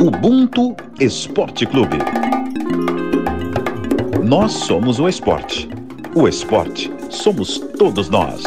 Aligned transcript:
Ubuntu 0.00 0.76
Esporte 1.00 1.66
Clube. 1.66 1.98
Nós 4.24 4.52
somos 4.52 5.00
o 5.00 5.08
esporte. 5.08 5.68
O 6.14 6.28
esporte 6.28 6.88
somos 7.10 7.58
todos 7.76 8.08
nós. 8.08 8.44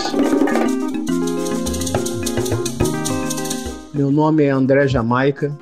Meu 3.93 4.09
nome 4.09 4.45
é 4.45 4.49
André 4.49 4.87
Jamaica, 4.87 5.53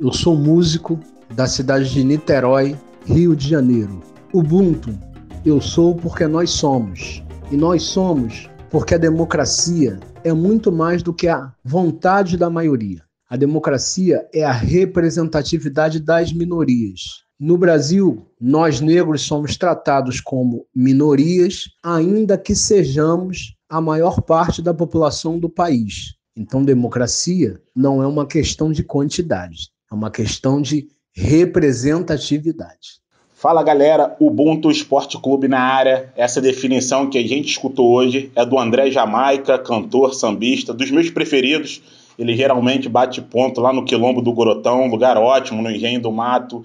eu 0.00 0.10
sou 0.14 0.34
músico 0.34 0.98
da 1.34 1.46
cidade 1.46 1.92
de 1.92 2.02
Niterói, 2.02 2.74
Rio 3.04 3.36
de 3.36 3.46
Janeiro. 3.46 4.00
Ubuntu, 4.32 4.98
eu 5.44 5.60
sou 5.60 5.94
porque 5.94 6.26
nós 6.26 6.52
somos. 6.52 7.22
E 7.52 7.56
nós 7.56 7.82
somos 7.82 8.48
porque 8.70 8.94
a 8.94 8.98
democracia 8.98 10.00
é 10.24 10.32
muito 10.32 10.72
mais 10.72 11.02
do 11.02 11.12
que 11.12 11.28
a 11.28 11.52
vontade 11.62 12.38
da 12.38 12.48
maioria. 12.48 13.03
A 13.34 13.36
democracia 13.36 14.28
é 14.32 14.44
a 14.44 14.52
representatividade 14.52 15.98
das 15.98 16.32
minorias. 16.32 17.24
No 17.36 17.58
Brasil, 17.58 18.28
nós 18.40 18.80
negros 18.80 19.22
somos 19.22 19.56
tratados 19.56 20.20
como 20.20 20.66
minorias, 20.72 21.64
ainda 21.82 22.38
que 22.38 22.54
sejamos 22.54 23.56
a 23.68 23.80
maior 23.80 24.22
parte 24.22 24.62
da 24.62 24.72
população 24.72 25.36
do 25.36 25.48
país. 25.48 26.14
Então, 26.36 26.64
democracia 26.64 27.60
não 27.74 28.00
é 28.00 28.06
uma 28.06 28.24
questão 28.24 28.70
de 28.70 28.84
quantidade, 28.84 29.62
é 29.90 29.94
uma 29.96 30.12
questão 30.12 30.62
de 30.62 30.86
representatividade. 31.12 33.02
Fala 33.34 33.64
galera, 33.64 34.16
Ubuntu 34.20 34.70
Esporte 34.70 35.20
Clube 35.20 35.48
na 35.48 35.58
área. 35.58 36.12
Essa 36.14 36.40
definição 36.40 37.10
que 37.10 37.18
a 37.18 37.26
gente 37.26 37.50
escutou 37.50 37.90
hoje 37.90 38.30
é 38.36 38.46
do 38.46 38.56
André 38.56 38.92
Jamaica, 38.92 39.58
cantor, 39.58 40.14
sambista, 40.14 40.72
dos 40.72 40.92
meus 40.92 41.10
preferidos. 41.10 41.82
Ele 42.18 42.36
geralmente 42.36 42.88
bate 42.88 43.20
ponto 43.20 43.60
lá 43.60 43.72
no 43.72 43.84
Quilombo 43.84 44.22
do 44.22 44.32
Gorotão, 44.32 44.86
lugar 44.88 45.16
ótimo, 45.16 45.62
no 45.62 45.70
Engenho 45.70 46.00
do 46.00 46.12
Mato, 46.12 46.64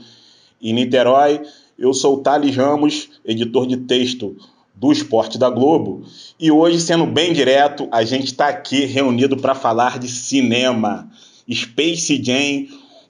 em 0.62 0.74
Niterói. 0.74 1.42
Eu 1.78 1.94
sou 1.94 2.16
o 2.16 2.20
Thales 2.20 2.56
Ramos, 2.56 3.10
editor 3.26 3.66
de 3.66 3.78
texto 3.78 4.36
do 4.76 4.92
Esporte 4.92 5.38
da 5.38 5.50
Globo. 5.50 6.04
E 6.40 6.52
hoje, 6.52 6.80
sendo 6.80 7.06
bem 7.06 7.34
direto, 7.34 7.88
a 7.92 8.04
gente 8.04 8.26
está 8.26 8.48
aqui 8.48 8.86
reunido 8.86 9.36
para 9.38 9.54
falar 9.54 10.00
de 10.00 10.08
cinema. 10.08 11.10
Space 11.52 12.22
Jam, 12.24 12.68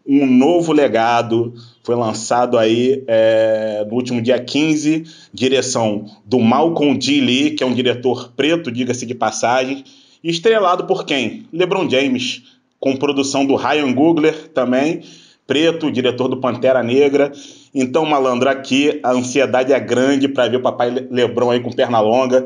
um 0.08 0.25
novo 0.25 0.71
legado 0.71 1.53
foi 1.83 1.95
lançado 1.95 2.58
aí 2.58 3.03
é, 3.08 3.86
no 3.88 3.95
último 3.95 4.21
dia 4.21 4.39
15, 4.39 5.05
direção 5.33 6.05
do 6.25 6.39
Malcolm 6.39 6.97
D. 6.97 7.19
Lee, 7.19 7.52
que 7.52 7.64
é 7.64 7.67
um 7.67 7.73
diretor 7.73 8.31
preto, 8.36 8.71
diga-se 8.71 9.05
de 9.05 9.16
passagem, 9.16 9.83
estrelado 10.23 10.86
por 10.86 11.06
quem? 11.06 11.48
LeBron 11.53 11.89
James, 11.89 12.44
com 12.80 12.95
produção 12.95 13.45
do 13.45 13.56
Ryan 13.56 13.94
Googler 13.94 14.50
também, 14.50 15.03
preto, 15.45 15.92
diretor 15.92 16.28
do 16.28 16.38
Pantera 16.38 16.84
Negra. 16.84 17.31
Então, 17.73 18.06
malandro, 18.06 18.50
aqui 18.50 19.00
a 19.03 19.11
ansiedade 19.11 19.73
é 19.73 19.80
grande 19.80 20.28
para 20.28 20.48
ver 20.48 20.58
o 20.58 20.61
papai 20.61 20.89
LeBron 21.09 21.52
aí 21.52 21.59
com 21.59 21.72
perna 21.72 22.00
longa 22.00 22.45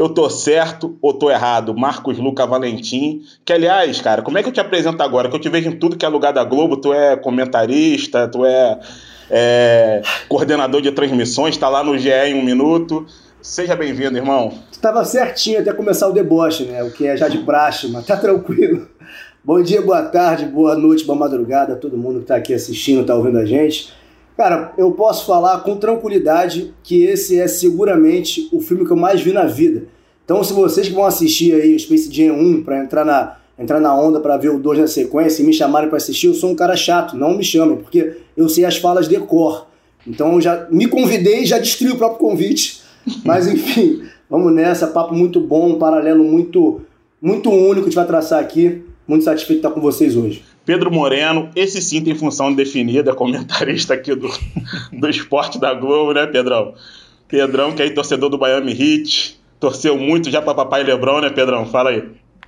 eu 0.00 0.08
tô 0.08 0.30
certo 0.30 0.96
ou 1.02 1.12
tô 1.12 1.30
errado? 1.30 1.76
Marcos 1.76 2.16
Luca 2.16 2.46
Valentim. 2.46 3.22
Que, 3.44 3.52
aliás, 3.52 4.00
cara, 4.00 4.22
como 4.22 4.38
é 4.38 4.42
que 4.42 4.48
eu 4.48 4.52
te 4.52 4.60
apresento 4.60 5.02
agora? 5.02 5.28
Que 5.28 5.36
eu 5.36 5.40
te 5.40 5.50
vejo 5.50 5.68
em 5.68 5.76
tudo 5.76 5.94
que 5.94 6.06
é 6.06 6.08
lugar 6.08 6.32
da 6.32 6.42
Globo, 6.42 6.78
tu 6.78 6.90
é 6.92 7.16
comentarista, 7.16 8.26
tu 8.26 8.46
é, 8.46 8.80
é 9.30 10.02
coordenador 10.26 10.80
de 10.80 10.90
transmissões, 10.90 11.58
tá 11.58 11.68
lá 11.68 11.84
no 11.84 11.98
GE 11.98 12.08
em 12.08 12.34
um 12.34 12.42
minuto. 12.42 13.06
Seja 13.42 13.74
bem-vindo, 13.74 14.18
irmão. 14.18 14.52
Tu 14.70 14.78
tava 14.78 15.02
certinho 15.02 15.60
até 15.60 15.72
começar 15.72 16.06
o 16.08 16.12
deboche, 16.12 16.64
né? 16.64 16.82
O 16.82 16.90
que 16.90 17.06
é 17.06 17.16
já 17.16 17.26
de 17.26 17.38
praxe, 17.38 17.88
mas 17.88 18.04
tá 18.04 18.14
tranquilo. 18.14 18.86
Bom 19.42 19.62
dia, 19.62 19.80
boa 19.80 20.02
tarde, 20.02 20.44
boa 20.44 20.76
noite, 20.76 21.04
boa 21.04 21.18
madrugada 21.18 21.72
a 21.72 21.76
todo 21.76 21.96
mundo 21.96 22.20
que 22.20 22.26
tá 22.26 22.36
aqui 22.36 22.52
assistindo, 22.52 23.06
tá 23.06 23.14
ouvindo 23.14 23.38
a 23.38 23.46
gente. 23.46 23.94
Cara, 24.36 24.74
eu 24.76 24.92
posso 24.92 25.24
falar 25.24 25.60
com 25.60 25.76
tranquilidade 25.76 26.74
que 26.82 27.04
esse 27.04 27.40
é 27.40 27.48
seguramente 27.48 28.46
o 28.52 28.60
filme 28.60 28.84
que 28.84 28.90
eu 28.90 28.96
mais 28.96 29.22
vi 29.22 29.32
na 29.32 29.46
vida. 29.46 29.84
Então, 30.22 30.44
se 30.44 30.52
vocês 30.52 30.88
que 30.88 30.94
vão 30.94 31.06
assistir 31.06 31.54
aí 31.54 31.78
Space 31.78 32.12
Jam 32.12 32.34
1 32.34 32.62
para 32.62 32.78
entrar 32.78 33.06
na, 33.06 33.38
entrar 33.58 33.80
na 33.80 33.94
onda 33.94 34.20
para 34.20 34.36
ver 34.36 34.50
o 34.50 34.58
2 34.58 34.80
na 34.80 34.86
sequência 34.86 35.42
e 35.42 35.46
me 35.46 35.54
chamarem 35.54 35.88
para 35.88 35.96
assistir, 35.96 36.26
eu 36.26 36.34
sou 36.34 36.50
um 36.50 36.54
cara 36.54 36.76
chato, 36.76 37.16
não 37.16 37.34
me 37.34 37.42
chamem, 37.42 37.78
porque 37.78 38.18
eu 38.36 38.50
sei 38.50 38.66
as 38.66 38.76
falas 38.76 39.08
de 39.08 39.18
cor. 39.18 39.66
Então, 40.06 40.38
já 40.42 40.66
me 40.70 40.86
convidei 40.86 41.42
e 41.42 41.46
já 41.46 41.58
destruí 41.58 41.92
o 41.92 41.96
próprio 41.96 42.18
convite. 42.18 42.79
Mas, 43.24 43.46
enfim, 43.46 44.02
vamos 44.28 44.52
nessa. 44.52 44.86
Papo 44.86 45.14
muito 45.14 45.40
bom, 45.40 45.70
um 45.70 45.78
paralelo 45.78 46.24
muito, 46.24 46.82
muito 47.20 47.50
único 47.50 47.74
que 47.74 47.80
a 47.80 47.84
gente 47.84 47.94
vai 47.94 48.06
traçar 48.06 48.40
aqui. 48.40 48.82
Muito 49.06 49.24
satisfeito 49.24 49.60
de 49.60 49.66
estar 49.66 49.74
com 49.74 49.80
vocês 49.80 50.16
hoje. 50.16 50.44
Pedro 50.64 50.90
Moreno, 50.90 51.50
esse 51.56 51.82
sim 51.82 52.00
tem 52.00 52.14
função 52.14 52.54
definida, 52.54 53.14
comentarista 53.14 53.94
aqui 53.94 54.14
do, 54.14 54.30
do 54.92 55.08
esporte 55.08 55.58
da 55.58 55.74
Globo, 55.74 56.12
né, 56.12 56.26
Pedrão? 56.26 56.74
Pedrão, 57.26 57.72
que 57.72 57.82
é 57.82 57.90
torcedor 57.90 58.28
do 58.28 58.38
Miami 58.38 58.72
Heat, 58.72 59.40
torceu 59.58 59.96
muito 59.96 60.30
já 60.30 60.40
para 60.40 60.54
papai 60.54 60.84
Lebron, 60.84 61.20
né, 61.20 61.30
Pedrão? 61.30 61.66
Fala 61.66 61.90
aí. 61.90 62.04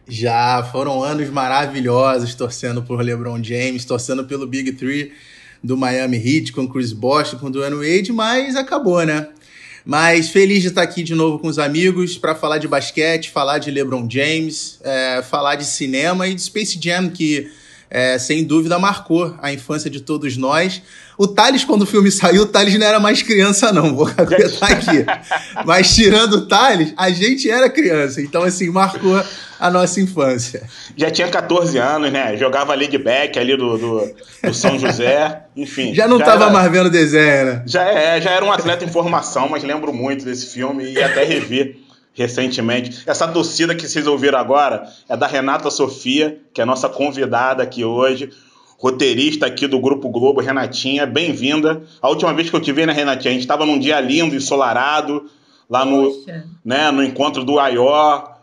Já, 0.08 0.62
foram 0.70 1.02
anos 1.02 1.30
maravilhosos 1.30 2.34
torcendo 2.34 2.82
por 2.82 3.00
LeBron 3.00 3.42
James, 3.42 3.84
torcendo 3.84 4.24
pelo 4.24 4.46
Big 4.46 4.72
Three 4.72 5.12
do 5.62 5.76
Miami 5.76 6.16
Heat, 6.16 6.52
com 6.52 6.66
Chris 6.69 6.92
Bosh, 6.92 7.34
com 7.34 7.50
Dwayne 7.50 7.76
Wade, 7.76 8.12
mas 8.12 8.56
acabou, 8.56 9.04
né? 9.04 9.28
Mas 9.84 10.31
feliz 10.31 10.62
de 10.62 10.69
estar 10.69 10.82
aqui 10.82 11.03
de 11.03 11.15
novo 11.15 11.38
com 11.38 11.48
os 11.48 11.59
amigos 11.59 12.16
para 12.16 12.34
falar 12.34 12.59
de 12.59 12.69
basquete, 12.69 13.31
falar 13.31 13.59
de 13.59 13.70
LeBron 13.70 14.09
James, 14.09 14.78
é, 14.84 15.22
falar 15.22 15.56
de 15.56 15.65
cinema 15.65 16.28
e 16.28 16.34
de 16.34 16.43
Space 16.43 16.78
Jam, 16.81 17.10
que 17.10 17.50
é, 17.91 18.16
sem 18.19 18.44
dúvida 18.44 18.78
marcou 18.78 19.37
a 19.43 19.53
infância 19.53 19.91
de 19.91 20.00
todos 20.00 20.37
nós. 20.37 20.81
O 21.22 21.28
Thales, 21.28 21.64
quando 21.64 21.82
o 21.82 21.86
filme 21.86 22.10
saiu, 22.10 22.42
o 22.42 22.46
Thales 22.46 22.76
não 22.76 22.84
era 22.84 22.98
mais 22.98 23.22
criança, 23.22 23.72
não, 23.72 23.94
vou 23.94 24.06
caguetar 24.06 24.72
aqui. 24.72 25.06
Mas 25.64 25.94
tirando 25.94 26.32
o 26.32 26.48
Thales, 26.48 26.92
a 26.96 27.10
gente 27.10 27.48
era 27.48 27.70
criança, 27.70 28.20
então 28.20 28.42
assim, 28.42 28.68
marcou 28.70 29.22
a 29.60 29.70
nossa 29.70 30.00
infância. 30.00 30.68
Já 30.96 31.12
tinha 31.12 31.28
14 31.28 31.78
anos, 31.78 32.10
né? 32.10 32.36
Jogava 32.36 32.74
Back 32.76 33.38
ali 33.38 33.56
do, 33.56 33.78
do, 33.78 34.14
do, 34.42 34.52
São 34.52 34.76
José, 34.76 35.44
enfim. 35.56 35.94
Já 35.94 36.08
não 36.08 36.18
já 36.18 36.24
tava 36.24 36.46
era, 36.46 36.52
mais 36.52 36.72
vendo 36.72 36.90
desenho, 36.90 37.44
né? 37.44 37.62
Já, 37.66 37.84
é, 37.84 38.20
já 38.20 38.32
era 38.32 38.44
um 38.44 38.50
atleta 38.50 38.84
em 38.84 38.88
formação, 38.88 39.48
mas 39.48 39.62
lembro 39.62 39.92
muito 39.92 40.24
desse 40.24 40.46
filme 40.46 40.92
e 40.92 41.00
até 41.00 41.22
revi 41.22 41.80
recentemente. 42.14 43.04
Essa 43.06 43.28
torcida 43.28 43.76
que 43.76 43.86
vocês 43.86 44.08
ouviram 44.08 44.40
agora 44.40 44.88
é 45.08 45.16
da 45.16 45.28
Renata 45.28 45.70
Sofia, 45.70 46.40
que 46.52 46.60
é 46.60 46.64
nossa 46.64 46.88
convidada 46.88 47.62
aqui 47.62 47.84
hoje, 47.84 48.28
roteirista 48.82 49.47
aqui 49.47 49.69
do 49.69 49.78
Grupo 49.78 50.09
Globo, 50.09 50.41
Renatinha, 50.41 51.06
bem-vinda. 51.06 51.84
A 52.03 52.09
última 52.09 52.34
vez 52.34 52.50
que 52.50 52.56
eu 52.56 52.60
te 52.60 52.72
vi, 52.72 52.84
né, 52.84 52.93
Renatinha, 52.93 53.31
a 53.31 53.34
gente 53.34 53.43
estava 53.43 53.65
num 53.65 53.78
dia 53.78 54.00
lindo, 54.00 54.34
ensolarado, 54.34 55.31
lá 55.70 55.84
no, 55.84 56.12
né, 56.65 56.91
no 56.91 57.04
encontro 57.04 57.44
do 57.44 57.60
AIO, 57.60 57.84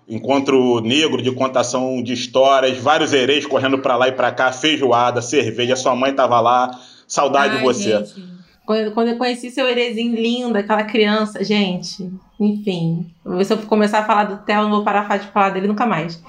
encontro 0.07 0.79
negro 0.79 1.21
de 1.21 1.29
contação 1.33 2.01
de 2.01 2.13
histórias, 2.13 2.77
vários 2.77 3.11
hereis 3.11 3.45
correndo 3.45 3.79
para 3.79 3.97
lá 3.97 4.07
e 4.07 4.13
para 4.13 4.31
cá, 4.31 4.49
feijoada, 4.53 5.21
cerveja, 5.21 5.75
sua 5.75 5.93
mãe 5.93 6.11
estava 6.11 6.39
lá, 6.39 6.71
saudade 7.05 7.55
Ai, 7.55 7.57
de 7.57 7.63
você. 7.63 7.97
Gente. 7.97 8.39
Quando, 8.65 9.09
eu 9.09 9.17
conheci 9.17 9.51
seu 9.51 9.67
herezinho 9.67 10.15
lindo, 10.15 10.57
aquela 10.57 10.83
criança, 10.83 11.43
gente, 11.43 12.09
enfim. 12.39 13.11
Se 13.43 13.51
eu 13.51 13.57
começar 13.57 13.99
a 13.99 14.05
falar 14.05 14.23
do 14.23 14.37
Theo, 14.45 14.61
não 14.61 14.69
vou 14.69 14.83
parar 14.85 15.17
de 15.17 15.27
falar 15.27 15.49
dele 15.49 15.67
nunca 15.67 15.85
mais. 15.85 16.23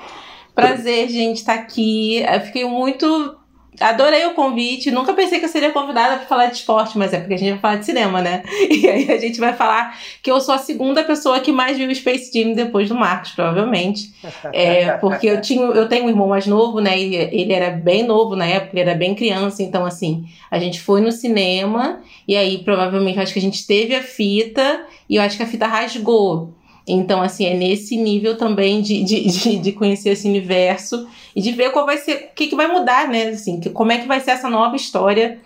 Prazer, 0.52 1.08
gente, 1.08 1.36
estar 1.36 1.54
tá 1.54 1.60
aqui. 1.60 2.16
Eu 2.16 2.40
fiquei 2.40 2.64
muito 2.64 3.38
adorei 3.80 4.26
o 4.26 4.34
convite. 4.34 4.90
Nunca 4.90 5.14
pensei 5.14 5.38
que 5.38 5.46
eu 5.46 5.48
seria 5.48 5.70
convidada 5.70 6.16
para 6.16 6.26
falar 6.26 6.46
de 6.46 6.56
esporte, 6.56 6.96
mas 6.98 7.12
é 7.12 7.18
porque 7.18 7.34
a 7.34 7.38
gente 7.38 7.50
vai 7.52 7.58
falar 7.58 7.76
de 7.76 7.86
cinema, 7.86 8.20
né? 8.20 8.42
E 8.70 8.88
aí 8.88 9.10
a 9.10 9.18
gente 9.18 9.40
vai 9.40 9.52
falar 9.52 9.98
que 10.22 10.30
eu 10.30 10.40
sou 10.40 10.54
a 10.54 10.58
segunda 10.58 11.02
pessoa 11.02 11.40
que 11.40 11.50
mais 11.50 11.76
viu 11.76 11.90
o 11.90 11.94
Space 11.94 12.30
Jam 12.32 12.52
depois 12.52 12.88
do 12.88 12.94
Marcos, 12.94 13.32
provavelmente. 13.32 14.14
É, 14.52 14.92
porque 14.92 15.26
eu, 15.26 15.40
tinha, 15.40 15.62
eu 15.62 15.88
tenho 15.88 16.04
um 16.04 16.08
irmão 16.08 16.28
mais 16.28 16.46
novo, 16.46 16.80
né? 16.80 16.98
E 16.98 17.14
ele 17.14 17.52
era 17.52 17.70
bem 17.70 18.04
novo 18.04 18.36
na 18.36 18.46
época, 18.46 18.70
ele 18.72 18.88
era 18.88 18.94
bem 18.94 19.14
criança. 19.14 19.62
Então, 19.62 19.84
assim, 19.84 20.24
a 20.50 20.58
gente 20.58 20.80
foi 20.80 21.00
no 21.00 21.10
cinema 21.10 22.00
e 22.28 22.36
aí 22.36 22.58
provavelmente 22.58 23.18
acho 23.18 23.32
que 23.32 23.38
a 23.38 23.42
gente 23.42 23.66
teve 23.66 23.94
a 23.94 24.02
fita 24.02 24.84
e 25.08 25.16
eu 25.16 25.22
acho 25.22 25.36
que 25.36 25.42
a 25.42 25.46
fita 25.46 25.66
rasgou. 25.66 26.54
Então, 26.86 27.22
assim, 27.22 27.44
é 27.44 27.54
nesse 27.54 27.96
nível 27.96 28.36
também 28.36 28.80
de, 28.80 29.04
de, 29.04 29.26
de, 29.26 29.58
de, 29.58 29.72
conhecer 29.72 30.10
esse 30.10 30.26
universo 30.26 31.06
e 31.36 31.40
de 31.40 31.52
ver 31.52 31.70
qual 31.70 31.86
vai 31.86 31.98
ser, 31.98 32.30
o 32.32 32.34
que, 32.34 32.48
que 32.48 32.56
vai 32.56 32.66
mudar, 32.66 33.08
né? 33.08 33.28
Assim, 33.28 33.60
que, 33.60 33.70
como 33.70 33.92
é 33.92 33.98
que 33.98 34.08
vai 34.08 34.20
ser 34.20 34.32
essa 34.32 34.48
nova 34.48 34.74
história 34.76 35.38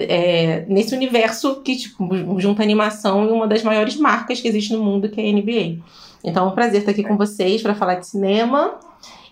é, 0.00 0.64
nesse 0.68 0.94
universo 0.94 1.60
que 1.62 1.76
tipo, 1.76 2.38
junta 2.38 2.62
animação 2.62 3.24
e 3.24 3.32
uma 3.32 3.46
das 3.46 3.62
maiores 3.62 3.96
marcas 3.96 4.40
que 4.40 4.48
existe 4.48 4.72
no 4.72 4.82
mundo, 4.82 5.08
que 5.08 5.20
é 5.20 5.28
a 5.28 5.32
NBA. 5.32 5.78
Então 6.22 6.46
é 6.46 6.48
um 6.48 6.54
prazer 6.54 6.80
estar 6.80 6.92
aqui 6.92 7.02
com 7.02 7.16
vocês 7.16 7.60
para 7.60 7.74
falar 7.74 7.96
de 7.96 8.06
cinema 8.06 8.78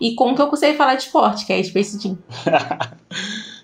e 0.00 0.14
com 0.14 0.32
o 0.32 0.34
que 0.34 0.42
eu 0.42 0.48
consegui 0.48 0.76
falar 0.76 0.96
de 0.96 1.04
esporte, 1.04 1.46
que 1.46 1.52
é 1.52 1.62
Space 1.62 1.98
Jam. 2.00 2.18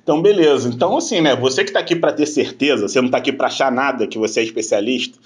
então, 0.03 0.23
beleza. 0.23 0.69
Então, 0.69 0.97
assim, 0.97 1.21
né? 1.21 1.35
Você 1.37 1.65
que 1.65 1.71
está 1.71 1.81
aqui 1.81 1.97
para 1.97 2.13
ter 2.13 2.27
certeza, 2.27 2.89
você 2.89 3.01
não 3.01 3.07
está 3.07 3.19
aqui 3.19 3.33
para 3.33 3.49
achar 3.49 3.73
nada 3.73 4.07
que 4.07 4.19
você 4.19 4.41
é 4.41 4.45
especialista 4.45 5.19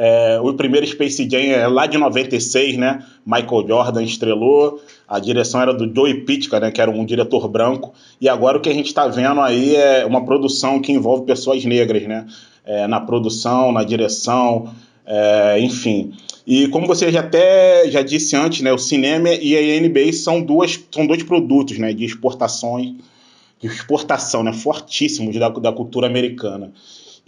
É, 0.00 0.38
o 0.40 0.54
primeiro 0.54 0.86
Space 0.86 1.28
Jam 1.28 1.40
é 1.40 1.66
lá 1.66 1.84
de 1.84 1.98
96, 1.98 2.76
né? 2.76 3.04
Michael 3.26 3.66
Jordan 3.66 4.04
estrelou, 4.04 4.80
a 5.08 5.18
direção 5.18 5.60
era 5.60 5.74
do 5.74 5.92
Joey 5.92 6.22
Pitka, 6.22 6.60
né? 6.60 6.70
Que 6.70 6.80
era 6.80 6.88
um 6.88 7.04
diretor 7.04 7.48
branco. 7.48 7.92
E 8.20 8.28
agora 8.28 8.58
o 8.58 8.60
que 8.60 8.68
a 8.68 8.72
gente 8.72 8.86
está 8.86 9.08
vendo 9.08 9.40
aí 9.40 9.74
é 9.74 10.06
uma 10.06 10.24
produção 10.24 10.80
que 10.80 10.92
envolve 10.92 11.26
pessoas 11.26 11.64
negras, 11.64 12.04
né? 12.04 12.26
É, 12.64 12.86
na 12.86 13.00
produção, 13.00 13.72
na 13.72 13.82
direção, 13.82 14.72
é, 15.04 15.58
enfim. 15.58 16.12
E 16.46 16.68
como 16.68 16.86
você 16.86 17.10
já 17.10 17.20
até 17.20 17.90
já 17.90 18.00
disse 18.00 18.36
antes, 18.36 18.60
né? 18.60 18.72
O 18.72 18.78
cinema 18.78 19.30
e 19.30 19.56
a 19.56 19.80
NBA 19.80 20.12
são, 20.12 20.40
duas, 20.40 20.78
são 20.92 21.08
dois 21.08 21.24
produtos, 21.24 21.76
né? 21.76 21.92
De 21.92 22.04
exportações, 22.04 22.94
de 23.60 23.66
exportação, 23.66 24.44
né? 24.44 24.52
Fortíssimos 24.52 25.36
da, 25.36 25.48
da 25.48 25.72
cultura 25.72 26.06
americana. 26.06 26.72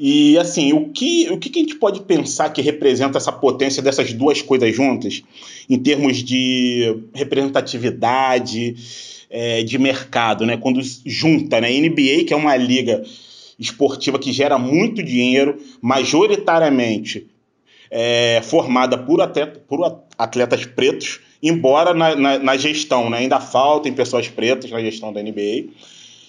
E 0.02 0.38
assim, 0.38 0.72
o 0.72 0.88
que, 0.88 1.28
o 1.30 1.36
que 1.36 1.50
a 1.58 1.60
gente 1.60 1.74
pode 1.74 2.00
pensar 2.00 2.48
que 2.48 2.62
representa 2.62 3.18
essa 3.18 3.30
potência 3.30 3.82
dessas 3.82 4.14
duas 4.14 4.40
coisas 4.40 4.74
juntas, 4.74 5.22
em 5.68 5.78
termos 5.78 6.24
de 6.24 7.02
representatividade, 7.12 8.76
é, 9.28 9.62
de 9.62 9.78
mercado, 9.78 10.46
né? 10.46 10.56
Quando 10.56 10.80
junta, 11.04 11.60
né? 11.60 11.70
NBA, 11.70 12.24
que 12.26 12.32
é 12.32 12.36
uma 12.36 12.56
liga 12.56 13.02
esportiva 13.58 14.18
que 14.18 14.32
gera 14.32 14.58
muito 14.58 15.02
dinheiro, 15.02 15.58
majoritariamente 15.82 17.26
é, 17.90 18.40
formada 18.42 18.96
por, 18.96 19.20
atleta, 19.20 19.60
por 19.68 20.02
atletas 20.16 20.64
pretos, 20.64 21.20
embora 21.42 21.92
na, 21.92 22.16
na, 22.16 22.38
na 22.38 22.56
gestão 22.56 23.10
né? 23.10 23.18
ainda 23.18 23.38
faltem 23.38 23.92
pessoas 23.92 24.28
pretas 24.28 24.70
na 24.70 24.80
gestão 24.80 25.12
da 25.12 25.22
NBA 25.22 25.68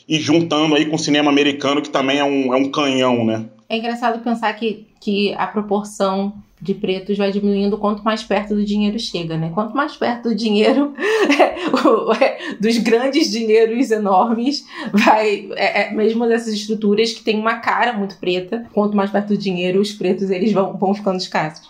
e 0.10 0.20
juntando 0.20 0.76
aí 0.76 0.86
com 0.88 0.98
o 0.98 1.00
cinema 1.00 1.32
americano, 1.32 1.82
que 1.82 1.90
também 1.90 2.18
é 2.18 2.24
um, 2.24 2.54
é 2.54 2.58
um 2.58 2.70
canhão, 2.70 3.24
né? 3.24 3.46
É 3.72 3.78
engraçado 3.78 4.22
pensar 4.22 4.52
que, 4.52 4.86
que 5.00 5.34
a 5.36 5.48
proporção 5.48 6.34
de 6.62 6.74
pretos 6.74 7.18
vai 7.18 7.32
diminuindo 7.32 7.78
quanto 7.78 8.04
mais 8.04 8.22
perto 8.22 8.54
do 8.54 8.66
dinheiro 8.66 9.00
chega, 9.00 9.38
né? 9.38 9.50
Quanto 9.54 9.74
mais 9.74 9.96
perto 9.96 10.28
do 10.28 10.36
dinheiro, 10.36 10.94
é, 12.20 12.56
dos 12.60 12.78
grandes 12.80 13.32
dinheiros 13.32 13.90
enormes, 13.90 14.66
vai, 14.92 15.50
é, 15.56 15.84
é, 15.84 15.94
mesmo 15.94 16.28
dessas 16.28 16.54
estruturas 16.54 17.14
que 17.14 17.24
têm 17.24 17.40
uma 17.40 17.60
cara 17.60 17.94
muito 17.94 18.18
preta, 18.18 18.68
quanto 18.74 18.94
mais 18.94 19.10
perto 19.10 19.30
do 19.30 19.38
dinheiro, 19.38 19.80
os 19.80 19.94
pretos 19.94 20.30
eles 20.30 20.52
vão, 20.52 20.76
vão 20.76 20.94
ficando 20.94 21.18
escassos. 21.18 21.70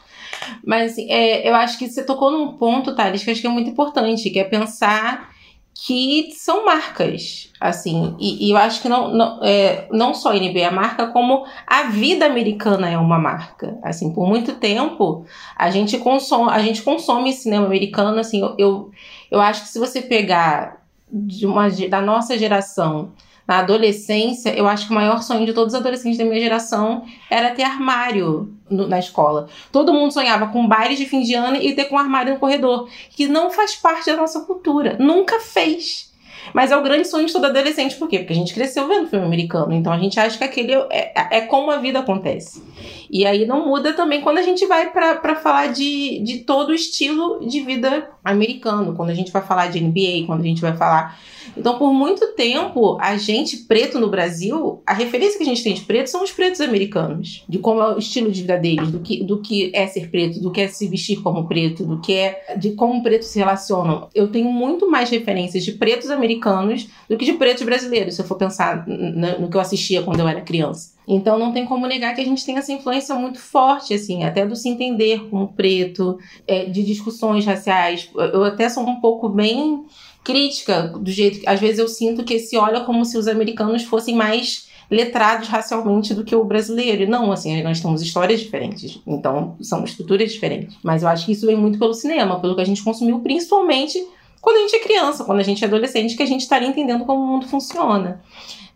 Mas 0.66 0.94
assim, 0.94 1.06
é, 1.08 1.48
eu 1.48 1.54
acho 1.54 1.78
que 1.78 1.88
você 1.88 2.04
tocou 2.04 2.32
num 2.32 2.54
ponto, 2.54 2.96
Thales, 2.96 3.24
que 3.24 3.30
acho 3.30 3.42
que 3.42 3.48
é 3.48 3.52
muito 3.52 3.70
importante, 3.70 4.32
que 4.32 4.40
é 4.40 4.44
pensar 4.44 5.31
que 5.74 6.32
são 6.36 6.66
marcas, 6.66 7.52
assim, 7.60 8.16
e, 8.20 8.48
e 8.48 8.52
eu 8.52 8.58
acho 8.58 8.82
que 8.82 8.90
não, 8.90 9.14
não, 9.14 9.40
é, 9.44 9.88
não 9.92 10.14
só 10.14 10.32
a 10.32 10.36
NBA 10.36 10.60
é 10.60 10.70
marca, 10.70 11.08
como 11.08 11.46
a 11.66 11.84
vida 11.84 12.26
americana 12.26 12.90
é 12.90 12.98
uma 12.98 13.18
marca, 13.18 13.80
assim, 13.82 14.14
por 14.14 14.28
muito 14.28 14.54
tempo 14.56 15.26
a 15.56 15.72
gente 15.72 15.98
consome, 15.98 16.52
a 16.52 16.60
gente 16.60 16.82
consome 16.82 17.34
cinema 17.34 17.66
americano, 17.66 18.20
assim, 18.20 18.42
eu, 18.42 18.56
eu, 18.58 18.92
eu 19.32 19.42
acho 19.42 19.64
que 19.64 19.70
se 19.70 19.80
você 19.80 20.02
pegar 20.02 20.82
de 21.12 21.46
uma, 21.46 21.70
da 21.70 22.02
nossa 22.02 22.38
geração 22.38 23.12
na 23.52 23.60
adolescência, 23.60 24.58
eu 24.58 24.66
acho 24.66 24.88
que 24.88 24.94
o 24.94 24.96
maior 24.96 25.22
sonho 25.22 25.46
de 25.46 25.52
todos 25.52 25.74
os 25.74 25.80
adolescentes 25.82 26.18
da 26.18 26.24
minha 26.24 26.40
geração 26.40 27.04
era 27.30 27.52
ter 27.52 27.64
armário 27.64 28.56
no, 28.70 28.88
na 28.88 28.98
escola. 28.98 29.50
Todo 29.74 29.92
mundo 29.94 30.14
sonhava 30.14 30.48
com 30.48 30.66
bailes 30.66 30.98
de 30.98 31.06
fim 31.06 31.22
de 31.22 31.34
ano 31.34 31.58
e 31.58 31.76
ter 31.76 31.84
com 31.86 31.96
um 31.96 32.00
armário 32.00 32.34
no 32.34 32.40
corredor, 32.40 32.88
que 33.10 33.28
não 33.28 33.52
faz 33.52 33.76
parte 33.76 34.06
da 34.06 34.16
nossa 34.16 34.40
cultura. 34.46 34.96
Nunca 34.98 35.38
fez. 35.42 36.10
Mas 36.54 36.72
é 36.72 36.78
o 36.78 36.82
grande 36.82 37.06
sonho 37.06 37.28
de 37.28 37.34
todo 37.34 37.44
adolescente. 37.44 37.96
Por 37.98 38.08
quê? 38.08 38.20
Porque 38.20 38.32
a 38.32 38.36
gente 38.38 38.54
cresceu 38.54 38.88
vendo 38.88 39.10
filme 39.10 39.26
americano. 39.26 39.74
Então 39.74 39.92
a 39.92 40.00
gente 40.00 40.18
acha 40.18 40.38
que 40.38 40.44
aquele 40.46 40.74
é, 40.74 41.12
é, 41.14 41.38
é 41.38 41.42
como 41.42 41.72
a 41.72 41.78
vida 41.78 42.00
acontece. 42.00 42.64
E 43.10 43.26
aí 43.26 43.46
não 43.46 43.68
muda 43.68 43.92
também 43.92 44.22
quando 44.22 44.38
a 44.38 44.44
gente 44.44 44.66
vai 44.66 44.92
para 44.92 45.36
falar 45.36 45.68
de, 45.74 46.20
de 46.24 46.40
todo 46.40 46.70
o 46.70 46.74
estilo 46.74 47.46
de 47.46 47.60
vida 47.60 48.10
americano. 48.24 48.94
Quando 48.96 49.10
a 49.10 49.14
gente 49.14 49.32
vai 49.32 49.42
falar 49.42 49.68
de 49.68 49.80
NBA, 49.80 50.26
quando 50.26 50.42
a 50.42 50.46
gente 50.46 50.62
vai 50.62 50.76
falar 50.76 51.18
então, 51.56 51.78
por 51.78 51.94
muito 51.94 52.34
tempo, 52.34 52.98
a 53.00 53.18
gente 53.18 53.58
preto 53.58 54.00
no 54.00 54.10
Brasil, 54.10 54.82
a 54.86 54.94
referência 54.94 55.38
que 55.38 55.44
a 55.44 55.48
gente 55.48 55.64
tem 55.64 55.74
de 55.74 55.82
preto 55.82 56.08
são 56.08 56.24
os 56.24 56.32
pretos 56.32 56.62
americanos, 56.62 57.44
de 57.48 57.60
como 57.60 57.82
é 57.82 57.96
o 57.96 57.98
estilo 57.98 58.32
de 58.32 58.42
vida 58.42 58.58
deles, 58.58 58.90
do 58.90 59.00
que, 59.00 59.24
do 59.24 59.42
que 59.42 59.72
é 59.74 59.88
ser 59.88 60.10
preto, 60.10 60.40
do 60.40 60.52
que 60.52 60.62
é 60.62 60.68
se 60.68 60.88
vestir 60.88 61.22
como 61.22 61.48
preto, 61.48 61.86
do 61.86 62.00
que 62.00 62.14
é 62.14 62.56
de 62.58 62.72
como 62.72 63.02
pretos 63.04 63.28
se 63.28 63.40
relacionam. 63.40 64.08
Eu 64.14 64.28
tenho 64.30 64.52
muito 64.52 64.90
mais 64.90 65.10
referências 65.10 65.64
de 65.64 65.74
pretos 65.74 66.10
americanos 66.10 66.88
do 67.10 67.18
que 67.18 67.26
de 67.26 67.34
pretos 67.34 67.64
brasileiros, 67.64 68.16
se 68.16 68.22
eu 68.22 68.26
for 68.26 68.36
pensar 68.36 68.86
no, 68.88 69.42
no 69.42 69.50
que 69.50 69.58
eu 69.58 69.62
assistia 69.62 70.04
quando 70.04 70.20
eu 70.20 70.28
era 70.28 70.42
criança. 70.42 70.92
Então 71.08 71.38
não 71.38 71.52
tem 71.52 71.66
como 71.66 71.88
negar 71.88 72.14
que 72.14 72.22
a 72.22 72.26
gente 72.26 72.46
tem 72.46 72.58
essa 72.58 72.72
influência 72.72 73.16
muito 73.16 73.40
forte, 73.40 73.94
assim, 73.94 74.24
até 74.24 74.46
do 74.46 74.56
se 74.56 74.70
entender 74.70 75.28
como 75.30 75.54
preto, 75.54 76.18
é, 76.48 76.66
de 76.66 76.84
discussões 76.84 77.46
raciais. 77.46 78.10
Eu 78.16 78.44
até 78.44 78.70
sou 78.70 78.84
um 78.84 79.00
pouco 79.00 79.28
bem 79.28 79.84
crítica 80.24 80.84
do 80.84 81.10
jeito 81.12 81.40
que 81.40 81.50
às 81.50 81.60
vezes 81.60 81.80
eu 81.80 81.88
sinto 81.88 82.24
que 82.24 82.40
se 82.40 82.56
olha 82.56 82.82
como 82.82 83.04
se 83.04 83.18
os 83.18 83.28
americanos 83.28 83.84
fossem 83.84 84.16
mais 84.16 84.70
letrados 84.90 85.48
racialmente 85.48 86.14
do 86.14 86.24
que 86.24 86.36
o 86.36 86.44
brasileiro. 86.44 87.04
E 87.04 87.08
não, 87.08 87.32
assim, 87.32 87.64
nós 87.64 87.80
temos 87.80 88.02
histórias 88.02 88.42
diferentes, 88.42 89.00
então 89.08 89.56
são 89.62 89.84
estruturas 89.84 90.32
diferentes. 90.32 90.78
Mas 90.84 91.02
eu 91.02 91.10
acho 91.10 91.26
que 91.26 91.32
isso 91.32 91.46
vem 91.46 91.56
muito 91.56 91.80
pelo 91.80 91.94
cinema, 91.94 92.40
pelo 92.40 92.56
que 92.56 92.62
a 92.62 92.66
gente 92.66 92.84
consumiu, 92.84 93.20
principalmente 93.20 94.06
quando 94.42 94.58
a 94.58 94.60
gente 94.62 94.76
é 94.76 94.80
criança, 94.80 95.24
quando 95.24 95.40
a 95.40 95.44
gente 95.44 95.64
é 95.64 95.68
adolescente, 95.68 96.18
que 96.18 96.24
a 96.24 96.28
gente 96.28 96.42
estaria 96.42 96.68
entendendo 96.68 97.06
como 97.06 97.24
o 97.24 97.28
mundo 97.28 97.48
funciona. 97.48 98.22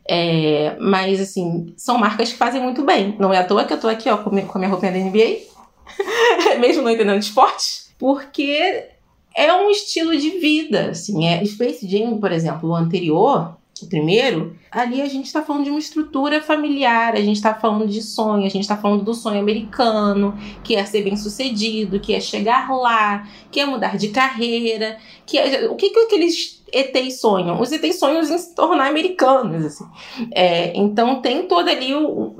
É, 0.08 0.76
mas, 0.80 1.20
assim, 1.20 1.74
são 1.78 1.98
marcas 1.98 2.32
que 2.32 2.38
fazem 2.38 2.62
muito 2.62 2.84
bem. 2.84 3.16
Não 3.20 3.34
é 3.34 3.40
à 3.40 3.44
toa 3.44 3.66
que 3.66 3.74
eu 3.74 3.80
tô 3.80 3.88
aqui, 3.88 4.10
ó, 4.10 4.18
com 4.18 4.30
a 4.30 4.60
minha 4.60 4.70
roupinha 4.70 4.92
da 4.92 5.00
NBA, 5.00 5.40
mesmo 6.60 6.84
não 6.84 6.92
entendendo 6.92 7.20
de 7.20 7.26
esporte, 7.26 7.88
porque 7.98 8.88
é 9.36 9.54
um 9.54 9.70
estilo 9.70 10.16
de 10.16 10.30
vida, 10.40 10.92
assim. 10.92 11.28
É, 11.28 11.44
Space 11.46 11.88
Jam, 11.88 12.18
por 12.18 12.32
exemplo, 12.32 12.70
o 12.70 12.76
anterior, 12.76 13.58
o 13.82 13.88
primeiro, 13.88 14.56
ali 14.72 15.02
a 15.02 15.08
gente 15.08 15.26
está 15.26 15.42
falando 15.42 15.66
de 15.66 15.70
uma 15.70 15.80
estrutura 15.80 16.42
familiar, 16.42 17.14
a 17.14 17.20
gente 17.20 17.36
está 17.36 17.54
falando 17.54 17.86
de 17.86 18.02
sonho, 18.02 18.46
a 18.46 18.50
gente 18.50 18.62
está 18.62 18.78
falando 18.78 19.04
do 19.04 19.14
sonho 19.14 19.40
americano, 19.40 20.34
que 20.64 20.76
é 20.76 20.86
ser 20.86 21.04
bem 21.04 21.18
sucedido, 21.18 22.00
que 22.00 22.14
é 22.14 22.22
chegar 22.22 22.72
lá, 22.72 23.28
que 23.52 23.60
é 23.60 23.66
mudar 23.66 23.98
de 23.98 24.10
carreira, 24.10 24.98
que 25.26 25.38
é, 25.38 25.70
o 25.70 25.76
que, 25.76 25.90
que 25.90 26.00
aqueles 26.00 26.64
ETs 26.72 27.20
sonham? 27.20 27.60
Os 27.60 27.70
ETs 27.70 28.00
sonham 28.00 28.22
em 28.22 28.38
se 28.38 28.56
tornar 28.56 28.88
americanos, 28.88 29.66
assim. 29.66 29.86
É, 30.32 30.72
então 30.78 31.22
tem 31.22 31.46
toda 31.46 31.70
ali, 31.70 31.92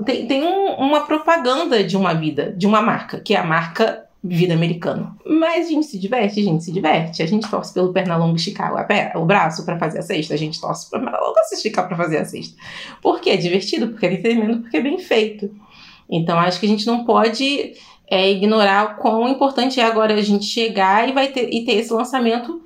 tem, 0.06 0.26
tem 0.26 0.42
um, 0.42 0.74
uma 0.76 1.02
propaganda 1.02 1.84
de 1.84 1.98
uma 1.98 2.14
vida, 2.14 2.54
de 2.56 2.66
uma 2.66 2.80
marca, 2.80 3.20
que 3.20 3.34
é 3.34 3.38
a 3.38 3.44
marca 3.44 4.05
vida 4.28 4.54
americana. 4.54 5.16
Mas 5.24 5.66
a 5.66 5.70
gente 5.70 5.86
se 5.86 5.98
diverte, 5.98 6.40
a 6.40 6.42
gente 6.42 6.64
se 6.64 6.72
diverte. 6.72 7.22
A 7.22 7.26
gente 7.26 7.48
torce 7.48 7.72
pelo 7.72 7.92
Pernalonga 7.92 8.36
esticar 8.36 8.72
o 9.16 9.24
braço 9.24 9.64
para 9.64 9.78
fazer 9.78 9.98
a 9.98 10.02
cesta, 10.02 10.34
a 10.34 10.36
gente 10.36 10.60
torce 10.60 10.90
pro 10.90 11.00
Pernalonga 11.00 11.42
se 11.44 11.54
esticar 11.56 11.86
para 11.86 11.96
fazer 11.96 12.18
a 12.18 12.24
cesta. 12.24 12.56
Porque 13.02 13.30
é 13.30 13.36
divertido, 13.36 13.88
porque 13.88 14.06
é 14.06 14.12
entretenimento, 14.12 14.62
porque 14.62 14.76
é 14.76 14.80
bem 14.80 14.98
feito. 14.98 15.50
Então 16.10 16.38
acho 16.38 16.60
que 16.60 16.66
a 16.66 16.68
gente 16.68 16.86
não 16.86 17.04
pode 17.04 17.74
é, 18.08 18.30
ignorar 18.30 18.92
o 18.92 19.02
quão 19.02 19.28
importante 19.28 19.80
é 19.80 19.84
agora 19.84 20.14
a 20.14 20.22
gente 20.22 20.44
chegar 20.44 21.08
e 21.08 21.12
vai 21.12 21.28
ter, 21.28 21.52
e 21.52 21.64
ter 21.64 21.72
esse 21.72 21.92
lançamento 21.92 22.62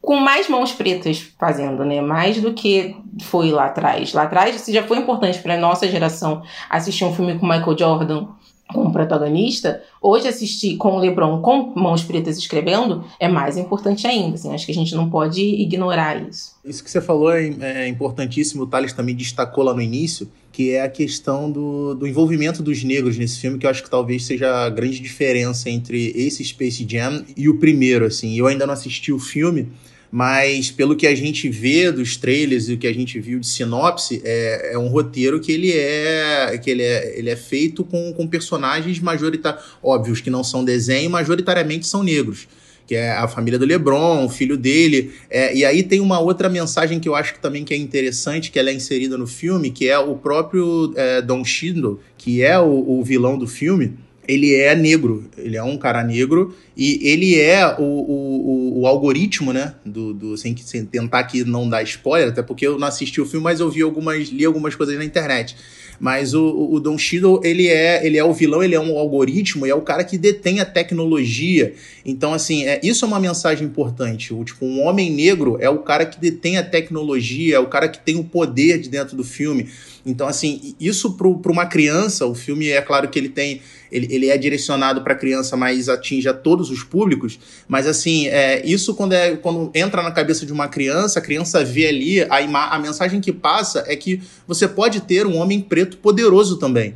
com 0.00 0.16
mais 0.16 0.48
mãos 0.48 0.72
pretas 0.72 1.18
fazendo, 1.38 1.84
né? 1.84 2.00
Mais 2.00 2.40
do 2.40 2.54
que 2.54 2.96
foi 3.22 3.50
lá 3.50 3.66
atrás. 3.66 4.12
Lá 4.14 4.22
atrás, 4.22 4.58
se 4.60 4.72
já 4.72 4.82
foi 4.82 4.98
importante 4.98 5.38
para 5.40 5.58
nossa 5.58 5.86
geração 5.86 6.42
assistir 6.68 7.04
um 7.04 7.14
filme 7.14 7.38
com 7.38 7.46
Michael 7.46 7.78
Jordan 7.78 8.26
como 8.72 8.92
protagonista, 8.92 9.82
hoje 10.00 10.28
assistir 10.28 10.76
com 10.76 10.92
o 10.92 10.98
LeBron 10.98 11.40
com 11.40 11.72
mãos 11.74 12.02
pretas 12.02 12.38
escrevendo 12.38 13.04
é 13.18 13.28
mais 13.28 13.56
importante 13.56 14.06
ainda. 14.06 14.34
Assim, 14.34 14.52
acho 14.54 14.66
que 14.66 14.72
a 14.72 14.74
gente 14.74 14.94
não 14.94 15.08
pode 15.08 15.42
ignorar 15.42 16.20
isso. 16.28 16.54
Isso 16.64 16.82
que 16.82 16.90
você 16.90 17.00
falou 17.00 17.32
é, 17.32 17.48
é 17.60 17.88
importantíssimo, 17.88 18.62
o 18.62 18.66
Thales 18.66 18.92
também 18.92 19.14
destacou 19.14 19.64
lá 19.64 19.74
no 19.74 19.80
início, 19.80 20.28
que 20.52 20.72
é 20.72 20.82
a 20.82 20.88
questão 20.88 21.50
do, 21.50 21.94
do 21.94 22.06
envolvimento 22.06 22.62
dos 22.62 22.82
negros 22.82 23.16
nesse 23.16 23.38
filme, 23.38 23.58
que 23.58 23.66
eu 23.66 23.70
acho 23.70 23.82
que 23.82 23.90
talvez 23.90 24.24
seja 24.24 24.64
a 24.64 24.68
grande 24.68 25.00
diferença 25.00 25.70
entre 25.70 26.12
esse 26.14 26.44
Space 26.44 26.86
Jam 26.88 27.24
e 27.36 27.48
o 27.48 27.58
primeiro. 27.58 28.04
Assim. 28.04 28.36
Eu 28.36 28.46
ainda 28.46 28.66
não 28.66 28.74
assisti 28.74 29.12
o 29.12 29.18
filme, 29.18 29.68
mas 30.10 30.70
pelo 30.70 30.96
que 30.96 31.06
a 31.06 31.14
gente 31.14 31.48
vê 31.48 31.92
dos 31.92 32.16
trailers 32.16 32.68
e 32.68 32.74
o 32.74 32.78
que 32.78 32.86
a 32.86 32.92
gente 32.92 33.20
viu 33.20 33.38
de 33.38 33.46
sinopse, 33.46 34.20
é, 34.24 34.72
é 34.72 34.78
um 34.78 34.88
roteiro 34.88 35.38
que 35.40 35.52
ele 35.52 35.72
é 35.72 36.58
que 36.62 36.70
ele 36.70 36.82
é, 36.82 37.18
ele 37.18 37.30
é 37.30 37.36
feito 37.36 37.84
com, 37.84 38.12
com 38.12 38.26
personagens 38.26 38.98
majoritários, 38.98 39.62
óbvios 39.82 40.20
que 40.20 40.30
não 40.30 40.42
são 40.42 40.64
desenho, 40.64 41.10
majoritariamente 41.10 41.86
são 41.86 42.02
negros. 42.02 42.48
Que 42.86 42.96
é 42.96 43.12
a 43.12 43.28
família 43.28 43.56
do 43.56 43.64
LeBron, 43.64 44.24
o 44.24 44.28
filho 44.28 44.56
dele. 44.56 45.12
É, 45.30 45.54
e 45.54 45.64
aí 45.64 45.80
tem 45.84 46.00
uma 46.00 46.18
outra 46.18 46.48
mensagem 46.48 46.98
que 46.98 47.08
eu 47.08 47.14
acho 47.14 47.34
que 47.34 47.38
também 47.38 47.64
que 47.64 47.72
é 47.72 47.76
interessante, 47.76 48.50
que 48.50 48.58
ela 48.58 48.68
é 48.68 48.72
inserida 48.72 49.16
no 49.16 49.28
filme, 49.28 49.70
que 49.70 49.88
é 49.88 49.96
o 49.96 50.16
próprio 50.16 50.92
é, 50.96 51.22
Don 51.22 51.44
Cheadle, 51.44 52.00
que 52.18 52.42
é 52.42 52.58
o, 52.58 52.98
o 52.98 53.04
vilão 53.04 53.38
do 53.38 53.46
filme 53.46 53.96
ele 54.28 54.54
é 54.54 54.74
negro, 54.74 55.28
ele 55.36 55.56
é 55.56 55.62
um 55.62 55.76
cara 55.76 56.02
negro 56.04 56.54
e 56.76 57.00
ele 57.02 57.38
é 57.38 57.66
o, 57.78 57.82
o, 57.82 58.80
o, 58.80 58.86
algoritmo, 58.86 59.52
né? 59.52 59.74
Do, 59.84 60.14
do 60.14 60.36
sem, 60.36 60.56
sem 60.56 60.84
tentar 60.84 61.20
aqui 61.20 61.44
não 61.44 61.68
dar 61.68 61.82
spoiler, 61.82 62.28
até 62.28 62.42
porque 62.42 62.66
eu 62.66 62.78
não 62.78 62.86
assisti 62.86 63.20
o 63.20 63.26
filme, 63.26 63.44
mas 63.44 63.60
eu 63.60 63.70
vi 63.70 63.82
algumas, 63.82 64.28
li 64.28 64.44
algumas 64.44 64.74
coisas 64.74 64.96
na 64.96 65.04
internet. 65.04 65.56
Mas 66.00 66.32
o, 66.32 66.70
o 66.72 66.80
Don 66.80 66.96
Cheadle, 66.96 67.40
ele 67.44 67.68
é, 67.68 68.04
ele 68.06 68.16
é 68.16 68.24
o 68.24 68.32
vilão, 68.32 68.62
ele 68.62 68.74
é 68.74 68.80
um 68.80 68.96
algoritmo 68.96 69.66
e 69.66 69.70
é 69.70 69.74
o 69.74 69.82
cara 69.82 70.02
que 70.02 70.16
detém 70.16 70.58
a 70.58 70.64
tecnologia. 70.64 71.74
Então, 72.06 72.32
assim, 72.32 72.64
é, 72.64 72.80
isso 72.82 73.04
é 73.04 73.08
uma 73.08 73.20
mensagem 73.20 73.66
importante. 73.66 74.32
O, 74.32 74.42
tipo, 74.42 74.64
um 74.64 74.82
homem 74.82 75.12
negro 75.12 75.58
é 75.60 75.68
o 75.68 75.80
cara 75.80 76.06
que 76.06 76.18
detém 76.18 76.56
a 76.56 76.62
tecnologia, 76.62 77.56
é 77.56 77.58
o 77.58 77.66
cara 77.66 77.86
que 77.86 77.98
tem 77.98 78.16
o 78.16 78.24
poder 78.24 78.80
de 78.80 78.88
dentro 78.88 79.14
do 79.14 79.22
filme. 79.22 79.68
Então, 80.06 80.26
assim, 80.26 80.74
isso 80.80 81.12
para 81.18 81.52
uma 81.52 81.66
criança, 81.66 82.24
o 82.24 82.34
filme 82.34 82.70
é 82.70 82.80
claro 82.80 83.08
que 83.08 83.18
ele 83.18 83.28
tem. 83.28 83.60
Ele, 83.90 84.06
ele 84.10 84.28
é 84.28 84.36
direcionado 84.36 85.02
para 85.02 85.14
criança, 85.14 85.56
mas 85.56 85.88
atinge 85.88 86.28
a 86.28 86.34
todos 86.34 86.70
os 86.70 86.82
públicos. 86.82 87.38
Mas, 87.68 87.86
assim, 87.86 88.28
é, 88.28 88.64
isso 88.64 88.94
quando, 88.94 89.12
é, 89.12 89.36
quando 89.36 89.70
entra 89.74 90.02
na 90.02 90.10
cabeça 90.10 90.46
de 90.46 90.52
uma 90.52 90.68
criança, 90.68 91.18
a 91.18 91.22
criança 91.22 91.64
vê 91.64 91.86
ali, 91.86 92.22
a, 92.22 92.74
a 92.74 92.78
mensagem 92.78 93.20
que 93.20 93.32
passa 93.32 93.84
é 93.86 93.96
que 93.96 94.20
você 94.46 94.68
pode 94.68 95.00
ter 95.00 95.26
um 95.26 95.36
homem 95.36 95.60
preto 95.60 95.96
poderoso 95.98 96.56
também. 96.56 96.94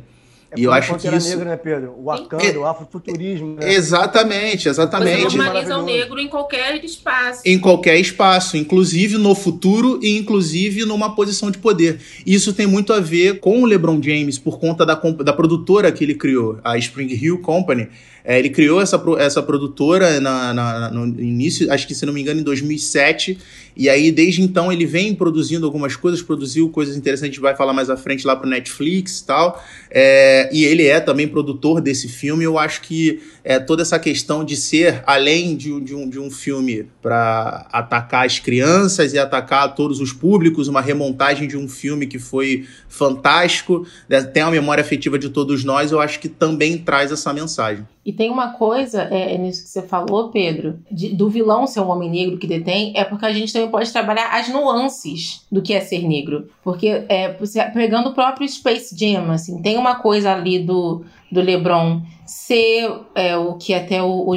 É 0.51 0.59
e 0.59 0.63
eu 0.63 0.71
acho 0.71 0.95
que 0.95 1.07
isso... 1.07 1.29
Negra, 1.29 1.45
né, 1.45 1.57
Pedro? 1.57 1.95
O 1.97 2.05
Wakanda, 2.05 2.43
é... 2.43 2.57
o 2.57 2.65
afrofuturismo. 2.65 3.55
Né? 3.55 3.73
Exatamente, 3.73 4.69
exatamente. 4.69 5.23
Você 5.23 5.37
normaliza 5.37 5.77
o 5.77 5.83
negro 5.83 6.19
em 6.19 6.27
qualquer 6.27 6.83
espaço. 6.83 7.41
Em 7.45 7.59
qualquer 7.59 7.97
espaço, 7.99 8.57
inclusive 8.57 9.17
no 9.17 9.33
futuro 9.35 9.99
e 10.01 10.17
inclusive 10.17 10.85
numa 10.85 11.15
posição 11.15 11.51
de 11.51 11.57
poder. 11.57 11.99
Isso 12.25 12.53
tem 12.53 12.67
muito 12.67 12.93
a 12.93 12.99
ver 12.99 13.39
com 13.39 13.63
o 13.63 13.65
LeBron 13.65 14.01
James 14.01 14.37
por 14.37 14.59
conta 14.59 14.85
da, 14.85 14.95
da 14.95 15.33
produtora 15.33 15.91
que 15.91 16.03
ele 16.03 16.15
criou, 16.15 16.59
a 16.63 16.77
Spring 16.77 17.11
Hill 17.11 17.39
Company. 17.39 17.89
É, 18.27 18.39
ele 18.39 18.49
criou 18.49 18.81
essa, 18.81 19.01
essa 19.19 19.43
produtora 19.43 20.19
na, 20.19 20.51
na, 20.51 20.89
no 20.89 21.05
início, 21.21 21.71
acho 21.71 21.85
que 21.85 21.93
se 21.93 22.07
não 22.07 22.13
me 22.13 22.21
engano, 22.21 22.39
em 22.39 22.43
2007. 22.43 23.37
E 23.75 23.89
aí, 23.89 24.11
desde 24.11 24.41
então, 24.41 24.71
ele 24.71 24.85
vem 24.85 25.13
produzindo 25.13 25.65
algumas 25.65 25.95
coisas, 25.95 26.21
produziu 26.21 26.69
coisas 26.69 26.95
interessantes, 26.95 27.39
vai 27.39 27.55
falar 27.55 27.73
mais 27.73 27.89
à 27.89 27.97
frente 27.97 28.25
lá 28.25 28.35
pro 28.35 28.49
Netflix 28.49 29.19
e 29.19 29.25
tal. 29.25 29.63
É, 29.91 30.49
e 30.51 30.63
ele 30.63 30.85
é 30.87 30.99
também 30.99 31.27
produtor 31.27 31.81
desse 31.81 32.07
filme. 32.07 32.43
Eu 32.43 32.57
acho 32.57 32.81
que 32.81 33.21
é, 33.43 33.59
toda 33.59 33.81
essa 33.81 33.99
questão 33.99 34.45
de 34.45 34.55
ser, 34.55 35.03
além 35.05 35.57
de, 35.57 35.79
de 35.81 35.93
um, 35.93 36.09
de 36.09 36.19
um 36.19 36.31
filme 36.31 36.87
para 37.01 37.67
atacar 37.71 38.25
as 38.25 38.39
crianças 38.39 39.13
e 39.13 39.19
atacar 39.19 39.75
todos 39.75 39.99
os 39.99 40.13
públicos, 40.13 40.67
uma 40.67 40.81
remontagem 40.81 41.47
de 41.47 41.57
um 41.57 41.67
filme 41.67 42.07
que 42.07 42.17
foi 42.17 42.65
fantástico, 42.87 43.85
né, 44.07 44.21
tem 44.23 44.43
a 44.43 44.51
memória 44.51 44.81
afetiva 44.81 45.19
de 45.19 45.29
todos 45.29 45.63
nós, 45.63 45.91
eu 45.91 45.99
acho 45.99 46.19
que 46.19 46.29
também 46.29 46.77
traz 46.77 47.11
essa 47.11 47.33
mensagem. 47.33 47.85
E 48.05 48.13
tem 48.13 48.29
uma 48.29 48.53
coisa, 48.53 49.07
é, 49.09 49.33
é 49.33 49.37
nisso 49.37 49.63
que 49.63 49.69
você 49.69 49.81
falou, 49.81 50.29
Pedro, 50.29 50.79
de, 50.91 51.09
do 51.15 51.27
vilão 51.27 51.65
ser 51.65 51.79
um 51.79 51.89
homem 51.89 52.11
negro 52.11 52.37
que 52.37 52.45
detém, 52.45 52.93
é 52.95 53.03
porque 53.03 53.25
a 53.25 53.33
gente 53.33 53.51
também 53.51 53.71
pode 53.71 53.91
trabalhar 53.91 54.29
as 54.29 54.47
nuances 54.47 55.43
do 55.51 55.59
que 55.59 55.73
é 55.73 55.81
ser 55.81 56.07
negro. 56.07 56.47
Porque, 56.63 57.03
é, 57.09 57.29
pegando 57.73 58.09
o 58.09 58.13
próprio 58.13 58.47
Space 58.47 58.95
Jam, 58.95 59.31
assim, 59.31 59.59
tem 59.59 59.75
uma 59.75 59.95
coisa 59.95 60.33
ali 60.33 60.59
do, 60.59 61.03
do 61.31 61.41
LeBron 61.41 62.03
ser 62.27 62.91
é, 63.15 63.35
o 63.35 63.55
que 63.55 63.73
até 63.73 64.03
o, 64.03 64.29
o 64.29 64.35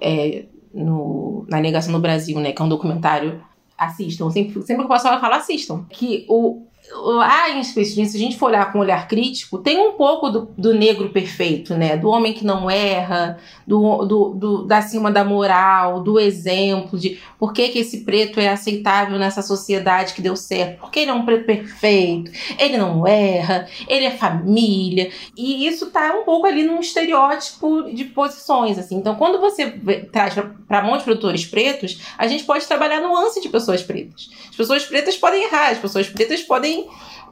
é, 0.00 0.46
no, 0.72 1.44
na 1.46 1.60
Negação 1.60 1.92
no 1.92 2.00
Brasil, 2.00 2.40
né, 2.40 2.52
que 2.52 2.62
é 2.62 2.64
um 2.64 2.70
documentário, 2.70 3.42
assistam. 3.76 4.30
Sempre, 4.30 4.62
sempre 4.62 4.76
que 4.76 4.82
eu 4.82 4.88
posso 4.88 5.04
falar, 5.04 5.36
assistam. 5.36 5.84
Que 5.90 6.24
o, 6.26 6.67
lá 6.92 7.50
em 7.50 7.62
Space 7.62 7.94
Jam, 7.94 8.04
se 8.04 8.16
a 8.16 8.20
gente 8.20 8.36
for 8.36 8.46
olhar 8.46 8.72
com 8.72 8.78
um 8.78 8.80
olhar 8.80 9.06
crítico, 9.08 9.58
tem 9.58 9.78
um 9.78 9.92
pouco 9.92 10.30
do, 10.30 10.48
do 10.56 10.74
negro 10.74 11.10
perfeito, 11.10 11.74
né? 11.74 11.96
Do 11.96 12.08
homem 12.08 12.32
que 12.32 12.44
não 12.44 12.70
erra, 12.70 13.38
do, 13.66 14.04
do, 14.04 14.28
do, 14.30 14.62
da 14.64 14.82
cima 14.82 15.10
da 15.10 15.24
moral, 15.24 16.02
do 16.02 16.18
exemplo, 16.18 16.98
de 16.98 17.18
por 17.38 17.52
que, 17.52 17.68
que 17.68 17.78
esse 17.78 18.04
preto 18.04 18.40
é 18.40 18.48
aceitável 18.48 19.18
nessa 19.18 19.42
sociedade 19.42 20.14
que 20.14 20.22
deu 20.22 20.36
certo. 20.36 20.80
Porque 20.80 21.00
ele 21.00 21.10
é 21.10 21.14
um 21.14 21.24
preto 21.24 21.44
perfeito, 21.44 22.30
ele 22.58 22.76
não 22.76 23.06
erra, 23.06 23.66
ele 23.86 24.04
é 24.04 24.10
família. 24.10 25.10
E 25.36 25.66
isso 25.66 25.90
tá 25.90 26.14
um 26.14 26.24
pouco 26.24 26.46
ali 26.46 26.62
num 26.62 26.80
estereótipo 26.80 27.84
de 27.92 28.04
posições, 28.04 28.78
assim. 28.78 28.96
Então, 28.96 29.14
quando 29.14 29.40
você 29.40 29.70
traz 30.12 30.34
para 30.66 30.82
monte 30.82 31.00
de 31.00 31.04
produtores 31.04 31.44
pretos, 31.44 32.00
a 32.16 32.26
gente 32.26 32.44
pode 32.44 32.66
trabalhar 32.66 33.00
nuance 33.00 33.40
de 33.40 33.48
pessoas 33.48 33.82
pretas. 33.82 34.30
As 34.48 34.56
pessoas 34.56 34.84
pretas 34.84 35.16
podem 35.16 35.44
errar, 35.44 35.70
as 35.70 35.78
pessoas 35.78 36.08
pretas 36.08 36.42
podem 36.42 36.77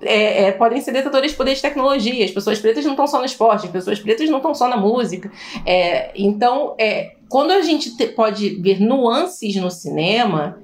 é, 0.01 0.45
é, 0.45 0.53
podem 0.53 0.81
ser 0.81 0.93
detentores 0.93 1.31
de 1.31 1.37
poder 1.37 1.55
de 1.55 1.63
tecnologia. 1.63 2.25
As 2.25 2.31
pessoas 2.31 2.59
pretas 2.59 2.85
não 2.85 2.93
estão 2.93 3.07
só 3.07 3.19
no 3.19 3.25
esporte, 3.25 3.67
as 3.67 3.73
pessoas 3.73 3.99
pretas 3.99 4.29
não 4.29 4.39
estão 4.39 4.55
só 4.55 4.69
na 4.69 4.77
música. 4.77 5.31
É, 5.65 6.11
então, 6.15 6.75
é, 6.79 7.15
quando 7.29 7.51
a 7.53 7.63
gente 7.63 7.97
te, 7.97 8.07
pode 8.09 8.57
ver 8.61 8.81
nuances 8.81 9.57
no 9.57 9.71
cinema, 9.71 10.61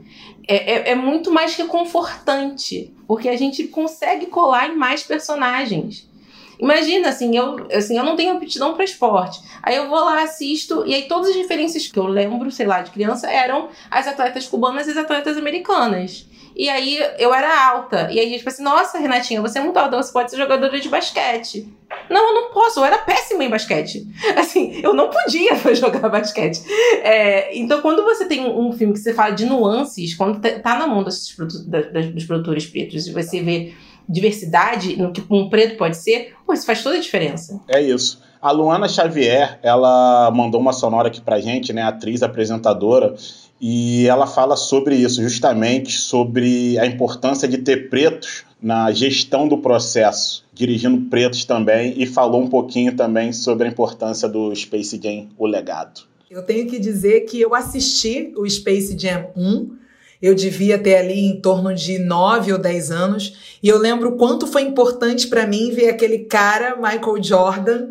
é, 0.47 0.57
é, 0.57 0.91
é, 0.91 0.95
muito 0.95 1.31
mais 1.31 1.55
reconfortante, 1.57 2.93
porque 3.07 3.29
a 3.29 3.37
gente 3.37 3.65
consegue 3.65 4.27
colar 4.27 4.69
em 4.69 4.77
mais 4.77 5.03
personagens. 5.03 6.11
Imagina, 6.59 7.09
assim, 7.09 7.37
eu, 7.37 7.67
assim, 7.73 7.99
eu 7.99 8.05
não 8.05 8.15
tenho 8.15 8.37
aptidão 8.37 8.75
para 8.75 8.85
esporte. 8.85 9.41
Aí 9.63 9.75
eu 9.75 9.89
vou 9.89 9.99
lá, 9.99 10.23
assisto, 10.23 10.85
e 10.87 10.95
aí 10.95 11.03
todas 11.09 11.31
as 11.31 11.37
referências 11.37 11.89
que 11.89 11.99
eu 11.99 12.07
lembro, 12.07 12.51
sei 12.53 12.67
lá, 12.67 12.83
de 12.83 12.93
criança, 12.93 13.29
eram 13.29 13.69
as 13.91 14.07
atletas 14.07 14.47
cubanas 14.47 14.87
e 14.87 14.91
as 14.91 14.97
atletas 14.97 15.37
americanas. 15.37 16.27
E 16.55 16.69
aí 16.69 16.99
eu 17.19 17.33
era 17.33 17.71
alta. 17.71 18.11
E 18.11 18.19
aí 18.19 18.39
falou 18.39 18.53
assim: 18.53 18.63
nossa, 18.63 18.99
Renatinha, 18.99 19.41
você 19.41 19.59
é 19.59 19.63
muito 19.63 19.77
alta, 19.77 19.97
você 19.97 20.13
pode 20.13 20.31
ser 20.31 20.37
jogadora 20.37 20.79
de 20.81 20.89
basquete. 20.89 21.73
Não, 22.09 22.29
eu 22.29 22.35
não 22.35 22.53
posso, 22.53 22.81
eu 22.81 22.85
era 22.85 22.99
péssima 22.99 23.45
em 23.45 23.51
basquete. 23.51 24.07
Assim, 24.37 24.81
eu 24.83 24.95
não 24.95 25.11
podia 25.11 25.55
jogar 25.75 26.09
basquete. 26.09 26.63
É, 27.03 27.57
então, 27.57 27.83
quando 27.83 28.03
você 28.03 28.27
tem 28.27 28.41
um, 28.41 28.69
um, 28.69 28.73
filme 28.73 28.95
que 28.95 28.99
você 28.99 29.13
fala 29.13 29.31
de 29.31 29.45
nuances, 29.45 30.15
quando 30.15 30.41
tá, 30.41 30.59
tá 30.59 30.79
na 30.79 30.87
mão 30.87 31.03
dos, 31.03 31.37
dos 31.37 32.25
produtores 32.25 32.67
pretos, 32.67 33.07
e 33.07 33.13
você 33.13 33.43
vê 33.43 33.75
diversidade 34.09 34.97
no 34.97 35.13
que 35.13 35.23
um 35.31 35.49
preto 35.49 35.77
pode 35.77 35.97
ser, 35.97 36.35
pô, 36.47 36.53
isso 36.53 36.67
faz 36.67 36.83
toda 36.83 36.97
a 36.97 37.01
diferença. 37.01 37.61
É 37.69 37.81
isso. 37.81 38.21
A 38.41 38.51
Luana 38.51 38.89
Xavier, 38.89 39.61
ela 39.63 40.29
mandou 40.33 40.61
uma 40.61 40.73
sonora 40.73 41.07
aqui 41.07 41.21
pra 41.21 41.41
gente, 41.41 41.73
né? 41.73 41.83
Atriz, 41.83 42.25
apresentadora 42.25 43.15
e 43.65 44.09
ela 44.09 44.27
fala 44.27 44.57
sobre 44.57 44.97
isso, 44.97 45.23
justamente 45.23 45.97
sobre 45.97 46.77
a 46.81 46.85
importância 46.85 47.47
de 47.47 47.59
ter 47.59 47.89
pretos 47.89 48.43
na 48.61 48.91
gestão 48.91 49.47
do 49.47 49.57
processo, 49.57 50.45
dirigindo 50.53 51.09
pretos 51.09 51.45
também, 51.45 51.95
e 51.97 52.05
falou 52.05 52.43
um 52.43 52.49
pouquinho 52.49 52.97
também 52.97 53.33
sobre 53.33 53.69
a 53.69 53.71
importância 53.71 54.29
do 54.29 54.53
Space 54.53 55.01
Jam, 55.01 55.29
o 55.39 55.47
legado. 55.47 56.01
Eu 56.29 56.43
tenho 56.43 56.67
que 56.67 56.77
dizer 56.77 57.21
que 57.21 57.41
eu 57.41 57.55
assisti 57.55 58.33
o 58.37 58.51
Space 58.51 58.99
Jam 58.99 59.27
1, 59.37 59.77
eu 60.21 60.35
devia 60.35 60.77
ter 60.77 60.97
ali 60.97 61.21
em 61.21 61.41
torno 61.41 61.73
de 61.73 62.01
9 62.01 62.55
ou 62.55 62.59
10 62.59 62.91
anos, 62.91 63.59
e 63.63 63.69
eu 63.69 63.79
lembro 63.79 64.17
quanto 64.17 64.45
foi 64.45 64.63
importante 64.63 65.29
para 65.29 65.47
mim 65.47 65.71
ver 65.71 65.89
aquele 65.89 66.21
cara, 66.21 66.75
Michael 66.75 67.23
Jordan, 67.23 67.91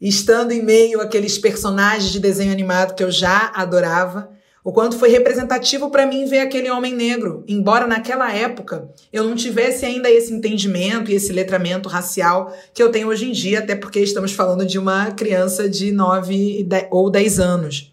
estando 0.00 0.50
em 0.50 0.64
meio 0.64 1.00
àqueles 1.00 1.38
personagens 1.38 2.10
de 2.10 2.18
desenho 2.18 2.50
animado 2.50 2.96
que 2.96 3.04
eu 3.04 3.10
já 3.12 3.52
adorava 3.54 4.41
o 4.64 4.72
quanto 4.72 4.96
foi 4.96 5.08
representativo 5.08 5.90
para 5.90 6.06
mim 6.06 6.24
ver 6.24 6.38
aquele 6.38 6.70
homem 6.70 6.94
negro, 6.94 7.44
embora 7.48 7.86
naquela 7.86 8.32
época 8.32 8.88
eu 9.12 9.24
não 9.24 9.34
tivesse 9.34 9.84
ainda 9.84 10.08
esse 10.08 10.32
entendimento 10.32 11.10
e 11.10 11.14
esse 11.14 11.32
letramento 11.32 11.88
racial 11.88 12.54
que 12.72 12.82
eu 12.82 12.90
tenho 12.90 13.08
hoje 13.08 13.28
em 13.28 13.32
dia, 13.32 13.58
até 13.58 13.74
porque 13.74 13.98
estamos 14.00 14.32
falando 14.32 14.64
de 14.64 14.78
uma 14.78 15.10
criança 15.10 15.68
de 15.68 15.90
9 15.90 16.68
ou 16.90 17.10
10 17.10 17.40
anos. 17.40 17.92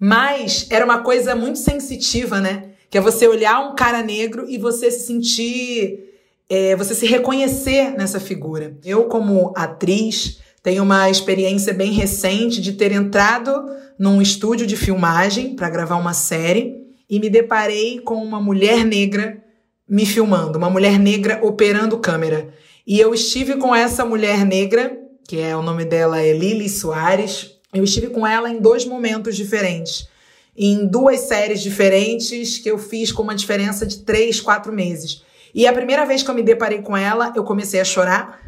Mas 0.00 0.66
era 0.70 0.84
uma 0.84 1.02
coisa 1.02 1.36
muito 1.36 1.58
sensitiva, 1.58 2.40
né? 2.40 2.70
Que 2.88 2.98
é 2.98 3.00
você 3.00 3.28
olhar 3.28 3.60
um 3.60 3.74
cara 3.74 4.02
negro 4.02 4.46
e 4.48 4.58
você 4.58 4.90
se 4.90 5.06
sentir. 5.06 6.06
É, 6.48 6.74
você 6.74 6.96
se 6.96 7.06
reconhecer 7.06 7.92
nessa 7.92 8.18
figura. 8.18 8.76
Eu, 8.84 9.04
como 9.04 9.52
atriz, 9.54 10.40
tenho 10.62 10.82
uma 10.82 11.08
experiência 11.08 11.72
bem 11.72 11.92
recente 11.92 12.60
de 12.60 12.72
ter 12.74 12.92
entrado 12.92 13.50
num 13.98 14.20
estúdio 14.20 14.66
de 14.66 14.76
filmagem 14.76 15.54
para 15.54 15.70
gravar 15.70 15.96
uma 15.96 16.12
série 16.12 16.74
e 17.08 17.18
me 17.18 17.30
deparei 17.30 18.00
com 18.00 18.22
uma 18.22 18.40
mulher 18.40 18.84
negra 18.84 19.42
me 19.88 20.06
filmando, 20.06 20.56
uma 20.56 20.70
mulher 20.70 20.98
negra 20.98 21.40
operando 21.42 21.98
câmera. 21.98 22.54
E 22.86 23.00
eu 23.00 23.12
estive 23.12 23.56
com 23.56 23.74
essa 23.74 24.04
mulher 24.04 24.46
negra, 24.46 24.96
que 25.26 25.40
é 25.40 25.56
o 25.56 25.62
nome 25.62 25.84
dela 25.84 26.20
é 26.20 26.32
Lili 26.32 26.68
Soares. 26.68 27.58
Eu 27.74 27.82
estive 27.82 28.08
com 28.08 28.26
ela 28.26 28.48
em 28.48 28.60
dois 28.60 28.84
momentos 28.84 29.36
diferentes, 29.36 30.08
em 30.56 30.86
duas 30.86 31.20
séries 31.20 31.60
diferentes 31.60 32.58
que 32.58 32.70
eu 32.70 32.78
fiz 32.78 33.10
com 33.10 33.22
uma 33.22 33.34
diferença 33.34 33.84
de 33.84 33.98
três, 33.98 34.40
quatro 34.40 34.72
meses. 34.72 35.24
E 35.52 35.66
a 35.66 35.72
primeira 35.72 36.06
vez 36.06 36.22
que 36.22 36.30
eu 36.30 36.34
me 36.34 36.42
deparei 36.42 36.82
com 36.82 36.96
ela, 36.96 37.32
eu 37.34 37.42
comecei 37.42 37.80
a 37.80 37.84
chorar 37.84 38.40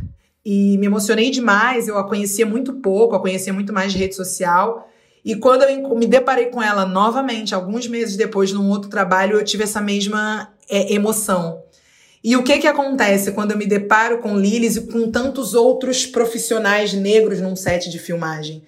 e 0.45 0.77
me 0.79 0.87
emocionei 0.87 1.31
demais. 1.31 1.89
Eu 1.89 1.99
a 1.99 2.09
conhecia 2.09 2.47
muito 2.47 2.75
pouco, 2.75 3.15
a 3.15 3.21
conhecia 3.21 3.53
muito 3.53 3.73
mais 3.73 3.93
de 3.93 3.99
rede 3.99 4.15
social. 4.15 4.89
E 5.25 5.37
quando 5.37 5.63
eu 5.63 5.97
me 5.97 6.07
deparei 6.07 6.47
com 6.47 6.63
ela 6.63 6.85
novamente, 6.85 7.55
alguns 7.55 7.87
meses 7.87 8.17
depois, 8.17 8.53
num 8.53 8.69
outro 8.69 8.91
trabalho, 8.91 9.39
eu 9.39 9.45
tive 9.45 9.65
essa 9.65 9.81
mesma 9.81 10.53
é, 10.69 10.93
emoção. 10.93 11.63
E 12.25 12.37
o 12.37 12.43
que 12.43 12.59
que 12.59 12.67
acontece 12.67 13.33
quando 13.33 13.53
eu 13.53 13.59
me 13.59 13.67
deparo 13.67 14.19
com 14.19 14.39
Lilis 14.39 14.77
e 14.77 14.81
com 14.83 15.11
tantos 15.11 15.55
outros 15.55 16.07
profissionais 16.07 16.93
negros 16.93 17.41
num 17.41 17.57
set 17.57 17.91
de 17.91 17.99
filmagem? 17.99 18.63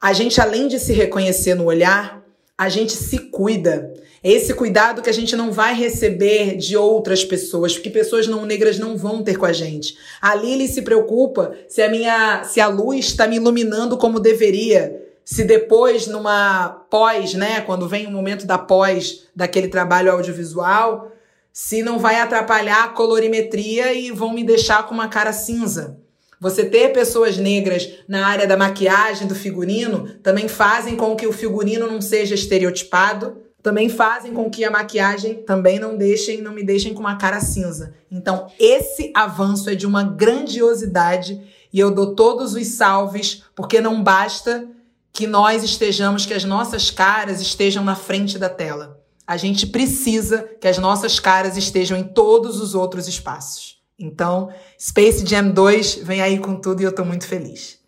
A 0.00 0.12
gente, 0.12 0.40
além 0.40 0.68
de 0.68 0.78
se 0.78 0.92
reconhecer 0.92 1.54
no 1.54 1.64
olhar, 1.64 2.22
a 2.58 2.68
gente 2.68 2.92
se 2.92 3.18
cuida. 3.30 3.94
É 4.20 4.32
esse 4.32 4.52
cuidado 4.52 5.00
que 5.00 5.08
a 5.08 5.14
gente 5.14 5.36
não 5.36 5.52
vai 5.52 5.74
receber 5.74 6.56
de 6.56 6.76
outras 6.76 7.24
pessoas, 7.24 7.74
porque 7.74 7.88
pessoas 7.88 8.26
não 8.26 8.44
negras 8.44 8.76
não 8.76 8.96
vão 8.96 9.22
ter 9.22 9.36
com 9.36 9.46
a 9.46 9.52
gente. 9.52 9.96
A 10.20 10.34
Lili 10.34 10.66
se 10.66 10.82
preocupa 10.82 11.54
se 11.68 11.80
a 11.80 11.88
minha, 11.88 12.42
se 12.42 12.60
a 12.60 12.66
luz 12.66 13.06
está 13.06 13.28
me 13.28 13.36
iluminando 13.36 13.96
como 13.96 14.18
deveria. 14.18 15.04
Se 15.24 15.44
depois, 15.44 16.08
numa 16.08 16.68
pós, 16.90 17.34
né, 17.34 17.60
quando 17.60 17.88
vem 17.88 18.06
o 18.06 18.10
momento 18.10 18.44
da 18.44 18.58
pós 18.58 19.28
daquele 19.36 19.68
trabalho 19.68 20.10
audiovisual, 20.10 21.12
se 21.52 21.82
não 21.82 21.98
vai 21.98 22.16
atrapalhar 22.16 22.84
a 22.84 22.88
colorimetria 22.88 23.92
e 23.92 24.10
vão 24.10 24.32
me 24.32 24.42
deixar 24.42 24.86
com 24.86 24.94
uma 24.94 25.06
cara 25.06 25.32
cinza. 25.32 25.98
Você 26.40 26.64
ter 26.64 26.92
pessoas 26.92 27.36
negras 27.36 27.88
na 28.06 28.26
área 28.26 28.46
da 28.46 28.56
maquiagem, 28.56 29.26
do 29.26 29.34
figurino, 29.34 30.14
também 30.22 30.46
fazem 30.46 30.94
com 30.94 31.16
que 31.16 31.26
o 31.26 31.32
figurino 31.32 31.86
não 31.86 32.00
seja 32.00 32.34
estereotipado, 32.34 33.38
também 33.62 33.88
fazem 33.88 34.32
com 34.32 34.48
que 34.48 34.64
a 34.64 34.70
maquiagem 34.70 35.42
também 35.42 35.80
não 35.80 35.96
deixem, 35.96 36.40
não 36.40 36.52
me 36.52 36.62
deixem 36.62 36.94
com 36.94 37.00
uma 37.00 37.16
cara 37.16 37.40
cinza. 37.40 37.94
Então, 38.10 38.46
esse 38.58 39.12
avanço 39.14 39.68
é 39.68 39.74
de 39.74 39.86
uma 39.86 40.04
grandiosidade 40.04 41.42
e 41.72 41.80
eu 41.80 41.90
dou 41.90 42.14
todos 42.14 42.54
os 42.54 42.66
salves, 42.68 43.42
porque 43.54 43.80
não 43.80 44.02
basta 44.02 44.66
que 45.12 45.26
nós 45.26 45.64
estejamos, 45.64 46.24
que 46.24 46.34
as 46.34 46.44
nossas 46.44 46.90
caras 46.90 47.40
estejam 47.40 47.82
na 47.82 47.96
frente 47.96 48.38
da 48.38 48.48
tela. 48.48 49.00
A 49.26 49.36
gente 49.36 49.66
precisa 49.66 50.48
que 50.60 50.68
as 50.68 50.78
nossas 50.78 51.18
caras 51.18 51.56
estejam 51.56 51.98
em 51.98 52.04
todos 52.04 52.60
os 52.60 52.74
outros 52.74 53.08
espaços. 53.08 53.77
Então, 53.98 54.50
Space 54.78 55.26
Jam 55.26 55.50
2 55.50 56.02
vem 56.04 56.20
aí 56.20 56.38
com 56.38 56.54
tudo 56.54 56.80
e 56.80 56.84
eu 56.84 56.90
estou 56.90 57.04
muito 57.04 57.26
feliz. 57.26 57.78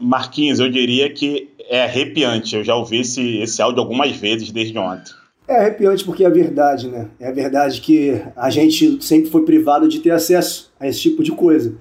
Marquinhos, 0.00 0.58
eu 0.58 0.70
diria 0.70 1.12
que 1.12 1.50
é 1.68 1.84
arrepiante. 1.84 2.56
Eu 2.56 2.64
já 2.64 2.74
ouvi 2.74 3.00
esse, 3.00 3.38
esse 3.38 3.62
áudio 3.62 3.80
algumas 3.80 4.16
vezes 4.16 4.50
desde 4.50 4.76
ontem. 4.76 5.12
É 5.46 5.56
arrepiante 5.56 6.04
porque 6.04 6.24
é 6.24 6.26
a 6.26 6.30
verdade, 6.30 6.88
né? 6.88 7.08
É 7.20 7.28
a 7.28 7.32
verdade 7.32 7.80
que 7.80 8.20
a 8.36 8.50
gente 8.50 9.02
sempre 9.02 9.30
foi 9.30 9.44
privado 9.44 9.88
de 9.88 9.98
ter 10.00 10.10
acesso 10.10 10.72
a 10.78 10.86
esse 10.86 11.00
tipo 11.00 11.22
de 11.22 11.32
coisa. 11.32 11.74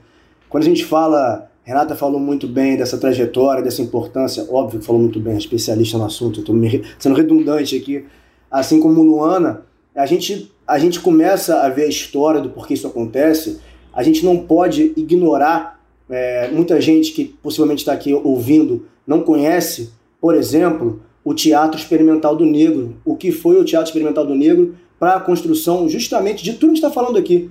Quando 0.50 0.64
a 0.64 0.68
gente 0.68 0.84
fala, 0.84 1.50
Renata 1.64 1.96
falou 1.96 2.20
muito 2.20 2.48
bem 2.48 2.76
dessa 2.76 2.98
trajetória, 2.98 3.64
dessa 3.64 3.82
importância, 3.82 4.46
óbvio 4.50 4.80
que 4.80 4.86
falou 4.86 5.02
muito 5.02 5.20
bem, 5.20 5.36
é 5.36 5.38
especialista 5.38 5.98
no 5.98 6.06
assunto, 6.06 6.40
eu 6.40 6.42
estou 6.42 6.82
sendo 7.00 7.16
redundante 7.16 7.76
aqui, 7.76 8.06
assim 8.50 8.80
como 8.80 9.02
Luana, 9.02 9.64
a 9.96 10.06
gente, 10.06 10.52
a 10.68 10.80
gente 10.80 11.00
começa 11.00 11.62
a 11.62 11.70
ver 11.70 11.84
a 11.84 11.88
história 11.88 12.42
do 12.42 12.50
porquê 12.50 12.74
isso 12.74 12.88
acontece, 12.88 13.60
a 13.94 14.04
gente 14.04 14.24
não 14.24 14.38
pode 14.38 14.94
ignorar, 14.96 15.80
é, 16.10 16.50
muita 16.52 16.80
gente 16.80 17.12
que 17.12 17.26
possivelmente 17.26 17.82
está 17.82 17.94
aqui 17.94 18.14
ouvindo 18.14 18.86
não 19.06 19.22
conhece, 19.22 19.92
por 20.20 20.36
exemplo, 20.36 21.02
o 21.24 21.34
Teatro 21.34 21.80
Experimental 21.80 22.36
do 22.36 22.46
Negro. 22.46 22.96
O 23.06 23.16
que 23.16 23.32
foi 23.32 23.60
o 23.60 23.66
Teatro 23.66 23.88
Experimental 23.88 24.26
do 24.26 24.36
Negro 24.36 24.76
para 25.00 25.16
a 25.16 25.20
construção 25.20 25.88
justamente 25.90 26.44
de 26.44 26.54
tudo 26.54 26.74
que 26.74 26.78
está 26.78 26.90
falando 26.90 27.18
aqui. 27.18 27.50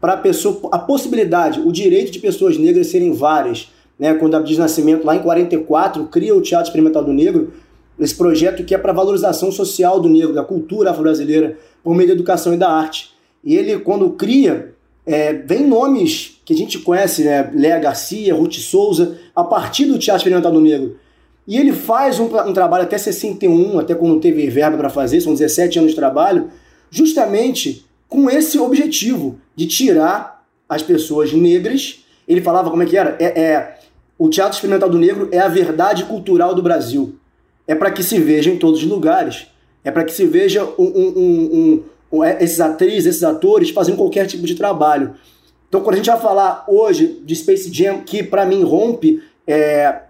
Para 0.00 0.14
a 0.14 0.16
pessoa, 0.16 0.68
a 0.72 0.78
possibilidade, 0.78 1.60
o 1.60 1.70
direito 1.70 2.10
de 2.10 2.18
pessoas 2.18 2.58
negras 2.58 2.88
serem 2.88 3.12
várias. 3.12 3.70
Né? 3.98 4.14
Quando 4.14 4.34
Abdias 4.34 4.58
Nascimento, 4.58 5.04
lá 5.04 5.14
em 5.14 5.20
44, 5.20 6.04
cria 6.06 6.34
o 6.34 6.42
Teatro 6.42 6.66
Experimental 6.68 7.04
do 7.04 7.12
Negro, 7.12 7.52
esse 7.98 8.14
projeto 8.14 8.64
que 8.64 8.74
é 8.74 8.78
para 8.78 8.92
valorização 8.92 9.52
social 9.52 10.00
do 10.00 10.08
negro, 10.08 10.32
da 10.32 10.42
cultura 10.42 10.90
afro-brasileira, 10.90 11.58
por 11.84 11.94
meio 11.94 12.08
da 12.08 12.14
educação 12.14 12.52
e 12.52 12.56
da 12.56 12.68
arte. 12.68 13.12
E 13.44 13.54
ele, 13.54 13.78
quando 13.78 14.10
cria, 14.10 14.74
é, 15.06 15.32
vem 15.32 15.66
nomes 15.66 16.40
que 16.44 16.52
a 16.54 16.56
gente 16.56 16.78
conhece, 16.78 17.24
né? 17.24 17.50
Léa 17.54 17.78
Garcia, 17.78 18.34
Ruth 18.34 18.54
Souza, 18.54 19.18
a 19.34 19.44
partir 19.44 19.86
do 19.86 19.98
Teatro 19.98 20.18
Experimental 20.20 20.52
do 20.52 20.60
Negro. 20.60 20.96
E 21.46 21.56
ele 21.56 21.72
faz 21.72 22.20
um, 22.20 22.26
um 22.26 22.52
trabalho 22.52 22.84
até 22.84 22.96
61, 22.96 23.78
até 23.78 23.94
quando 23.94 24.20
teve 24.20 24.48
verba 24.48 24.76
para 24.76 24.88
fazer, 24.88 25.20
são 25.20 25.32
17 25.32 25.78
anos 25.78 25.90
de 25.90 25.96
trabalho, 25.96 26.50
justamente 26.90 27.84
com 28.08 28.30
esse 28.30 28.58
objetivo 28.58 29.38
de 29.56 29.66
tirar 29.66 30.44
as 30.68 30.82
pessoas 30.82 31.32
negras. 31.32 32.04
Ele 32.28 32.40
falava 32.40 32.70
como 32.70 32.82
é 32.82 32.86
que 32.86 32.96
era? 32.96 33.16
É, 33.18 33.40
é 33.40 33.78
o 34.18 34.28
Teatro 34.28 34.54
Experimental 34.54 34.88
do 34.88 34.98
Negro 34.98 35.28
é 35.32 35.38
a 35.38 35.48
verdade 35.48 36.04
cultural 36.04 36.54
do 36.54 36.62
Brasil 36.62 37.18
é 37.66 37.74
para 37.74 37.90
que 37.90 38.02
se 38.02 38.18
veja 38.18 38.50
em 38.50 38.58
todos 38.58 38.82
os 38.82 38.88
lugares. 38.88 39.46
É 39.84 39.90
para 39.90 40.04
que 40.04 40.12
se 40.12 40.26
veja 40.26 40.64
um, 40.78 40.84
um, 40.84 41.82
esses 42.40 42.60
atrizes, 42.60 43.06
esses 43.06 43.22
atores 43.22 43.70
fazendo 43.70 43.96
qualquer 43.96 44.26
tipo 44.26 44.44
de 44.44 44.54
trabalho. 44.54 45.14
Então, 45.68 45.80
quando 45.80 45.94
a 45.94 45.96
gente 45.96 46.10
vai 46.10 46.20
falar 46.20 46.64
hoje 46.68 47.20
de 47.24 47.34
Space 47.34 47.72
Jam, 47.72 48.00
que 48.00 48.22
para 48.22 48.44
mim 48.44 48.62
rompe, 48.62 49.22
é, 49.46 50.00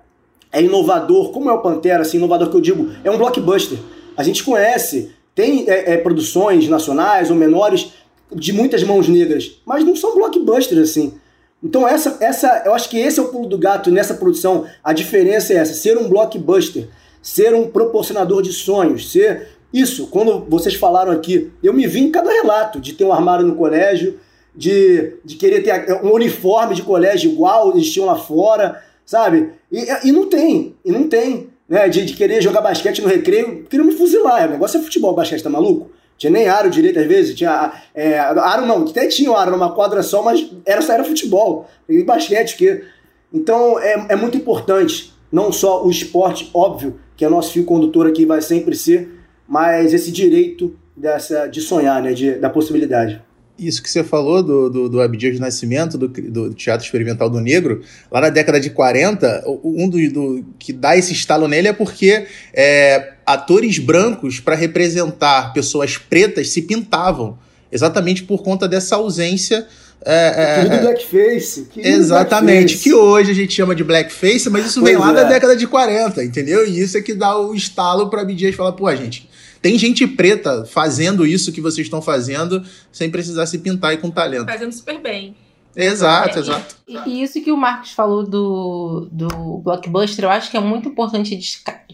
é 0.51 0.63
inovador, 0.63 1.31
como 1.31 1.49
é 1.49 1.53
o 1.53 1.61
Pantera, 1.61 2.03
assim, 2.03 2.17
inovador 2.17 2.51
que 2.51 2.57
eu 2.57 2.61
digo, 2.61 2.91
é 3.05 3.11
um 3.11 3.19
blockbuster. 3.19 3.79
A 4.17 4.23
gente 4.23 4.43
conhece, 4.43 5.13
tem 5.35 5.69
é, 5.69 5.93
é, 5.93 5.97
produções 5.97 6.69
nacionais 6.69 7.31
ou 7.31 7.37
menores 7.37 7.93
de 8.35 8.53
muitas 8.53 8.83
mãos 8.83 9.09
negras, 9.09 9.61
mas 9.65 9.85
não 9.85 9.95
são 9.95 10.15
blockbusters 10.15 10.81
assim. 10.81 11.15
Então 11.63 11.87
essa, 11.87 12.17
essa, 12.19 12.63
eu 12.67 12.75
acho 12.75 12.89
que 12.89 12.99
esse 12.99 13.21
é 13.21 13.23
o 13.23 13.29
pulo 13.29 13.49
do 13.49 13.57
gato 13.57 13.91
nessa 13.91 14.15
produção. 14.15 14.67
A 14.83 14.93
diferença 14.93 15.53
é 15.53 15.57
essa, 15.57 15.75
ser 15.75 15.97
um 15.97 16.09
blockbuster 16.09 16.89
ser 17.23 17.55
um 17.55 17.71
proporcionador 17.71 18.43
de 18.43 18.53
sonhos, 18.53 19.11
ser 19.13 19.49
isso. 19.73 20.07
Quando 20.09 20.45
vocês 20.49 20.75
falaram 20.75 21.13
aqui, 21.13 21.51
eu 21.63 21.73
me 21.73 21.87
vi 21.87 22.01
em 22.01 22.11
cada 22.11 22.31
relato 22.31 22.81
de 22.81 22.93
ter 22.93 23.05
um 23.05 23.13
armário 23.13 23.47
no 23.47 23.55
colégio, 23.55 24.19
de, 24.55 25.15
de 25.25 25.37
querer 25.37 25.63
ter 25.63 25.95
um 26.05 26.13
uniforme 26.13 26.75
de 26.75 26.83
colégio 26.83 27.31
igual 27.31 27.71
eles 27.71 27.91
tinham 27.91 28.07
lá 28.07 28.17
fora, 28.17 28.83
sabe? 29.05 29.51
E, 29.71 30.09
e 30.09 30.13
não 30.13 30.29
tem, 30.29 30.77
e 30.85 30.93
não 30.93 31.09
tem, 31.09 31.49
né? 31.69 31.89
De, 31.89 32.05
de 32.05 32.15
querer 32.15 32.43
jogar 32.43 32.61
basquete 32.61 33.01
no 33.01 33.09
recreio, 33.09 33.65
queriam 33.65 33.87
me 33.87 33.93
fuzilar. 33.93 34.49
O 34.49 34.53
negócio 34.53 34.79
é 34.79 34.83
futebol, 34.83 35.15
basquete, 35.15 35.43
tá 35.43 35.51
maluco? 35.51 35.91
Tinha 36.19 36.31
nem 36.31 36.49
aro 36.49 36.71
direito 36.71 36.99
às 36.99 37.07
vezes, 37.07 37.35
tinha. 37.35 37.73
É, 37.95 38.19
aro 38.19 38.67
não, 38.67 38.85
até 38.85 39.07
tinha 39.09 39.31
aro 39.37 39.51
numa 39.51 39.73
quadra 39.73 40.03
só, 40.03 40.23
mas 40.23 40.51
era, 40.65 40.83
só 40.83 40.93
era 40.93 41.05
futebol. 41.05 41.67
E 41.89 42.03
basquete, 42.05 42.57
que. 42.57 42.85
Então 43.33 43.79
é, 43.79 44.07
é 44.11 44.17
muito 44.17 44.37
importante, 44.37 45.13
não 45.33 45.51
só 45.51 45.85
o 45.85 45.91
esporte, 45.91 46.51
óbvio, 46.53 47.01
que 47.17 47.25
é 47.25 47.29
nosso 47.29 47.53
fio 47.53 47.65
condutor 47.65 48.07
aqui 48.07 48.27
vai 48.27 48.43
sempre 48.43 48.77
ser, 48.77 49.11
mas 49.53 49.93
esse 49.93 50.11
direito 50.11 50.75
dessa, 50.97 51.47
de 51.47 51.61
sonhar, 51.61 52.03
né, 52.03 52.15
de, 52.15 52.37
da 52.37 52.49
possibilidade. 52.49 53.21
Isso 53.59 53.83
que 53.83 53.91
você 53.91 54.03
falou 54.03 54.43
do, 54.43 54.71
do, 54.71 54.89
do 54.89 54.99
Abdias 55.03 55.35
de 55.35 55.41
Nascimento, 55.41 55.99
do, 55.99 56.09
do, 56.09 56.55
Teatro 56.55 56.87
Experimental 56.87 57.29
do 57.29 57.39
Negro, 57.39 57.83
lá 58.11 58.23
na 58.23 58.31
década 58.31 58.59
de 58.59 58.71
40, 58.71 59.45
um 59.63 59.91
do, 59.91 60.11
do 60.11 60.45
que 60.59 60.73
dá 60.73 60.97
esse 60.97 61.13
estalo 61.13 61.47
nele 61.47 61.69
é 61.69 61.73
porque 61.75 62.27
é, 62.55 63.13
atores 63.27 63.79
brancos, 63.79 64.41
para 64.41 64.55
representar 64.55 65.53
pessoas 65.53 65.99
pretas, 65.99 66.49
se 66.49 66.63
pintavam, 66.63 67.39
exatamente 67.71 68.23
por 68.23 68.43
conta 68.43 68.67
dessa 68.67 68.97
ausência 68.97 69.67
é, 70.03 70.65
é, 70.71 70.75
é. 70.75 70.81
blackface. 70.81 71.69
Exatamente, 71.77 72.75
blackface. 72.75 72.83
que 72.83 72.95
hoje 72.95 73.31
a 73.31 73.35
gente 73.35 73.53
chama 73.53 73.75
de 73.75 73.85
blackface, 73.85 74.49
mas 74.49 74.65
isso 74.65 74.81
pois 74.81 74.93
vem 74.93 74.99
lá 74.99 75.11
é. 75.11 75.15
da 75.15 75.25
década 75.25 75.55
de 75.55 75.67
40, 75.67 76.25
entendeu? 76.25 76.67
E 76.67 76.81
isso 76.81 76.97
é 76.97 77.03
que 77.03 77.13
dá 77.13 77.39
o 77.39 77.55
estalo 77.55 78.09
pra 78.09 78.23
Abdias 78.23 78.55
falar, 78.55 78.73
pô, 78.73 78.91
gente, 78.97 79.29
tem 79.63 79.79
gente 79.79 80.07
preta 80.09 80.65
fazendo 80.65 81.25
isso 81.25 81.53
que 81.53 81.61
vocês 81.61 81.87
estão 81.87 82.03
fazendo 82.03 82.63
sem 82.91 83.09
precisar 83.09 83.47
se 83.47 83.59
pintar 83.59 83.95
e 83.95 83.99
com 83.99 84.11
talento. 84.11 84.47
Fazendo 84.47 84.73
super 84.73 85.01
bem. 85.01 85.37
Exato, 85.75 86.37
é, 86.37 86.41
exato. 86.41 86.77
E, 86.87 87.23
isso 87.23 87.43
que 87.43 87.51
o 87.51 87.57
Marcos 87.57 87.93
falou 87.93 88.25
do, 88.25 89.09
do 89.11 89.59
blockbuster, 89.59 90.25
eu 90.25 90.31
acho 90.31 90.51
que 90.51 90.57
é 90.57 90.61
muito 90.61 90.89
importante 90.89 91.39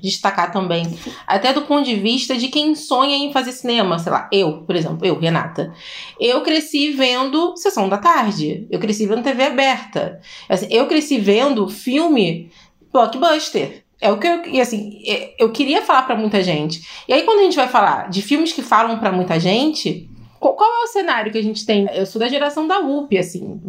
destacar 0.01 0.51
também. 0.51 0.99
Até 1.27 1.53
do 1.53 1.63
ponto 1.63 1.85
de 1.85 1.95
vista 1.95 2.37
de 2.37 2.49
quem 2.49 2.75
sonha 2.75 3.17
em 3.17 3.33
fazer 3.33 3.53
cinema. 3.53 3.99
Sei 3.99 4.11
lá, 4.11 4.29
eu, 4.33 4.63
por 4.63 4.75
exemplo, 4.75 5.07
eu, 5.07 5.19
Renata. 5.19 5.73
Eu 6.19 6.41
cresci 6.41 6.91
vendo 6.91 7.57
Sessão 7.57 7.89
da 7.89 7.99
Tarde. 7.99 8.67
Eu 8.71 8.81
cresci 8.81 9.07
vendo 9.07 9.23
TV 9.23 9.45
aberta. 9.45 10.21
Assim, 10.49 10.67
eu 10.71 10.87
cresci 10.87 11.19
vendo 11.19 11.69
filme 11.69 12.51
blockbuster. 12.93 13.85
É 14.01 14.13
o 14.13 14.19
que 14.19 14.27
eu, 14.27 14.45
e 14.47 14.61
assim, 14.61 15.03
é, 15.07 15.35
eu 15.39 15.51
queria 15.51 15.83
falar 15.83 16.03
para 16.03 16.17
muita 16.17 16.43
gente. 16.43 16.81
E 17.09 17.13
aí, 17.13 17.23
quando 17.23 17.41
a 17.41 17.43
gente 17.43 17.57
vai 17.57 17.69
falar 17.69 18.09
de 18.09 18.23
filmes 18.23 18.53
que 18.53 18.63
falam 18.63 18.99
para 18.99 19.11
muita 19.11 19.41
gente, 19.41 20.09
qual, 20.39 20.57
é 20.61 20.85
o 20.85 20.87
cenário 20.87 21.33
que 21.33 21.39
a 21.39 21.43
gente 21.43 21.67
tem? 21.67 21.89
Eu 21.93 22.07
sou 22.07 22.21
da 22.21 22.29
geração 22.29 22.69
da 22.69 22.79
UP, 22.79 23.17
assim. 23.19 23.61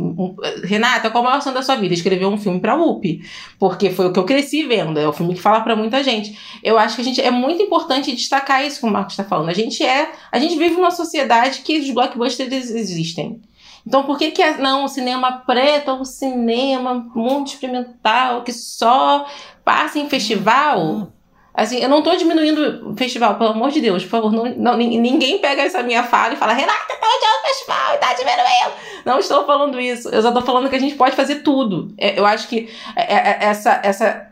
Renata, 0.63 1.10
qual 1.10 1.24
é 1.24 1.28
o 1.28 1.30
maior 1.30 1.42
sonho 1.42 1.56
da 1.56 1.63
sua 1.63 1.76
vida? 1.76 1.96
Escrever 1.96 2.28
um 2.28 2.38
filme 2.38 2.60
pra 2.60 2.76
UP. 2.76 3.22
Porque 3.58 3.89
foi 3.89 4.08
o 4.08 4.13
que 4.13 4.20
eu 4.20 4.24
cresci 4.24 4.63
vendo. 4.68 5.00
É 5.00 5.08
o 5.08 5.13
filme 5.13 5.34
que 5.34 5.42
fala 5.42 5.62
para 5.62 5.76
muita 5.76 6.04
gente. 6.04 6.38
Eu 6.63 6.78
acho 6.78 6.96
que 6.96 7.02
a 7.02 7.06
gente 7.06 7.20
é 7.22 7.32
muito 7.32 7.63
importante 7.63 8.15
destacar 8.15 8.63
isso 8.63 8.80
que 8.80 8.86
o 8.86 8.92
Marcos 8.92 9.13
está 9.13 9.24
falando. 9.24 9.50
A 9.50 9.54
gente 9.54 9.84
é. 9.84 10.12
A 10.32 10.38
gente 10.38 10.58
vive 10.58 10.76
numa 10.76 10.92
sociedade 10.92 11.62
que 11.62 11.80
os 11.80 11.89
blockbusters 11.89 12.70
existem. 12.70 13.42
Então, 13.89 14.04
por 14.04 14.19
que, 14.19 14.30
que 14.30 14.43
é, 14.43 14.56
não, 14.60 14.84
o 14.84 14.88
cinema 14.88 15.43
preto, 15.47 15.91
um 15.93 16.06
cinema 16.06 16.93
muito 17.15 17.47
experimental, 17.47 18.43
que 18.43 18.54
só 18.54 19.25
passa 19.65 19.97
em 19.97 20.08
festival? 20.08 21.12
Assim, 21.56 21.80
eu 21.80 21.89
não 21.89 22.04
tô 22.04 22.15
diminuindo 22.15 22.91
o 22.91 22.95
festival, 22.95 23.34
pelo 23.39 23.49
amor 23.49 23.71
de 23.71 23.82
Deus, 23.82 24.04
por 24.04 24.12
favor, 24.12 24.32
não, 24.32 24.45
não, 24.45 24.78
ninguém 24.78 25.39
pega 25.39 25.63
essa 25.63 25.82
minha 25.82 26.04
fala 26.04 26.36
e 26.36 26.38
fala, 26.38 26.54
Renata, 26.54 26.86
tá 26.88 27.08
odiando 27.08 27.39
o 27.41 27.47
festival 27.47 27.95
e 27.95 27.97
tá 27.97 28.13
diminuindo. 28.13 28.73
Não 29.04 29.17
estou 29.17 29.43
falando 29.47 29.82
isso. 29.82 30.08
Eu 30.10 30.21
só 30.21 30.32
tô 30.32 30.43
falando 30.43 30.69
que 30.69 30.75
a 30.75 30.80
gente 30.80 30.93
pode 30.93 31.15
fazer 31.15 31.38
tudo. 31.38 31.91
É, 31.97 32.19
eu 32.19 32.28
acho 32.28 32.47
que 32.47 32.69
é, 32.95 33.15
é, 33.15 33.38
essa, 33.41 33.82
essa 33.84 34.29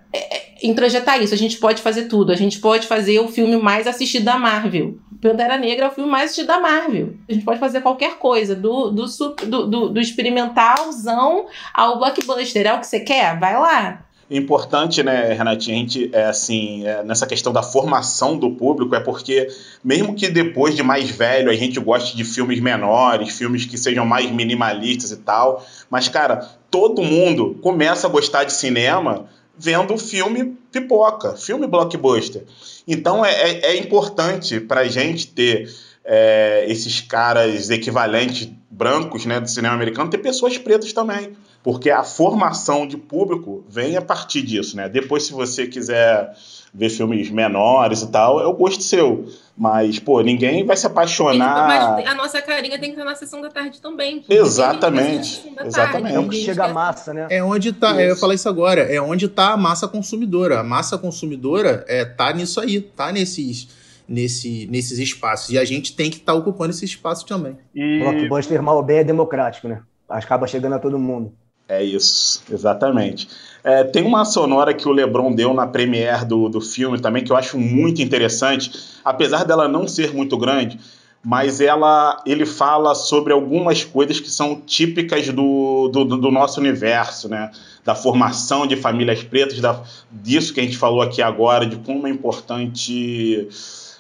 introjetar 0.61 1.21
isso. 1.21 1.33
A 1.33 1.37
gente 1.37 1.57
pode 1.57 1.81
fazer 1.81 2.03
tudo. 2.03 2.31
A 2.31 2.35
gente 2.35 2.59
pode 2.59 2.87
fazer 2.87 3.19
o 3.19 3.27
filme 3.27 3.57
mais 3.57 3.87
assistido 3.87 4.25
da 4.25 4.37
Marvel. 4.37 4.97
Pantera 5.21 5.57
Negra 5.57 5.85
é 5.85 5.87
o 5.89 5.91
filme 5.91 6.09
mais 6.09 6.25
assistido 6.25 6.47
da 6.47 6.59
Marvel. 6.59 7.13
A 7.27 7.33
gente 7.33 7.43
pode 7.43 7.59
fazer 7.59 7.81
qualquer 7.81 8.17
coisa, 8.17 8.55
do, 8.55 8.91
do, 8.91 9.05
do, 9.05 9.67
do, 9.67 9.89
do 9.89 9.99
experimentalzão 9.99 11.47
ao 11.73 11.97
blockbuster. 11.97 12.67
É 12.67 12.73
o 12.73 12.79
que 12.79 12.87
você 12.87 12.99
quer? 12.99 13.39
Vai 13.39 13.57
lá. 13.59 14.03
Importante, 14.29 15.01
né, 15.03 15.31
Renatinha, 15.31 15.77
a 15.77 15.79
gente, 15.79 16.09
é, 16.11 16.25
assim, 16.25 16.85
é, 16.85 17.01
nessa 17.01 17.25
questão 17.25 17.53
da 17.53 17.63
formação 17.63 18.37
do 18.37 18.51
público, 18.51 18.93
é 18.93 18.99
porque, 18.99 19.47
mesmo 19.81 20.13
que 20.15 20.27
depois 20.27 20.75
de 20.75 20.83
mais 20.83 21.09
velho 21.09 21.49
a 21.49 21.53
gente 21.53 21.79
goste 21.79 22.17
de 22.17 22.25
filmes 22.25 22.59
menores, 22.59 23.37
filmes 23.37 23.65
que 23.65 23.77
sejam 23.77 24.05
mais 24.05 24.29
minimalistas 24.29 25.11
e 25.11 25.17
tal, 25.17 25.65
mas, 25.89 26.09
cara, 26.09 26.45
todo 26.69 27.01
mundo 27.01 27.57
começa 27.61 28.05
a 28.05 28.09
gostar 28.09 28.43
de 28.43 28.51
cinema 28.51 29.29
vendo 29.57 29.97
filme 29.97 30.57
pipoca, 30.71 31.35
filme 31.35 31.67
blockbuster. 31.67 32.43
Então 32.87 33.25
é, 33.25 33.31
é, 33.31 33.65
é 33.71 33.77
importante 33.77 34.59
para 34.59 34.81
a 34.81 34.87
gente 34.87 35.27
ter 35.27 35.69
é, 36.05 36.65
esses 36.69 37.01
caras 37.01 37.69
equivalentes 37.69 38.49
brancos 38.69 39.25
né, 39.25 39.39
do 39.39 39.49
cinema 39.49 39.73
americano, 39.73 40.09
ter 40.09 40.19
pessoas 40.19 40.57
pretas 40.57 40.93
também. 40.93 41.35
Porque 41.67 41.89
a 41.89 42.01
formação 42.01 42.87
de 42.87 42.95
público 42.95 43.65
vem 43.67 43.97
a 43.97 44.01
partir 44.01 44.41
disso. 44.41 44.77
Né? 44.77 44.87
Depois, 44.87 45.25
se 45.25 45.33
você 45.33 45.67
quiser 45.67 46.33
ver 46.73 46.89
filmes 46.89 47.29
menores 47.29 48.03
e 48.03 48.07
tal, 48.09 48.39
é 48.39 48.45
o 48.45 48.53
gosto 48.53 48.81
seu. 48.81 49.25
Mas, 49.57 49.99
pô, 49.99 50.21
ninguém 50.21 50.65
vai 50.65 50.77
se 50.77 50.87
apaixonar. 50.87 51.67
Mas 51.67 52.07
a 52.07 52.15
nossa 52.15 52.41
carinha 52.41 52.79
tem 52.79 52.91
que 52.91 52.95
estar 52.97 53.03
na 53.03 53.15
sessão 53.15 53.41
da 53.41 53.49
tarde 53.49 53.81
também. 53.81 54.23
Exatamente. 54.29 55.43
Exatamente. 55.61 56.15
É 56.15 56.19
onde 56.21 56.37
chega 56.37 56.63
a 56.63 56.73
massa, 56.73 57.13
né? 57.13 57.27
É 57.29 57.43
onde 57.43 57.73
tá, 57.73 57.91
isso. 57.91 57.99
eu 57.99 58.07
ia 58.07 58.15
falar 58.15 58.35
isso 58.35 58.47
agora, 58.47 58.83
é 58.83 59.01
onde 59.01 59.27
tá 59.27 59.51
a 59.51 59.57
massa 59.57 59.89
consumidora. 59.89 60.61
A 60.61 60.63
massa 60.63 60.97
consumidora 60.97 61.83
é, 61.89 62.05
tá 62.05 62.31
nisso 62.31 62.61
aí, 62.61 62.79
tá 62.79 63.11
nesses, 63.11 63.67
nesse, 64.07 64.67
nesses 64.71 64.99
espaços. 64.99 65.49
E 65.49 65.57
a 65.57 65.65
gente 65.65 65.97
tem 65.97 66.09
que 66.09 66.15
estar 66.15 66.31
tá 66.31 66.39
ocupando 66.39 66.69
esse 66.69 66.85
espaço 66.85 67.25
também. 67.25 67.57
E... 67.75 67.99
Blockbuster 67.99 68.63
mal 68.63 68.81
bem 68.81 68.99
é 68.99 69.03
democrático, 69.03 69.67
né? 69.67 69.81
Acaba 70.07 70.47
chegando 70.47 70.75
a 70.75 70.79
todo 70.79 70.97
mundo. 70.97 71.33
É 71.69 71.83
isso, 71.83 72.41
exatamente. 72.49 73.27
É, 73.61 73.83
tem 73.83 74.03
uma 74.03 74.23
sonora 74.23 74.73
que 74.73 74.87
o 74.87 74.91
LeBron 74.91 75.33
deu 75.33 75.53
na 75.53 75.67
premiere 75.67 76.23
do, 76.23 76.47
do 76.47 76.61
filme 76.61 76.99
também 76.99 77.23
que 77.23 77.31
eu 77.31 77.35
acho 77.35 77.57
muito 77.57 78.01
interessante, 78.01 78.71
apesar 79.03 79.43
dela 79.43 79.67
não 79.67 79.85
ser 79.85 80.13
muito 80.13 80.37
grande, 80.37 80.79
mas 81.21 81.59
ela 81.59 82.23
ele 82.25 82.45
fala 82.45 82.95
sobre 82.95 83.33
algumas 83.33 83.83
coisas 83.83 84.17
que 84.17 84.29
são 84.29 84.61
típicas 84.61 85.27
do, 85.27 85.89
do, 85.89 86.05
do 86.05 86.31
nosso 86.31 86.61
universo, 86.61 87.27
né? 87.27 87.51
Da 87.83 87.93
formação 87.93 88.65
de 88.65 88.77
famílias 88.77 89.21
pretas, 89.23 89.59
da, 89.59 89.81
disso 90.09 90.53
que 90.53 90.61
a 90.61 90.63
gente 90.63 90.77
falou 90.77 91.01
aqui 91.01 91.21
agora, 91.21 91.65
de 91.65 91.75
como 91.77 92.07
é 92.07 92.09
importante 92.09 93.49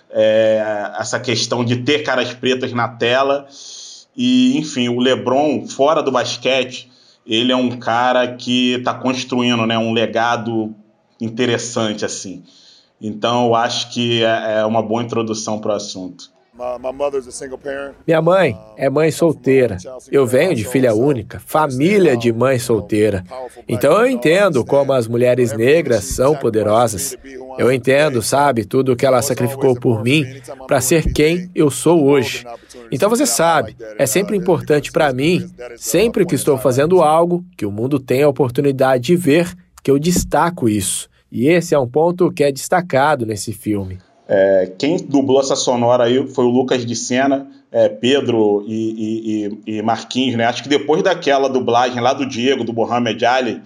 é, 0.09 0.93
essa 0.97 1.19
questão 1.19 1.65
de 1.65 1.77
ter 1.77 2.03
caras 2.03 2.33
pretas 2.33 2.71
na 2.71 2.87
tela. 2.87 3.45
E, 4.15 4.57
enfim, 4.57 4.87
o 4.87 4.99
LeBron, 4.99 5.67
fora 5.67 6.01
do 6.01 6.11
basquete, 6.11 6.89
ele 7.27 7.51
é 7.51 7.55
um 7.55 7.77
cara 7.77 8.35
que 8.35 8.75
está 8.75 8.93
construindo 8.93 9.65
né, 9.65 9.77
um 9.77 9.91
legado 9.91 10.73
interessante 11.19 12.05
assim. 12.05 12.43
Então 13.01 13.47
eu 13.47 13.55
acho 13.55 13.91
que 13.91 14.23
é, 14.23 14.59
é 14.59 14.65
uma 14.65 14.81
boa 14.81 15.03
introdução 15.03 15.59
para 15.59 15.73
o 15.73 15.75
assunto. 15.75 16.31
Minha 18.05 18.21
mãe 18.21 18.57
é 18.75 18.89
mãe 18.89 19.11
solteira. 19.11 19.77
Eu 20.11 20.25
venho 20.25 20.55
de 20.55 20.65
filha 20.65 20.93
única, 20.93 21.39
família 21.39 22.17
de 22.17 22.33
mãe 22.33 22.57
solteira. 22.57 23.23
Então 23.67 23.93
eu 23.93 24.07
entendo 24.07 24.65
como 24.65 24.91
as 24.93 25.07
mulheres 25.07 25.53
negras 25.53 26.03
são 26.03 26.35
poderosas. 26.35 27.15
Eu 27.57 27.71
entendo, 27.71 28.21
sabe, 28.21 28.65
tudo 28.65 28.91
o 28.91 28.95
que 28.95 29.05
ela 29.05 29.21
sacrificou 29.21 29.79
por 29.79 30.03
mim 30.03 30.25
para 30.67 30.81
ser 30.81 31.11
quem 31.13 31.49
eu 31.53 31.69
sou 31.69 32.05
hoje. 32.05 32.45
Então 32.91 33.09
você 33.09 33.25
sabe, 33.25 33.75
é 33.97 34.05
sempre 34.05 34.35
importante 34.35 34.91
para 34.91 35.13
mim, 35.13 35.49
sempre 35.75 36.25
que 36.25 36.35
estou 36.35 36.57
fazendo 36.57 37.01
algo, 37.01 37.45
que 37.55 37.65
o 37.65 37.71
mundo 37.71 37.99
tenha 37.99 38.25
a 38.25 38.29
oportunidade 38.29 39.03
de 39.03 39.15
ver 39.15 39.53
que 39.83 39.91
eu 39.91 39.99
destaco 39.99 40.67
isso. 40.67 41.09
E 41.31 41.47
esse 41.47 41.75
é 41.75 41.79
um 41.79 41.87
ponto 41.87 42.31
que 42.31 42.43
é 42.43 42.51
destacado 42.51 43.25
nesse 43.25 43.51
filme. 43.51 43.99
É, 44.27 44.71
quem 44.77 44.97
dublou 44.97 45.39
essa 45.39 45.55
sonora 45.55 46.03
aí 46.03 46.27
foi 46.27 46.45
o 46.45 46.49
Lucas 46.49 46.85
de 46.85 46.95
Sena, 46.95 47.47
é, 47.71 47.87
Pedro 47.87 48.63
e, 48.67 49.49
e, 49.65 49.77
e, 49.77 49.81
Marquinhos, 49.81 50.35
né? 50.35 50.45
Acho 50.45 50.63
que 50.63 50.69
depois 50.69 51.01
daquela 51.01 51.47
dublagem 51.47 52.01
lá 52.01 52.13
do 52.13 52.25
Diego, 52.25 52.63
do 52.63 52.73
Mohamed 52.73 53.25
Ali, 53.25 53.61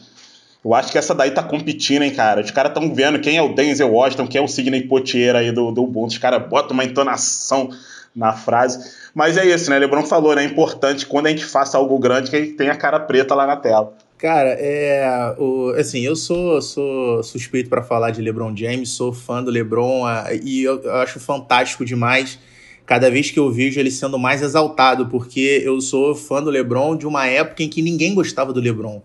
eu 0.63 0.75
acho 0.75 0.91
que 0.91 0.97
essa 0.97 1.15
daí 1.15 1.31
tá 1.31 1.41
competindo, 1.41 2.03
hein, 2.03 2.11
cara? 2.11 2.41
Os 2.41 2.51
caras 2.51 2.71
estão 2.71 2.93
vendo 2.93 3.19
quem 3.19 3.37
é 3.37 3.41
o 3.41 3.55
Denzel 3.55 3.91
Washington, 3.91 4.27
quem 4.27 4.39
é 4.39 4.43
o 4.43 4.47
Sidney 4.47 4.83
Poitier 4.83 5.35
aí 5.35 5.51
do, 5.51 5.71
do 5.71 5.83
Ubuntu. 5.83 6.13
Os 6.13 6.17
caras 6.19 6.47
botam 6.47 6.73
uma 6.73 6.83
entonação 6.83 7.69
na 8.15 8.33
frase. 8.33 8.93
Mas 9.15 9.37
é 9.37 9.45
isso, 9.45 9.71
né? 9.71 9.79
Lebron 9.79 10.05
falou, 10.05 10.35
né? 10.35 10.43
É 10.43 10.45
importante 10.45 11.07
quando 11.07 11.25
a 11.25 11.29
gente 11.29 11.45
faça 11.45 11.77
algo 11.77 11.97
grande 11.97 12.29
que 12.29 12.35
a 12.35 12.39
gente 12.39 12.53
tenha 12.53 12.73
a 12.73 12.77
cara 12.77 12.99
preta 12.99 13.33
lá 13.33 13.47
na 13.47 13.55
tela. 13.55 13.93
Cara, 14.21 14.49
é. 14.49 15.35
O, 15.39 15.73
assim, 15.75 16.01
eu 16.01 16.15
sou, 16.15 16.61
sou 16.61 17.23
suspeito 17.23 17.67
para 17.71 17.81
falar 17.81 18.11
de 18.11 18.21
LeBron 18.21 18.55
James, 18.55 18.89
sou 18.89 19.11
fã 19.11 19.43
do 19.43 19.49
LeBron 19.49 20.03
e 20.43 20.61
eu, 20.61 20.79
eu, 20.83 20.93
acho 20.97 21.19
fantástico 21.19 21.83
demais 21.83 22.37
cada 22.85 23.09
vez 23.09 23.31
que 23.31 23.39
eu 23.39 23.51
vejo 23.51 23.79
ele 23.79 23.89
sendo 23.89 24.19
mais 24.19 24.43
exaltado, 24.43 25.07
porque 25.07 25.63
eu 25.65 25.81
sou 25.81 26.13
fã 26.13 26.43
do 26.43 26.51
LeBron 26.51 26.95
de 26.95 27.07
uma 27.07 27.25
época 27.25 27.63
em 27.63 27.69
que 27.69 27.81
ninguém 27.81 28.13
gostava 28.13 28.53
do 28.53 28.59
LeBron. 28.59 29.01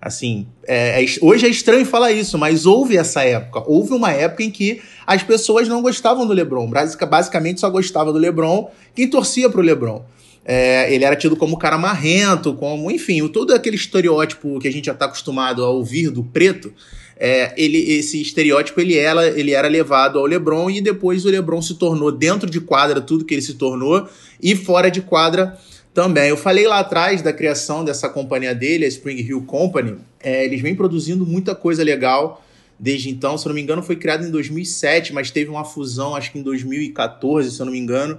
Assim, 0.00 0.48
é, 0.66 1.00
é, 1.00 1.06
hoje 1.22 1.46
é 1.46 1.48
estranho 1.48 1.86
falar 1.86 2.10
isso, 2.10 2.36
mas 2.36 2.66
houve 2.66 2.96
essa 2.96 3.22
época. 3.22 3.62
Houve 3.66 3.92
uma 3.92 4.10
época 4.10 4.42
em 4.42 4.50
que 4.50 4.82
as 5.06 5.22
pessoas 5.22 5.68
não 5.68 5.80
gostavam 5.80 6.26
do 6.26 6.32
LeBron. 6.32 6.68
Basicamente 7.08 7.60
só 7.60 7.70
gostava 7.70 8.12
do 8.12 8.18
LeBron 8.18 8.68
quem 8.96 9.08
torcia 9.08 9.48
pro 9.48 9.62
LeBron. 9.62 10.04
É, 10.48 10.94
ele 10.94 11.04
era 11.04 11.16
tido 11.16 11.34
como 11.34 11.58
cara 11.58 11.76
marrento, 11.76 12.54
como, 12.54 12.88
enfim, 12.88 13.26
todo 13.26 13.52
aquele 13.52 13.74
estereótipo 13.74 14.60
que 14.60 14.68
a 14.68 14.70
gente 14.70 14.86
já 14.86 14.92
está 14.92 15.06
acostumado 15.06 15.64
a 15.64 15.68
ouvir 15.68 16.08
do 16.08 16.22
preto. 16.22 16.72
É, 17.18 17.52
ele, 17.56 17.78
esse 17.78 18.22
estereótipo 18.22 18.80
ele 18.80 18.96
era, 18.96 19.26
ele 19.26 19.50
era 19.52 19.66
levado 19.66 20.20
ao 20.20 20.24
LeBron 20.24 20.70
e 20.70 20.80
depois 20.80 21.24
o 21.24 21.30
LeBron 21.30 21.60
se 21.60 21.74
tornou 21.74 22.12
dentro 22.12 22.48
de 22.48 22.60
quadra 22.60 23.00
tudo 23.00 23.24
que 23.24 23.34
ele 23.34 23.42
se 23.42 23.54
tornou 23.54 24.08
e 24.40 24.54
fora 24.54 24.88
de 24.88 25.00
quadra 25.00 25.58
também. 25.92 26.28
Eu 26.28 26.36
falei 26.36 26.68
lá 26.68 26.78
atrás 26.78 27.22
da 27.22 27.32
criação 27.32 27.84
dessa 27.84 28.08
companhia 28.08 28.54
dele, 28.54 28.84
a 28.84 28.88
Spring 28.88 29.18
Hill 29.18 29.42
Company. 29.42 29.96
É, 30.22 30.44
eles 30.44 30.60
vêm 30.60 30.76
produzindo 30.76 31.26
muita 31.26 31.56
coisa 31.56 31.82
legal 31.82 32.44
desde 32.78 33.10
então. 33.10 33.36
Se 33.36 33.46
eu 33.46 33.48
não 33.48 33.54
me 33.56 33.62
engano, 33.62 33.82
foi 33.82 33.96
criado 33.96 34.24
em 34.24 34.30
2007, 34.30 35.12
mas 35.12 35.30
teve 35.30 35.50
uma 35.50 35.64
fusão, 35.64 36.14
acho 36.14 36.30
que 36.30 36.38
em 36.38 36.42
2014, 36.42 37.50
se 37.50 37.60
eu 37.60 37.66
não 37.66 37.72
me 37.72 37.78
engano. 37.80 38.16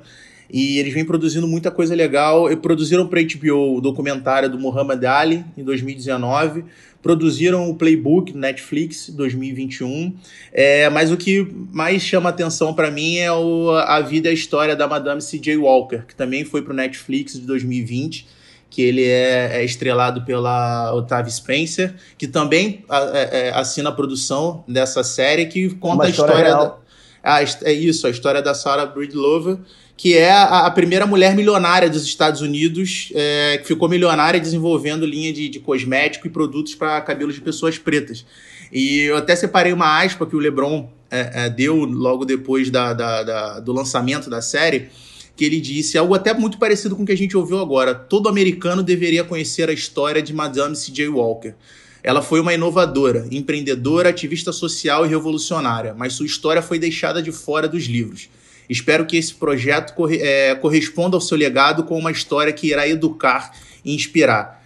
E 0.52 0.80
eles 0.80 0.94
vêm 0.94 1.04
produzindo 1.06 1.48
muita 1.48 1.70
coisa 1.70 1.96
legal. 1.96 2.52
E 2.52 2.56
produziram 2.56 3.08
para 3.08 3.22
HBO 3.22 3.78
o 3.78 3.82
documentário 3.82 4.50
do 4.50 4.58
Muhammad 4.58 5.04
Ali 5.06 5.46
em 5.58 5.64
2019. 5.64 6.64
Produziram 7.02 7.70
o 7.70 7.76
Playbook 7.76 8.36
Netflix 8.36 9.10
2021. 9.10 10.16
É, 10.52 10.90
mas 10.90 11.12
o 11.12 11.18
que 11.18 11.48
mais 11.72 12.02
chama 12.02 12.30
atenção 12.30 12.74
para 12.74 12.90
mim 12.90 13.18
é 13.18 13.32
o, 13.32 13.72
a 13.72 14.02
vida 14.02 14.28
e 14.28 14.32
a 14.32 14.34
história 14.34 14.76
da 14.76 14.88
Madame 14.88 15.22
C.J. 15.22 15.58
Walker, 15.58 16.04
que 16.08 16.16
também 16.16 16.44
foi 16.44 16.62
para 16.62 16.74
o 16.74 16.76
Netflix 16.76 17.34
de 17.34 17.42
2020 17.42 18.38
que 18.70 18.82
ele 18.82 19.06
é, 19.06 19.60
é, 19.60 19.66
estrelado 19.66 20.24
pela 20.24 20.94
Otávia 20.94 21.32
Spencer, 21.32 21.96
que 22.18 22.28
também 22.28 22.84
é, 23.14 23.48
é, 23.48 23.50
assina 23.52 23.90
a 23.90 23.92
produção 23.92 24.64
dessa 24.68 25.04
série, 25.04 25.46
que 25.46 25.70
conta 25.76 25.96
Uma 25.96 26.06
a 26.06 26.10
história, 26.10 26.34
história 26.34 26.54
da, 26.54 26.78
a, 27.24 27.42
é 27.42 27.74
isso, 27.74 28.08
a 28.08 28.10
história 28.10 28.42
da 28.42 28.54
Sarah 28.54 28.86
Breedlove, 28.86 29.60
que 29.98 30.16
é 30.16 30.32
a, 30.32 30.68
a, 30.68 30.72
primeira 30.72 31.08
mulher 31.08 31.36
milionária 31.36 31.90
dos 31.90 32.06
Estados 32.06 32.42
Unidos, 32.42 33.12
é, 33.16 33.58
que 33.58 33.68
ficou 33.68 33.90
milionária 33.90 34.40
desenvolvendo 34.40 35.08
linha 35.08 35.34
de, 35.34 35.50
de 35.50 35.60
cosmético 35.60 36.28
e 36.28 36.30
produtos 36.30 36.76
para 36.76 37.02
cabelos 37.02 37.34
de 37.34 37.42
pessoas 37.42 37.80
pretas. 37.80 38.24
E 38.72 39.00
eu 39.00 39.18
até 39.18 39.36
separei 39.36 39.74
uma 39.74 40.00
aspa 40.00 40.28
que 40.28 40.36
o 40.36 40.40
LeBron 40.40 40.88
é, 41.10 41.46
é, 41.46 41.50
deu 41.50 41.78
logo 41.84 42.26
depois 42.26 42.70
da, 42.70 42.94
da, 42.94 43.24
da, 43.24 43.60
do 43.60 43.74
lançamento 43.74 44.30
da 44.30 44.40
série, 44.40 44.90
que 45.36 45.44
ele 45.44 45.60
disse 45.60 45.98
algo 45.98 46.14
até 46.14 46.32
muito 46.32 46.60
parecido 46.60 46.96
com 46.96 47.02
o 47.02 47.06
que 47.06 47.12
a 47.12 47.18
gente 47.18 47.36
ouviu 47.36 47.60
agora. 47.60 47.96
Todo 47.96 48.30
americano 48.30 48.84
deveria 48.84 49.24
conhecer 49.24 49.68
a 49.68 49.74
história 49.74 50.22
de 50.22 50.32
Madame 50.32 50.76
C.J. 50.76 51.08
Walker. 51.10 51.56
Ela 52.04 52.22
foi 52.22 52.40
uma 52.40 52.54
inovadora, 52.54 53.28
empreendedora, 53.32 54.10
ativista 54.10 54.52
social 54.52 55.06
e 55.06 55.10
revolucionária, 55.10 55.96
mas 55.98 56.14
sua 56.14 56.26
história 56.26 56.62
foi 56.62 56.78
deixada 56.78 57.22
de 57.22 57.32
fora 57.32 57.68
dos 57.68 57.86
livros. 57.86 58.30
Espero 58.70 59.06
que 59.06 59.18
esse 59.18 59.34
projeto 59.34 59.94
corre, 59.94 60.18
é, 60.18 60.56
corresponda 60.56 61.16
ao 61.16 61.22
seu 61.22 61.38
legado 61.38 61.84
com 61.84 61.98
uma 61.98 62.12
história 62.12 62.52
que 62.52 62.68
irá 62.68 62.88
educar 62.88 63.52
e 63.84 63.94
inspirar. 63.96 64.58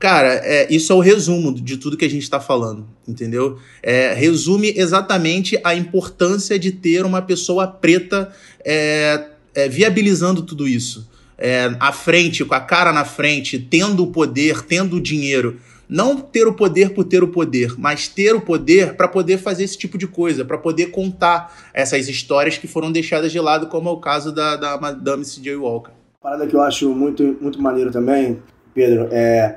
Cara, 0.00 0.40
é, 0.42 0.66
isso 0.70 0.90
é 0.92 0.96
o 0.96 1.00
resumo 1.00 1.54
de 1.54 1.76
tudo 1.76 1.94
que 1.94 2.06
a 2.06 2.10
gente 2.10 2.22
está 2.22 2.40
falando, 2.40 2.88
entendeu? 3.06 3.58
É, 3.82 4.14
resume 4.14 4.72
exatamente 4.74 5.60
a 5.62 5.74
importância 5.74 6.58
de 6.58 6.72
ter 6.72 7.04
uma 7.04 7.20
pessoa 7.20 7.66
preta 7.66 8.32
é, 8.64 9.26
é, 9.54 9.68
viabilizando 9.68 10.40
tudo 10.40 10.66
isso. 10.66 11.06
É, 11.36 11.74
à 11.78 11.92
frente, 11.92 12.44
com 12.46 12.54
a 12.54 12.60
cara 12.60 12.92
na 12.92 13.04
frente, 13.04 13.58
tendo 13.58 14.04
o 14.04 14.06
poder, 14.06 14.62
tendo 14.62 14.96
o 14.96 15.00
dinheiro. 15.00 15.60
Não 15.90 16.16
ter 16.16 16.46
o 16.46 16.54
poder 16.54 16.94
por 16.94 17.02
ter 17.02 17.20
o 17.24 17.28
poder, 17.28 17.74
mas 17.76 18.06
ter 18.06 18.32
o 18.32 18.40
poder 18.40 18.94
para 18.94 19.08
poder 19.08 19.38
fazer 19.38 19.64
esse 19.64 19.76
tipo 19.76 19.98
de 19.98 20.06
coisa, 20.06 20.44
para 20.44 20.56
poder 20.56 20.92
contar 20.92 21.52
essas 21.74 22.08
histórias 22.08 22.56
que 22.56 22.68
foram 22.68 22.92
deixadas 22.92 23.32
de 23.32 23.40
lado, 23.40 23.66
como 23.66 23.88
é 23.88 23.92
o 23.92 23.96
caso 23.96 24.30
da, 24.30 24.54
da 24.54 24.80
Madame 24.80 25.24
C.J. 25.24 25.56
Walker. 25.56 25.90
Parada 26.22 26.46
que 26.46 26.54
eu 26.54 26.60
acho 26.62 26.88
muito, 26.90 27.36
muito 27.40 27.60
maneiro 27.60 27.90
também, 27.90 28.40
Pedro, 28.72 29.08
é 29.10 29.56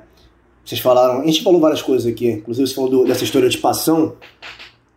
vocês 0.66 0.80
falaram, 0.82 1.22
a 1.22 1.26
gente 1.26 1.44
falou 1.44 1.60
várias 1.60 1.82
coisas 1.82 2.12
aqui, 2.12 2.30
inclusive 2.32 2.68
você 2.68 2.74
falou 2.74 2.90
do, 2.90 3.06
dessa 3.06 3.24
história 3.24 3.50
de 3.50 3.58
passão. 3.58 4.16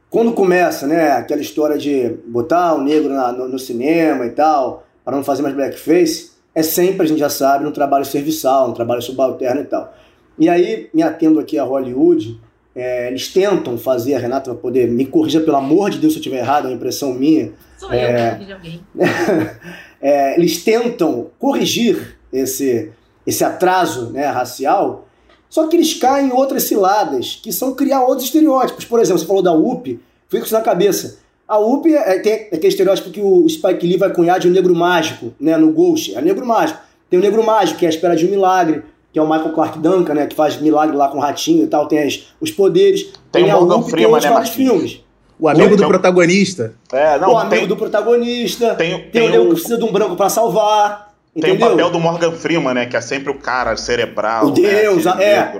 Quando 0.08 0.32
começa, 0.32 0.86
né, 0.86 1.10
aquela 1.10 1.42
história 1.42 1.76
de 1.76 2.16
botar 2.28 2.74
o 2.74 2.80
negro 2.82 3.12
na, 3.12 3.32
no, 3.32 3.48
no, 3.48 3.58
cinema 3.58 4.24
e 4.24 4.30
tal, 4.30 4.86
para 5.04 5.16
não 5.16 5.24
fazer 5.24 5.42
mais 5.42 5.54
blackface, 5.54 6.30
é 6.54 6.62
sempre, 6.62 7.02
a 7.02 7.08
gente 7.08 7.18
já 7.18 7.28
sabe, 7.28 7.66
um 7.66 7.72
trabalho 7.72 8.04
serviçal, 8.04 8.70
um 8.70 8.72
trabalho 8.72 9.02
subalterno 9.02 9.60
e 9.60 9.64
tal. 9.64 9.92
E 10.38 10.48
aí, 10.48 10.88
me 10.92 11.02
atendo 11.02 11.40
aqui 11.40 11.58
a 11.58 11.64
Hollywood, 11.64 12.40
é, 12.74 13.08
eles 13.08 13.28
tentam 13.28 13.78
fazer, 13.78 14.14
a 14.14 14.18
Renata 14.18 14.52
vai 14.52 14.60
poder 14.60 14.88
me 14.88 15.06
corrigir, 15.06 15.44
pelo 15.44 15.56
amor 15.56 15.90
de 15.90 15.98
Deus, 15.98 16.12
se 16.12 16.18
eu 16.18 16.20
estiver 16.20 16.38
errado, 16.38 16.66
é 16.66 16.68
uma 16.68 16.76
impressão 16.76 17.14
minha. 17.14 17.52
Sou 17.78 17.92
é, 17.92 18.38
eu 18.40 18.46
que 18.46 18.52
alguém. 18.52 18.80
é, 20.00 20.36
eles 20.36 20.62
tentam 20.62 21.30
corrigir 21.38 22.18
esse, 22.32 22.90
esse 23.26 23.44
atraso 23.44 24.10
né, 24.10 24.26
racial 24.26 25.06
só 25.48 25.66
que 25.68 25.76
eles 25.76 25.94
caem 25.94 26.28
em 26.28 26.32
outras 26.32 26.64
ciladas, 26.64 27.38
que 27.42 27.52
são 27.52 27.74
criar 27.74 28.02
outros 28.02 28.26
estereótipos. 28.26 28.84
Por 28.84 29.00
exemplo, 29.00 29.20
você 29.20 29.26
falou 29.26 29.42
da 29.42 29.52
UP, 29.52 29.98
fica 30.28 30.44
isso 30.44 30.54
na 30.54 30.60
cabeça. 30.60 31.18
A 31.46 31.58
UP 31.58 31.86
é, 31.86 32.18
tem 32.18 32.32
aquele 32.34 32.68
estereótipo 32.68 33.10
que 33.10 33.20
o 33.20 33.48
Spike 33.48 33.86
Lee 33.86 33.96
vai 33.96 34.12
cunhar 34.12 34.40
de 34.40 34.48
um 34.48 34.50
negro 34.50 34.74
mágico, 34.74 35.32
né, 35.38 35.56
no 35.56 35.72
Ghost. 35.72 36.14
É 36.14 36.20
negro 36.20 36.44
mágico. 36.44 36.80
Tem 37.08 37.18
o 37.18 37.22
negro 37.22 37.44
mágico, 37.44 37.78
que 37.78 37.86
é 37.86 37.88
a 37.88 37.90
espera 37.90 38.16
de 38.16 38.26
um 38.26 38.30
milagre, 38.30 38.82
que 39.16 39.20
é 39.20 39.22
o 39.22 39.26
Michael 39.26 39.52
Clark 39.52 39.78
Duncan, 39.78 40.12
né, 40.12 40.26
que 40.26 40.36
faz 40.36 40.60
milagre 40.60 40.94
lá 40.94 41.08
com 41.08 41.16
o 41.16 41.20
ratinho 41.22 41.64
e 41.64 41.66
tal, 41.66 41.88
tem 41.88 42.00
as, 42.00 42.26
os 42.38 42.50
poderes. 42.50 43.04
Tem, 43.32 43.44
tem 43.44 43.54
o 43.54 43.60
Morgan 43.62 43.82
Freeman, 43.88 44.20
né, 44.20 44.30
vários 44.30 44.50
filmes. 44.50 45.00
O 45.40 45.48
amigo 45.48 45.74
do 45.74 45.88
protagonista. 45.88 46.74
É, 46.92 47.18
não, 47.18 47.32
o 47.32 47.38
amigo 47.38 47.56
tem, 47.56 47.66
do 47.66 47.76
protagonista. 47.78 48.74
Tem, 48.74 48.90
tem, 48.90 49.10
tem 49.10 49.22
o 49.22 49.30
negro 49.30 49.46
que 49.46 49.54
precisa 49.54 49.78
de 49.78 49.84
um 49.84 49.90
branco 49.90 50.16
para 50.16 50.28
salvar. 50.28 51.14
Tem 51.40 51.52
o 51.52 51.58
papel 51.58 51.90
do 51.90 51.98
Morgan 51.98 52.32
Freeman, 52.32 52.74
né? 52.74 52.84
Que 52.84 52.94
é 52.94 53.00
sempre 53.00 53.30
o 53.30 53.38
cara 53.38 53.74
cerebral. 53.78 54.48
O 54.48 54.50
Deus, 54.50 55.06
né, 55.06 55.24
é. 55.24 55.52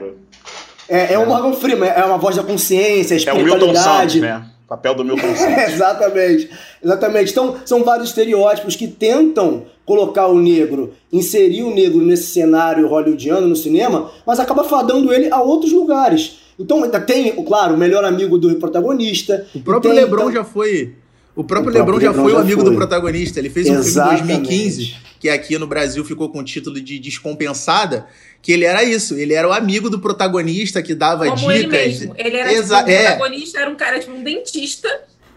É, 0.89 0.99
é, 0.99 1.13
é, 1.15 1.19
o 1.19 1.27
Morgan 1.27 1.53
Freeman, 1.53 1.89
é 1.89 2.05
uma 2.05 2.19
voz 2.19 2.37
da 2.37 2.43
consciência, 2.43 3.15
a 3.15 3.17
espiritualidade. 3.17 3.63
É 3.63 3.67
o 3.67 3.73
Milton 3.73 3.75
Santos, 3.75 4.15
né? 4.17 4.47
Papel 4.69 4.95
do 4.95 5.05
Milton 5.05 5.37
Santos. 5.37 5.63
exatamente, 5.75 6.51
exatamente. 6.83 7.31
Então, 7.31 7.57
são 7.65 7.85
vários 7.85 8.09
estereótipos 8.09 8.77
que 8.77 8.89
tentam 8.89 9.65
colocar 9.85 10.27
o 10.27 10.39
negro, 10.39 10.93
inserir 11.13 11.63
o 11.63 11.75
negro 11.75 12.01
nesse 12.01 12.33
cenário 12.33 12.89
hollywoodiano 12.89 13.47
no 13.47 13.57
cinema, 13.57 14.11
mas 14.27 14.41
acaba 14.41 14.65
fadando 14.65 15.13
ele 15.13 15.31
a 15.31 15.41
outros 15.41 15.73
lugares. 15.73 16.39
Então, 16.59 16.89
tem, 16.91 17.33
claro, 17.45 17.75
o 17.75 17.79
melhor 17.79 18.05
amigo 18.05 18.39
do 18.39 18.55
protagonista. 18.57 19.47
O 19.55 19.61
próprio 19.61 19.93
tem, 19.93 20.01
LeBron 20.01 20.23
então... 20.23 20.33
já 20.33 20.45
foi. 20.45 20.95
O 21.35 21.45
próprio, 21.45 21.71
o 21.71 21.75
LeBron, 21.75 22.01
já 22.01 22.15
foi 22.15 22.33
o 22.33 22.39
amigo 22.39 22.63
foi. 22.63 22.71
do 22.71 22.77
protagonista. 22.77 23.39
Ele 23.39 23.51
fez 23.51 23.69
um 23.69 23.75
Exatamente. 23.75 24.19
filme 24.19 24.33
em 24.33 24.43
2015 24.43 25.06
que 25.19 25.29
aqui 25.29 25.59
no 25.59 25.67
Brasil 25.67 26.05
ficou 26.05 26.31
com 26.31 26.41
o 26.41 26.45
título 26.45 26.81
de 26.81 26.99
Descompensada, 26.99 28.07
que 28.43 28.53
ele 28.53 28.65
era 28.65 28.85
isso, 28.85 29.15
ele 29.15 29.35
era 29.35 29.49
o 29.49 29.53
amigo 29.53 29.91
do 29.91 29.99
protagonista 29.99 30.83
que 30.83 30.95
dava 30.95 31.27
Como 31.27 31.53
dicas. 31.53 31.57
Ele, 31.57 31.69
mesmo. 31.69 32.15
ele 32.17 32.37
era 32.37 32.53
Exa 32.53 32.79
tipo, 32.79 32.91
o 32.91 32.93
é. 32.93 33.03
protagonista 33.03 33.61
era 33.61 33.71
um 33.71 33.75
cara 33.75 33.99
tipo 33.99 34.13
um 34.13 34.23
dentista 34.23 34.89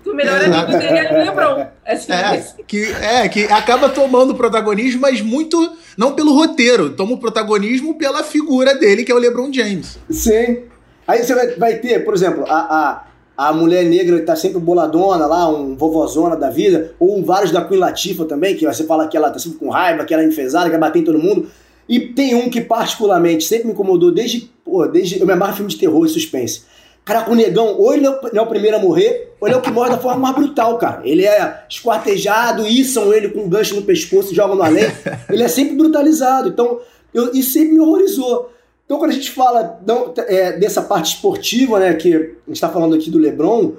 que 0.03 0.09
o 0.09 0.15
melhor 0.15 0.41
amigo 0.43 0.77
dele 0.77 0.97
era 0.97 1.13
o 1.13 1.25
LeBron. 1.25 1.67
Assim, 1.85 2.11
é, 2.11 2.63
que, 2.65 2.83
é, 2.83 3.29
que 3.29 3.43
acaba 3.45 3.89
tomando 3.89 4.31
o 4.31 4.35
protagonismo, 4.35 5.01
mas 5.01 5.21
muito. 5.21 5.77
Não 5.97 6.13
pelo 6.13 6.33
roteiro, 6.33 6.91
toma 6.91 7.13
o 7.13 7.17
protagonismo 7.17 7.97
pela 7.97 8.23
figura 8.23 8.75
dele, 8.75 9.03
que 9.03 9.11
é 9.11 9.15
o 9.15 9.17
LeBron 9.17 9.51
James. 9.51 9.99
Sim. 10.09 10.63
Aí 11.05 11.23
você 11.23 11.35
vai, 11.35 11.47
vai 11.55 11.75
ter, 11.75 12.05
por 12.05 12.13
exemplo, 12.13 12.45
a, 12.47 12.55
a, 12.55 13.07
a 13.39 13.53
mulher 13.53 13.85
negra 13.85 14.17
está 14.17 14.35
sempre 14.35 14.59
boladona 14.59 15.25
lá, 15.25 15.47
um 15.47 15.73
vovozona 15.73 16.35
da 16.35 16.49
vida, 16.49 16.93
ou 16.99 17.23
vários 17.23 17.51
da 17.51 17.63
Queen 17.63 17.79
Latifah 17.79 18.25
também, 18.25 18.53
que 18.53 18.65
você 18.65 18.83
fala 18.83 19.07
que 19.07 19.15
ela 19.15 19.29
tá 19.29 19.39
sempre 19.39 19.59
com 19.59 19.69
raiva, 19.69 20.03
que 20.03 20.13
ela 20.13 20.23
é 20.23 20.27
enfesada, 20.27 20.65
que 20.65 20.71
quer 20.71 20.77
bater 20.77 20.99
em 20.99 21.05
todo 21.05 21.17
mundo. 21.17 21.47
E 21.87 22.01
tem 22.01 22.35
um 22.35 22.49
que 22.49 22.59
particularmente 22.59 23.45
sempre 23.45 23.67
me 23.67 23.71
incomodou 23.71 24.11
desde, 24.11 24.51
pô, 24.65 24.85
desde 24.87 25.21
eu 25.21 25.25
me 25.25 25.31
amarro 25.31 25.55
filme 25.55 25.71
de 25.71 25.77
terror 25.77 26.05
e 26.05 26.09
suspense. 26.09 26.63
Cara, 27.05 27.31
o 27.31 27.33
negão, 27.33 27.77
ou 27.77 27.93
ele 27.93 28.03
não 28.03 28.19
é 28.33 28.41
o 28.41 28.45
primeiro 28.45 28.75
a 28.75 28.79
morrer, 28.81 29.31
ou 29.39 29.47
ele 29.47 29.55
é 29.55 29.57
o 29.57 29.61
que 29.61 29.71
morre 29.71 29.91
da 29.91 29.97
forma 29.97 30.19
mais 30.19 30.35
brutal, 30.35 30.77
cara. 30.77 30.99
Ele 31.05 31.25
é 31.25 31.63
esquartejado, 31.69 32.67
içam 32.67 33.13
ele 33.13 33.29
com 33.29 33.43
um 33.43 33.49
gancho 33.49 33.73
no 33.73 33.83
pescoço, 33.83 34.35
jogam 34.35 34.57
no 34.57 34.63
além. 34.63 34.83
Ele 35.29 35.43
é 35.43 35.47
sempre 35.47 35.77
brutalizado. 35.77 36.49
Então, 36.49 36.81
eu, 37.13 37.31
isso 37.31 37.53
sempre 37.53 37.71
me 37.71 37.79
horrorizou. 37.79 38.51
Então, 38.89 38.97
quando 38.97 39.11
a 39.11 39.13
gente 39.13 39.29
fala 39.29 39.79
não, 39.85 40.11
é, 40.17 40.53
dessa 40.53 40.81
parte 40.81 41.13
esportiva, 41.13 41.77
né, 41.77 41.93
que 41.93 42.11
a 42.11 42.17
gente 42.17 42.33
está 42.53 42.69
falando 42.69 42.95
aqui 42.95 43.11
do 43.11 43.19
LeBron, 43.19 43.73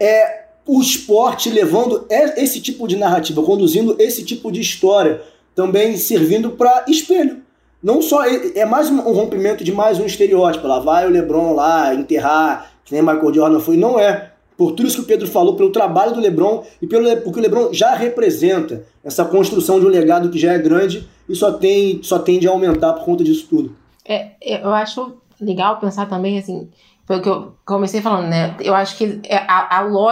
é 0.00 0.46
o 0.66 0.80
esporte 0.80 1.48
levando 1.48 2.04
esse 2.10 2.60
tipo 2.60 2.88
de 2.88 2.96
narrativa, 2.96 3.40
conduzindo 3.44 3.94
esse 4.00 4.24
tipo 4.24 4.50
de 4.50 4.60
história, 4.60 5.22
também 5.54 5.96
servindo 5.96 6.50
para 6.50 6.84
espelho. 6.88 7.36
Não 7.80 8.02
só 8.02 8.24
é 8.24 8.64
mais 8.64 8.90
um 8.90 9.12
rompimento 9.12 9.62
de 9.62 9.70
mais 9.70 10.00
um 10.00 10.06
estereótipo. 10.06 10.66
Lá 10.66 10.80
vai 10.80 11.06
o 11.06 11.10
LeBron 11.10 11.54
lá 11.54 11.94
enterrar, 11.94 12.72
que 12.84 12.92
nem 12.92 13.00
Michael 13.00 13.32
Jordan 13.32 13.60
foi. 13.60 13.76
Não 13.76 13.96
é. 13.96 14.32
Por 14.56 14.72
tudo 14.72 14.88
isso 14.88 14.96
que 14.96 15.02
o 15.02 15.06
Pedro 15.06 15.28
falou, 15.28 15.54
pelo 15.54 15.70
trabalho 15.70 16.14
do 16.14 16.20
LeBron 16.20 16.64
e 16.80 16.86
pelo 16.88 17.16
porque 17.18 17.38
o 17.38 17.42
LeBron 17.42 17.72
já 17.72 17.94
representa 17.94 18.82
essa 19.04 19.24
construção 19.24 19.78
de 19.78 19.86
um 19.86 19.88
legado 19.88 20.30
que 20.30 20.38
já 20.38 20.52
é 20.52 20.58
grande 20.58 21.08
e 21.28 21.36
só 21.36 21.52
tem 21.52 22.00
só 22.02 22.18
tende 22.18 22.48
a 22.48 22.50
aumentar 22.50 22.92
por 22.94 23.04
conta 23.04 23.22
disso 23.22 23.46
tudo. 23.48 23.81
É, 24.04 24.30
é, 24.40 24.62
eu 24.62 24.72
acho 24.72 25.16
legal 25.40 25.78
pensar 25.78 26.06
também, 26.06 26.38
assim, 26.38 26.68
foi 27.04 27.18
o 27.18 27.22
que 27.22 27.28
eu 27.28 27.54
comecei 27.66 28.00
falando, 28.00 28.28
né? 28.28 28.56
Eu 28.60 28.74
acho 28.74 28.96
que 28.96 29.20
é, 29.24 29.36
a, 29.36 29.78
a 29.78 29.80
lo... 29.80 30.08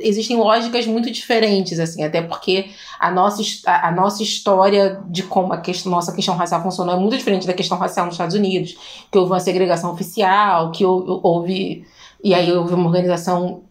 existem 0.00 0.36
lógicas 0.36 0.86
muito 0.86 1.10
diferentes, 1.10 1.80
assim, 1.80 2.04
até 2.04 2.20
porque 2.20 2.66
a 2.98 3.10
nossa, 3.10 3.42
a, 3.66 3.88
a, 3.88 3.90
nossa 3.92 4.22
história 4.22 5.00
de 5.08 5.22
como 5.22 5.52
a 5.52 5.58
questão, 5.58 5.90
nossa 5.90 6.14
questão 6.14 6.36
racial 6.36 6.62
funcionou 6.62 6.94
é 6.94 6.98
muito 6.98 7.16
diferente 7.16 7.46
da 7.46 7.54
questão 7.54 7.78
racial 7.78 8.06
nos 8.06 8.14
Estados 8.14 8.36
Unidos, 8.36 8.76
que 9.10 9.18
houve 9.18 9.32
uma 9.32 9.40
segregação 9.40 9.92
oficial, 9.92 10.70
que 10.70 10.84
houve. 10.84 11.86
E 12.22 12.34
aí 12.34 12.50
houve 12.52 12.74
uma 12.74 12.86
organização 12.86 13.62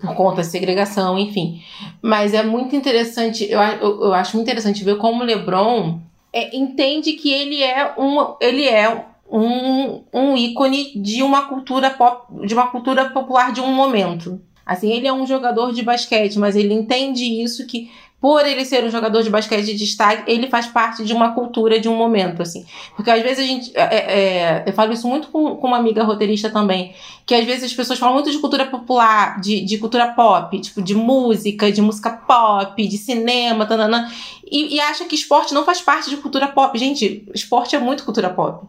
por 0.00 0.14
conta 0.14 0.36
da 0.36 0.44
segregação, 0.44 1.18
enfim. 1.18 1.62
Mas 2.00 2.32
é 2.32 2.42
muito 2.42 2.76
interessante, 2.76 3.46
eu, 3.50 3.60
eu, 3.60 4.02
eu 4.04 4.14
acho 4.14 4.36
muito 4.36 4.46
interessante 4.46 4.84
ver 4.84 4.96
como 4.96 5.22
o 5.22 5.26
LeBron 5.26 6.00
é, 6.32 6.56
entende 6.56 7.14
que 7.14 7.32
ele 7.32 7.62
é 7.62 7.94
um. 7.98 8.36
Ele 8.40 8.66
é 8.66 9.06
um, 9.30 10.04
um 10.12 10.36
ícone 10.36 10.92
de 11.00 11.22
uma 11.22 11.42
cultura 11.42 11.90
pop, 11.90 12.46
de 12.46 12.54
uma 12.54 12.68
cultura 12.68 13.10
popular 13.10 13.52
de 13.52 13.60
um 13.60 13.72
momento. 13.72 14.40
Assim, 14.64 14.92
ele 14.92 15.06
é 15.06 15.12
um 15.12 15.26
jogador 15.26 15.72
de 15.72 15.82
basquete, 15.82 16.38
mas 16.38 16.54
ele 16.54 16.74
entende 16.74 17.24
isso 17.24 17.66
que 17.66 17.90
por 18.20 18.44
ele 18.44 18.64
ser 18.64 18.84
um 18.84 18.90
jogador 18.90 19.22
de 19.22 19.30
basquete 19.30 19.64
de 19.64 19.74
destaque, 19.74 20.30
ele 20.30 20.48
faz 20.48 20.66
parte 20.66 21.04
de 21.04 21.12
uma 21.12 21.34
cultura 21.34 21.78
de 21.78 21.88
um 21.88 21.96
momento, 21.96 22.42
assim. 22.42 22.66
Porque 22.96 23.10
às 23.10 23.22
vezes 23.22 23.38
a 23.38 23.46
gente. 23.46 23.70
É, 23.74 23.82
é, 23.82 23.96
é, 23.96 24.64
eu 24.66 24.72
falo 24.72 24.92
isso 24.92 25.06
muito 25.06 25.28
com, 25.28 25.54
com, 25.56 25.68
uma 25.68 25.76
amiga 25.76 26.02
roteirista 26.02 26.50
também. 26.50 26.92
Que 27.24 27.34
às 27.34 27.44
vezes 27.44 27.64
as 27.64 27.72
pessoas 27.72 27.98
falam 27.98 28.14
muito 28.14 28.30
de 28.30 28.38
cultura 28.38 28.66
popular, 28.66 29.40
de, 29.40 29.60
de 29.60 29.78
cultura 29.78 30.08
pop, 30.08 30.58
tipo, 30.60 30.82
de 30.82 30.96
música, 30.96 31.70
de 31.70 31.80
música 31.80 32.10
pop, 32.10 32.88
de 32.88 32.98
cinema, 32.98 33.66
tanana, 33.66 34.12
e, 34.50 34.74
e 34.74 34.80
acha 34.80 35.04
que 35.04 35.14
esporte 35.14 35.54
não 35.54 35.64
faz 35.64 35.80
parte 35.80 36.10
de 36.10 36.16
cultura 36.16 36.48
pop. 36.48 36.76
Gente, 36.76 37.24
esporte 37.32 37.76
é 37.76 37.78
muito 37.78 38.04
cultura 38.04 38.30
pop. 38.30 38.66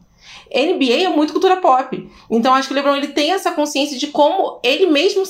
NBA 0.53 1.03
é 1.03 1.09
muito 1.09 1.33
cultura 1.33 1.57
pop. 1.57 2.09
Então 2.29 2.53
acho 2.53 2.67
que 2.67 2.73
o 2.73 2.75
LeBron 2.75 2.95
ele 2.95 3.09
tem 3.09 3.31
essa 3.31 3.51
consciência 3.51 3.97
de 3.97 4.07
como 4.07 4.59
ele 4.63 4.87
mesmo, 4.87 5.23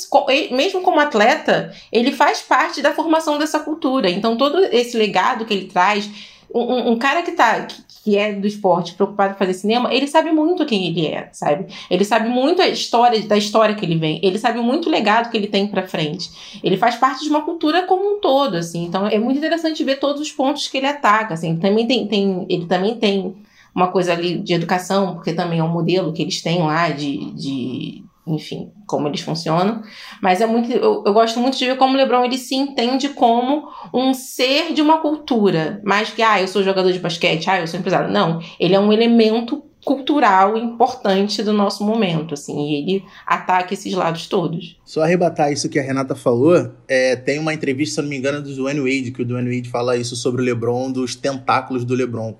mesmo 0.51 0.81
como 0.81 0.99
atleta, 0.99 1.73
ele 1.91 2.11
faz 2.11 2.41
parte 2.41 2.81
da 2.81 2.93
formação 2.93 3.37
dessa 3.37 3.59
cultura. 3.59 4.09
Então 4.09 4.37
todo 4.37 4.63
esse 4.65 4.97
legado 4.97 5.45
que 5.45 5.53
ele 5.53 5.65
traz, 5.65 6.09
um, 6.53 6.91
um 6.91 6.97
cara 6.97 7.21
que 7.21 7.33
tá 7.33 7.61
que, 7.61 7.83
que, 8.03 8.17
é 8.17 8.33
do 8.33 8.47
esporte, 8.47 8.93
preocupado 8.93 9.33
em 9.33 9.37
fazer 9.37 9.53
cinema, 9.53 9.93
ele 9.93 10.07
sabe 10.07 10.31
muito 10.31 10.65
quem 10.65 10.87
ele 10.87 11.05
é, 11.07 11.29
sabe? 11.31 11.67
Ele 11.91 12.03
sabe 12.05 12.29
muito 12.29 12.61
a 12.61 12.67
história 12.67 13.21
da 13.23 13.37
história 13.37 13.75
que 13.75 13.85
ele 13.85 13.97
vem. 13.97 14.19
Ele 14.23 14.39
sabe 14.39 14.59
muito 14.59 14.87
o 14.87 14.91
legado 14.91 15.29
que 15.29 15.37
ele 15.37 15.47
tem 15.47 15.67
para 15.67 15.87
frente. 15.87 16.29
Ele 16.63 16.77
faz 16.77 16.95
parte 16.95 17.23
de 17.23 17.29
uma 17.29 17.41
cultura 17.41 17.83
como 17.83 18.15
um 18.15 18.19
todo, 18.19 18.55
assim. 18.55 18.85
Então 18.85 19.05
é 19.05 19.19
muito 19.19 19.37
interessante 19.37 19.83
ver 19.83 19.99
todos 19.99 20.21
os 20.21 20.31
pontos 20.31 20.67
que 20.67 20.77
ele 20.77 20.87
ataca, 20.87 21.33
assim. 21.33 21.57
Também 21.57 21.85
tem, 21.85 22.07
tem 22.07 22.45
ele 22.49 22.65
também 22.65 22.95
tem 22.95 23.35
uma 23.75 23.87
coisa 23.91 24.13
ali 24.13 24.39
de 24.39 24.53
educação, 24.53 25.15
porque 25.15 25.33
também 25.33 25.59
é 25.59 25.63
um 25.63 25.69
modelo 25.69 26.13
que 26.13 26.21
eles 26.21 26.41
têm 26.41 26.59
lá 26.63 26.89
de, 26.89 27.31
de 27.31 28.03
enfim, 28.27 28.71
como 28.85 29.07
eles 29.07 29.21
funcionam. 29.21 29.81
Mas 30.21 30.41
é 30.41 30.45
muito, 30.45 30.71
eu, 30.71 31.03
eu, 31.05 31.13
gosto 31.13 31.39
muito 31.39 31.57
de 31.57 31.65
ver 31.65 31.77
como 31.77 31.93
o 31.93 31.97
LeBron 31.97 32.23
ele 32.23 32.37
se 32.37 32.55
entende 32.55 33.09
como 33.09 33.67
um 33.93 34.13
ser 34.13 34.73
de 34.73 34.81
uma 34.81 34.99
cultura, 34.99 35.81
mais 35.83 36.09
que 36.11 36.21
ah, 36.21 36.41
eu 36.41 36.47
sou 36.47 36.63
jogador 36.63 36.91
de 36.91 36.99
basquete, 36.99 37.49
ah, 37.49 37.59
eu 37.59 37.67
sou 37.67 37.79
empresário. 37.79 38.11
Não, 38.11 38.39
ele 38.59 38.75
é 38.75 38.79
um 38.79 38.93
elemento 38.93 39.63
cultural 39.83 40.57
importante 40.57 41.41
do 41.41 41.53
nosso 41.53 41.85
momento, 41.85 42.33
assim, 42.33 42.69
e 42.69 42.75
ele 42.75 43.03
ataca 43.25 43.73
esses 43.73 43.93
lados 43.93 44.27
todos. 44.27 44.77
Só 44.83 45.01
arrebatar 45.01 45.51
isso 45.51 45.69
que 45.69 45.79
a 45.79 45.81
Renata 45.81 46.15
falou, 46.15 46.71
é, 46.87 47.15
tem 47.15 47.39
uma 47.39 47.53
entrevista, 47.53 47.95
se 47.95 48.01
não 48.01 48.09
me 48.09 48.17
engano, 48.17 48.41
do 48.41 48.53
Dwayne 48.53 48.81
Wade, 48.81 49.11
que 49.11 49.21
o 49.21 49.25
Dwayne 49.25 49.55
Wade 49.55 49.69
fala 49.69 49.95
isso 49.95 50.15
sobre 50.15 50.41
o 50.41 50.45
LeBron, 50.45 50.91
dos 50.91 51.15
tentáculos 51.15 51.85
do 51.85 51.95
LeBron 51.95 52.35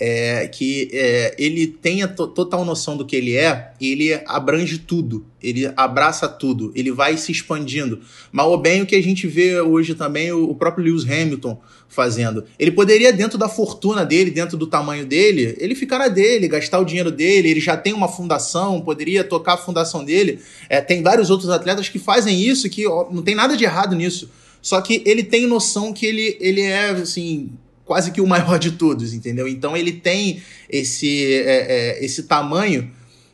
é, 0.00 0.48
que 0.48 0.88
é, 0.94 1.34
ele 1.38 1.66
tenha 1.66 2.08
total 2.08 2.64
noção 2.64 2.96
do 2.96 3.04
que 3.04 3.14
ele 3.14 3.36
é, 3.36 3.72
ele 3.78 4.14
abrange 4.26 4.78
tudo, 4.78 5.26
ele 5.42 5.70
abraça 5.76 6.26
tudo, 6.26 6.72
ele 6.74 6.90
vai 6.90 7.18
se 7.18 7.30
expandindo. 7.30 8.00
Mal 8.32 8.50
ou 8.50 8.56
bem 8.56 8.80
o 8.80 8.86
que 8.86 8.96
a 8.96 9.02
gente 9.02 9.26
vê 9.26 9.60
hoje 9.60 9.94
também 9.94 10.32
o, 10.32 10.48
o 10.48 10.54
próprio 10.54 10.86
Lewis 10.86 11.04
Hamilton 11.04 11.60
fazendo. 11.86 12.44
Ele 12.58 12.70
poderia, 12.70 13.12
dentro 13.12 13.36
da 13.36 13.48
fortuna 13.48 14.06
dele, 14.06 14.30
dentro 14.30 14.56
do 14.56 14.66
tamanho 14.66 15.04
dele, 15.04 15.54
ele 15.58 15.74
ficar 15.74 15.98
na 15.98 16.08
dele, 16.08 16.48
gastar 16.48 16.78
o 16.78 16.84
dinheiro 16.84 17.10
dele, 17.10 17.50
ele 17.50 17.60
já 17.60 17.76
tem 17.76 17.92
uma 17.92 18.08
fundação, 18.08 18.80
poderia 18.80 19.22
tocar 19.22 19.54
a 19.54 19.58
fundação 19.58 20.02
dele. 20.02 20.40
É, 20.70 20.80
tem 20.80 21.02
vários 21.02 21.28
outros 21.28 21.50
atletas 21.50 21.90
que 21.90 21.98
fazem 21.98 22.40
isso, 22.40 22.70
que 22.70 22.86
ó, 22.86 23.10
não 23.10 23.22
tem 23.22 23.34
nada 23.34 23.54
de 23.54 23.64
errado 23.64 23.94
nisso. 23.94 24.30
Só 24.62 24.80
que 24.80 25.02
ele 25.04 25.22
tem 25.22 25.46
noção 25.46 25.92
que 25.92 26.06
ele, 26.06 26.38
ele 26.40 26.62
é, 26.62 26.90
assim, 26.90 27.50
quase 27.90 28.12
que 28.12 28.20
o 28.20 28.26
maior 28.26 28.56
de 28.56 28.70
todos, 28.70 29.12
entendeu? 29.12 29.48
Então 29.48 29.76
ele 29.76 29.90
tem 29.90 30.40
esse, 30.68 31.34
é, 31.34 31.98
é, 31.98 32.04
esse 32.04 32.22
tamanho, 32.22 32.88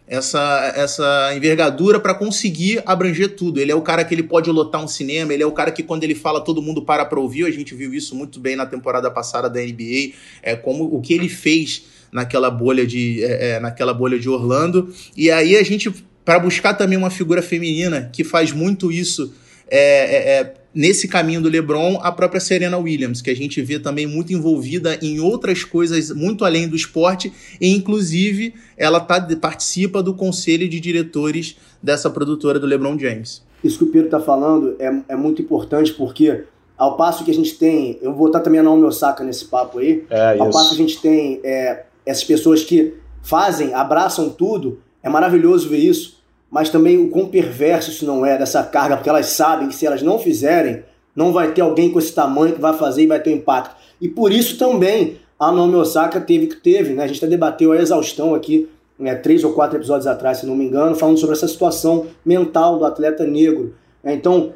essa, 0.08 0.72
essa 0.74 1.34
envergadura 1.36 2.00
para 2.00 2.14
conseguir 2.14 2.82
abranger 2.86 3.36
tudo. 3.36 3.60
Ele 3.60 3.70
é 3.70 3.74
o 3.74 3.82
cara 3.82 4.02
que 4.02 4.14
ele 4.14 4.22
pode 4.22 4.50
lotar 4.50 4.82
um 4.82 4.88
cinema, 4.88 5.34
ele 5.34 5.42
é 5.42 5.46
o 5.46 5.52
cara 5.52 5.70
que 5.70 5.82
quando 5.82 6.04
ele 6.04 6.14
fala 6.14 6.40
todo 6.40 6.62
mundo 6.62 6.80
para 6.80 7.04
para 7.04 7.20
ouvir. 7.20 7.44
A 7.44 7.50
gente 7.50 7.74
viu 7.74 7.92
isso 7.92 8.14
muito 8.16 8.40
bem 8.40 8.56
na 8.56 8.64
temporada 8.64 9.10
passada 9.10 9.50
da 9.50 9.60
NBA, 9.60 10.14
é 10.42 10.56
como 10.56 10.84
o 10.84 11.02
que 11.02 11.12
ele 11.12 11.28
fez 11.28 11.82
naquela 12.10 12.50
bolha 12.50 12.86
de 12.86 13.22
é, 13.24 13.56
é 13.56 13.60
naquela 13.60 13.92
bolha 13.92 14.18
de 14.18 14.30
Orlando. 14.30 14.90
E 15.14 15.30
aí 15.30 15.54
a 15.54 15.62
gente 15.62 15.92
para 16.24 16.38
buscar 16.38 16.72
também 16.72 16.96
uma 16.96 17.10
figura 17.10 17.42
feminina 17.42 18.08
que 18.10 18.24
faz 18.24 18.52
muito 18.52 18.90
isso 18.90 19.34
é, 19.68 19.80
é, 19.80 20.40
é 20.40 20.54
nesse 20.76 21.08
caminho 21.08 21.40
do 21.40 21.48
LeBron, 21.48 21.98
a 22.02 22.12
própria 22.12 22.38
Serena 22.38 22.76
Williams, 22.76 23.22
que 23.22 23.30
a 23.30 23.34
gente 23.34 23.62
vê 23.62 23.78
também 23.78 24.06
muito 24.06 24.34
envolvida 24.34 24.98
em 25.00 25.18
outras 25.18 25.64
coisas 25.64 26.10
muito 26.10 26.44
além 26.44 26.68
do 26.68 26.76
esporte, 26.76 27.32
e 27.58 27.74
inclusive 27.74 28.52
ela 28.76 29.00
tá, 29.00 29.26
participa 29.40 30.02
do 30.02 30.12
conselho 30.12 30.68
de 30.68 30.78
diretores 30.78 31.56
dessa 31.82 32.10
produtora 32.10 32.60
do 32.60 32.66
LeBron 32.66 32.98
James. 32.98 33.42
Isso 33.64 33.78
que 33.78 33.84
o 33.84 33.86
Pedro 33.86 34.08
está 34.08 34.20
falando 34.20 34.76
é, 34.78 35.02
é 35.08 35.16
muito 35.16 35.40
importante 35.40 35.94
porque 35.94 36.44
ao 36.76 36.94
passo 36.98 37.24
que 37.24 37.30
a 37.30 37.34
gente 37.34 37.54
tem, 37.54 37.98
eu 38.02 38.12
vou 38.12 38.26
botar 38.26 38.40
também 38.40 38.60
a 38.60 38.62
Naomi 38.62 38.84
Osaka 38.84 39.24
nesse 39.24 39.46
papo 39.46 39.78
aí, 39.78 40.04
é, 40.10 40.38
ao 40.38 40.50
passo 40.50 40.68
que 40.68 40.74
a 40.74 40.86
gente 40.86 41.00
tem 41.00 41.40
é, 41.42 41.84
essas 42.04 42.24
pessoas 42.24 42.62
que 42.62 42.92
fazem, 43.22 43.72
abraçam 43.72 44.28
tudo, 44.28 44.78
é 45.02 45.08
maravilhoso 45.08 45.70
ver 45.70 45.78
isso, 45.78 46.15
mas 46.50 46.70
também 46.70 46.98
o 46.98 47.08
quão 47.08 47.26
perverso 47.26 47.90
isso 47.90 48.06
não 48.06 48.24
é, 48.24 48.38
dessa 48.38 48.62
carga, 48.62 48.96
porque 48.96 49.08
elas 49.08 49.26
sabem 49.26 49.68
que 49.68 49.74
se 49.74 49.86
elas 49.86 50.02
não 50.02 50.18
fizerem, 50.18 50.84
não 51.14 51.32
vai 51.32 51.52
ter 51.52 51.62
alguém 51.62 51.90
com 51.90 51.98
esse 51.98 52.12
tamanho 52.12 52.54
que 52.54 52.60
vai 52.60 52.74
fazer 52.74 53.02
e 53.02 53.06
vai 53.06 53.20
ter 53.20 53.30
um 53.30 53.36
impacto. 53.36 53.74
E 54.00 54.08
por 54.08 54.30
isso 54.30 54.58
também 54.58 55.16
a 55.38 55.50
Naomi 55.50 55.74
Osaka 55.76 56.20
teve 56.20 56.46
que 56.46 56.56
teve, 56.56 56.94
né? 56.94 57.04
A 57.04 57.06
gente 57.06 57.18
até 57.18 57.26
debateu 57.26 57.72
a 57.72 57.76
exaustão 57.76 58.34
aqui, 58.34 58.68
né, 58.98 59.14
três 59.14 59.44
ou 59.44 59.52
quatro 59.52 59.76
episódios 59.76 60.06
atrás, 60.06 60.38
se 60.38 60.46
não 60.46 60.56
me 60.56 60.64
engano, 60.64 60.94
falando 60.94 61.18
sobre 61.18 61.36
essa 61.36 61.48
situação 61.48 62.06
mental 62.24 62.78
do 62.78 62.84
atleta 62.84 63.24
negro. 63.26 63.74
Então, 64.02 64.54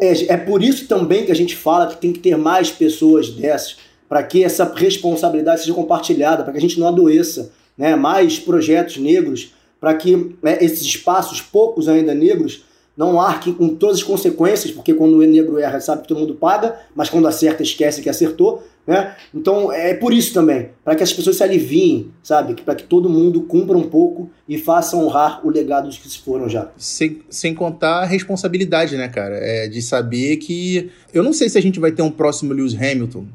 é, 0.00 0.32
é 0.34 0.36
por 0.36 0.62
isso 0.62 0.88
também 0.88 1.26
que 1.26 1.32
a 1.32 1.34
gente 1.34 1.54
fala 1.54 1.86
que 1.86 1.98
tem 1.98 2.12
que 2.12 2.20
ter 2.20 2.36
mais 2.36 2.70
pessoas 2.70 3.28
dessas, 3.28 3.76
para 4.08 4.22
que 4.22 4.42
essa 4.44 4.64
responsabilidade 4.74 5.60
seja 5.60 5.74
compartilhada, 5.74 6.42
para 6.42 6.52
que 6.52 6.58
a 6.58 6.60
gente 6.60 6.78
não 6.78 6.88
adoeça, 6.88 7.52
né? 7.76 7.96
Mais 7.96 8.38
projetos 8.38 8.96
negros 8.96 9.52
para 9.84 9.92
que 9.92 10.34
né, 10.42 10.56
esses 10.62 10.80
espaços, 10.80 11.42
poucos 11.42 11.90
ainda 11.90 12.14
negros, 12.14 12.64
não 12.96 13.20
arquem 13.20 13.52
com 13.52 13.68
todas 13.74 13.98
as 13.98 14.02
consequências, 14.02 14.72
porque 14.72 14.94
quando 14.94 15.18
o 15.18 15.20
negro 15.20 15.58
erra, 15.58 15.78
sabe 15.78 16.00
que 16.00 16.08
todo 16.08 16.20
mundo 16.20 16.36
paga, 16.36 16.80
mas 16.96 17.10
quando 17.10 17.28
acerta, 17.28 17.62
esquece 17.62 18.00
que 18.00 18.08
acertou. 18.08 18.62
Né? 18.86 19.14
Então 19.34 19.70
é 19.70 19.92
por 19.92 20.14
isso 20.14 20.32
também, 20.32 20.70
para 20.82 20.94
que 20.94 21.02
as 21.02 21.12
pessoas 21.12 21.36
se 21.36 21.42
aliviem, 21.42 22.12
sabe? 22.22 22.54
Para 22.62 22.74
que 22.74 22.84
todo 22.84 23.10
mundo 23.10 23.42
cumpra 23.42 23.76
um 23.76 23.90
pouco 23.90 24.30
e 24.48 24.56
faça 24.56 24.96
honrar 24.96 25.46
o 25.46 25.50
legado 25.50 25.86
dos 25.86 25.98
que 25.98 26.08
se 26.08 26.18
foram 26.20 26.48
já. 26.48 26.70
Sem, 26.78 27.20
sem 27.28 27.54
contar 27.54 28.00
a 28.00 28.06
responsabilidade, 28.06 28.96
né, 28.96 29.08
cara? 29.08 29.36
É 29.36 29.68
de 29.68 29.82
saber 29.82 30.38
que. 30.38 30.90
Eu 31.12 31.22
não 31.22 31.34
sei 31.34 31.50
se 31.50 31.58
a 31.58 31.62
gente 31.62 31.78
vai 31.78 31.92
ter 31.92 32.00
um 32.00 32.10
próximo 32.10 32.54
Lewis 32.54 32.74
Hamilton, 32.74 33.26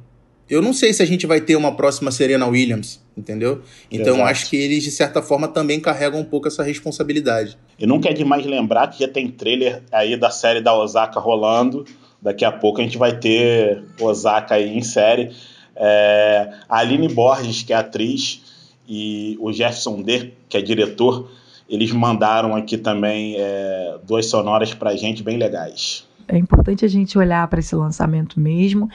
eu 0.49 0.61
não 0.61 0.73
sei 0.73 0.91
se 0.93 1.03
a 1.03 1.05
gente 1.05 1.27
vai 1.27 1.39
ter 1.39 1.55
uma 1.55 1.75
próxima 1.75 2.11
Serena 2.11 2.47
Williams, 2.47 2.99
entendeu? 3.15 3.61
Então 3.91 4.15
Exato. 4.15 4.29
acho 4.29 4.49
que 4.49 4.55
eles, 4.57 4.83
de 4.83 4.91
certa 4.91 5.21
forma, 5.21 5.47
também 5.47 5.79
carregam 5.79 6.19
um 6.19 6.23
pouco 6.23 6.47
essa 6.47 6.63
responsabilidade. 6.63 7.57
E 7.77 7.85
nunca 7.85 8.09
é 8.09 8.13
demais 8.13 8.45
lembrar 8.45 8.87
que 8.87 8.99
já 9.01 9.07
tem 9.07 9.29
trailer 9.29 9.83
aí 9.91 10.17
da 10.17 10.31
série 10.31 10.61
da 10.61 10.73
Osaka 10.73 11.19
rolando. 11.19 11.85
Daqui 12.21 12.43
a 12.43 12.51
pouco 12.51 12.81
a 12.81 12.83
gente 12.83 12.97
vai 12.97 13.17
ter 13.17 13.83
Osaka 13.99 14.55
aí 14.55 14.75
em 14.75 14.81
série. 14.81 15.31
É, 15.75 16.49
a 16.67 16.79
Aline 16.79 17.07
Borges, 17.07 17.63
que 17.63 17.71
é 17.71 17.75
atriz, 17.75 18.41
e 18.87 19.37
o 19.39 19.53
Jefferson 19.53 20.01
D, 20.01 20.33
que 20.49 20.57
é 20.57 20.61
diretor, 20.61 21.29
eles 21.69 21.91
mandaram 21.91 22.55
aqui 22.55 22.77
também 22.77 23.35
é, 23.37 23.97
duas 24.05 24.25
sonoras 24.25 24.73
pra 24.73 24.95
gente 24.95 25.21
bem 25.21 25.37
legais. 25.37 26.07
É 26.27 26.37
importante 26.37 26.83
a 26.83 26.87
gente 26.87 27.17
olhar 27.17 27.47
para 27.47 27.59
esse 27.59 27.75
lançamento 27.75 28.39
mesmo 28.39 28.89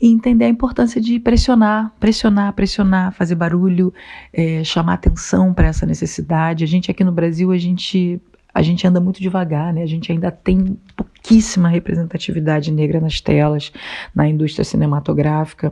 e 0.00 0.08
entender 0.08 0.44
a 0.44 0.48
importância 0.48 1.00
de 1.00 1.18
pressionar, 1.18 1.92
pressionar, 1.98 2.52
pressionar, 2.52 3.12
fazer 3.12 3.34
barulho, 3.34 3.92
é, 4.32 4.62
chamar 4.64 4.94
atenção 4.94 5.52
para 5.54 5.68
essa 5.68 5.86
necessidade. 5.86 6.64
A 6.64 6.66
gente 6.66 6.90
aqui 6.90 7.02
no 7.04 7.12
Brasil, 7.12 7.50
a 7.52 7.58
gente 7.58 8.20
a 8.56 8.62
gente 8.62 8.86
anda 8.86 8.98
muito 8.98 9.20
devagar, 9.20 9.70
né? 9.70 9.82
A 9.82 9.86
gente 9.86 10.10
ainda 10.10 10.30
tem 10.30 10.78
pouquíssima 10.96 11.68
representatividade 11.68 12.72
negra 12.72 12.98
nas 12.98 13.20
telas, 13.20 13.70
na 14.14 14.26
indústria 14.26 14.64
cinematográfica. 14.64 15.70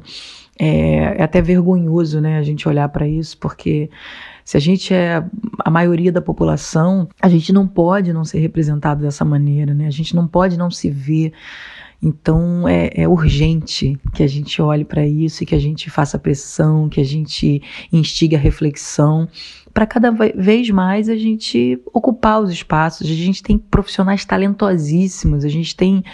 É, 0.59 1.19
é 1.19 1.23
até 1.23 1.41
vergonhoso, 1.41 2.21
né? 2.21 2.37
A 2.37 2.43
gente 2.43 2.69
olhar 2.69 2.87
para 2.91 3.09
isso, 3.09 3.39
porque 3.39 3.89
se 4.45 4.59
a 4.59 4.61
gente 4.61 4.93
é 4.93 5.25
a 5.65 5.71
maioria 5.71 6.13
da 6.13 6.21
população, 6.21 7.09
a 7.23 7.29
gente 7.31 7.55
não 7.55 7.67
pode 7.67 8.13
não 8.13 8.23
ser 8.23 8.41
representado 8.41 9.01
dessa 9.01 9.25
maneira, 9.25 9.73
né? 9.73 9.87
A 9.87 9.91
gente 9.91 10.15
não 10.15 10.29
pode 10.29 10.59
não 10.59 10.71
se 10.71 10.91
ver 10.91 11.33
então 12.05 12.69
é, 12.69 12.91
é 12.95 13.09
urgente 13.09 13.99
que 14.13 14.23
a 14.23 14.27
gente 14.27 14.61
olhe 14.61 14.85
para 14.85 15.07
isso 15.07 15.43
e 15.43 15.47
que 15.47 15.55
a 15.55 15.59
gente 15.59 15.89
faça 15.89 16.19
pressão, 16.19 16.89
que 16.89 17.01
a 17.01 17.05
gente 17.05 17.63
instigue 17.91 18.37
a 18.37 18.39
reflexão 18.39 19.27
para 19.75 19.87
cada 19.87 20.13
vez 20.37 20.71
mais 20.71 21.09
a 21.09 21.17
gente 21.17 21.81
ocupar 21.93 22.41
os 22.41 22.53
espaços. 22.53 23.11
A 23.11 23.13
gente 23.13 23.43
tem 23.43 23.59
profissionais 23.59 24.25
talentosíssimos, 24.25 25.45
a 25.45 25.49
gente 25.49 25.75
tem 25.75 26.05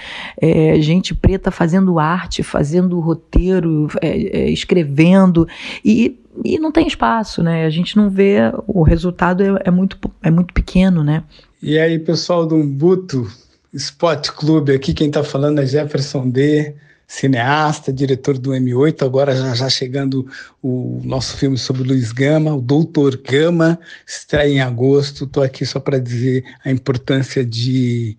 é, 0.40 0.80
gente 0.80 1.14
preta 1.14 1.50
fazendo 1.50 1.98
arte, 1.98 2.42
fazendo 2.42 2.98
roteiro, 2.98 3.88
é, 4.00 4.44
é, 4.44 4.50
escrevendo 4.50 5.46
e, 5.84 6.18
e 6.42 6.58
não 6.58 6.72
tem 6.72 6.86
espaço, 6.86 7.42
né? 7.42 7.66
A 7.66 7.70
gente 7.70 7.96
não 7.98 8.08
vê, 8.08 8.38
o 8.66 8.82
resultado 8.82 9.42
é, 9.42 9.62
é 9.66 9.70
muito, 9.70 9.98
é 10.22 10.30
muito 10.30 10.54
pequeno, 10.54 11.04
né? 11.04 11.22
E 11.62 11.78
aí, 11.78 11.98
pessoal 11.98 12.46
do 12.46 12.54
Umbuto, 12.54 13.26
Spot 13.72 14.30
Clube, 14.30 14.72
aqui 14.72 14.92
quem 14.92 15.08
está 15.08 15.22
falando 15.22 15.60
é 15.60 15.66
Jefferson 15.66 16.28
D., 16.28 16.74
cineasta, 17.06 17.92
diretor 17.92 18.38
do 18.38 18.50
M8, 18.50 19.04
agora 19.04 19.34
já, 19.34 19.52
já 19.52 19.68
chegando 19.68 20.30
o 20.62 21.00
nosso 21.02 21.36
filme 21.36 21.58
sobre 21.58 21.82
Luiz 21.82 22.12
Gama, 22.12 22.54
o 22.54 22.60
Doutor 22.60 23.16
Gama, 23.16 23.80
estreia 24.06 24.48
em 24.48 24.60
agosto. 24.60 25.24
Estou 25.24 25.42
aqui 25.42 25.66
só 25.66 25.80
para 25.80 25.98
dizer 25.98 26.44
a 26.64 26.70
importância 26.70 27.44
de 27.44 28.16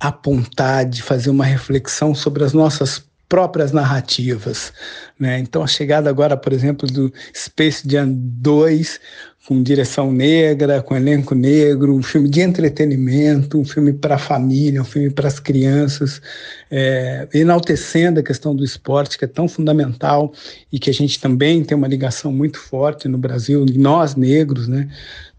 apontar, 0.00 0.86
de 0.86 1.02
fazer 1.02 1.28
uma 1.28 1.44
reflexão 1.44 2.14
sobre 2.14 2.42
as 2.42 2.54
nossas 2.54 3.04
próprias 3.28 3.70
narrativas. 3.70 4.72
Né? 5.18 5.38
Então, 5.38 5.62
a 5.62 5.66
chegada 5.66 6.08
agora, 6.08 6.36
por 6.36 6.52
exemplo, 6.52 6.86
do 6.86 7.12
Space 7.34 7.82
Jam 7.86 8.12
2, 8.12 8.98
com 9.46 9.60
direção 9.60 10.12
negra, 10.12 10.82
com 10.82 10.96
elenco 10.96 11.34
negro, 11.34 11.94
um 11.94 12.02
filme 12.02 12.28
de 12.28 12.40
entretenimento, 12.40 13.58
um 13.58 13.64
filme 13.64 13.92
para 13.92 14.14
a 14.14 14.18
família, 14.18 14.80
um 14.80 14.84
filme 14.84 15.10
para 15.10 15.26
as 15.26 15.40
crianças, 15.40 16.22
é, 16.70 17.28
enaltecendo 17.34 18.20
a 18.20 18.22
questão 18.22 18.54
do 18.54 18.64
esporte, 18.64 19.18
que 19.18 19.24
é 19.24 19.28
tão 19.28 19.48
fundamental 19.48 20.32
e 20.72 20.78
que 20.78 20.90
a 20.90 20.94
gente 20.94 21.20
também 21.20 21.64
tem 21.64 21.76
uma 21.76 21.88
ligação 21.88 22.32
muito 22.32 22.58
forte 22.58 23.08
no 23.08 23.18
Brasil, 23.18 23.66
nós 23.74 24.14
negros, 24.14 24.68
né? 24.68 24.88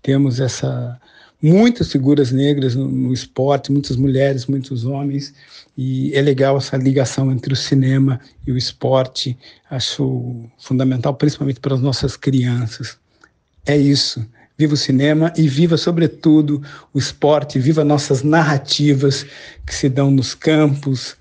temos 0.01 0.39
essa 0.39 0.99
muitas 1.41 1.91
figuras 1.91 2.31
negras 2.31 2.73
no, 2.73 2.87
no 2.87 3.11
esporte, 3.11 3.69
muitas 3.69 3.97
mulheres, 3.97 4.45
muitos 4.45 4.85
homens, 4.85 5.33
e 5.77 6.13
é 6.15 6.21
legal 6.21 6.55
essa 6.55 6.77
ligação 6.77 7.29
entre 7.31 7.51
o 7.51 7.55
cinema 7.55 8.19
e 8.47 8.51
o 8.51 8.57
esporte, 8.57 9.37
acho 9.69 10.49
fundamental, 10.57 11.13
principalmente 11.13 11.59
para 11.59 11.75
as 11.75 11.81
nossas 11.81 12.15
crianças. 12.15 12.97
É 13.65 13.77
isso. 13.77 14.25
Viva 14.57 14.73
o 14.73 14.77
cinema 14.77 15.33
e 15.35 15.47
viva, 15.47 15.77
sobretudo, 15.77 16.61
o 16.93 16.99
esporte, 16.99 17.59
viva 17.59 17.83
nossas 17.83 18.21
narrativas 18.21 19.25
que 19.65 19.73
se 19.73 19.89
dão 19.89 20.11
nos 20.11 20.35
campos, 20.35 21.17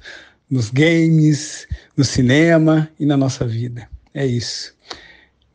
nos 0.51 0.71
games, 0.71 1.67
no 1.97 2.05
cinema 2.05 2.89
e 3.01 3.07
na 3.07 3.17
nossa 3.17 3.47
vida. 3.47 3.89
É 4.13 4.27
isso. 4.27 4.75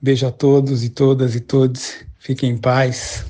Beijo 0.01 0.25
a 0.27 0.31
todos 0.31 0.83
e 0.83 0.89
todas 0.89 1.35
e 1.35 1.39
todos 1.39 2.07
Fiquem 2.27 2.49
em 2.49 2.57
paz. 2.57 3.25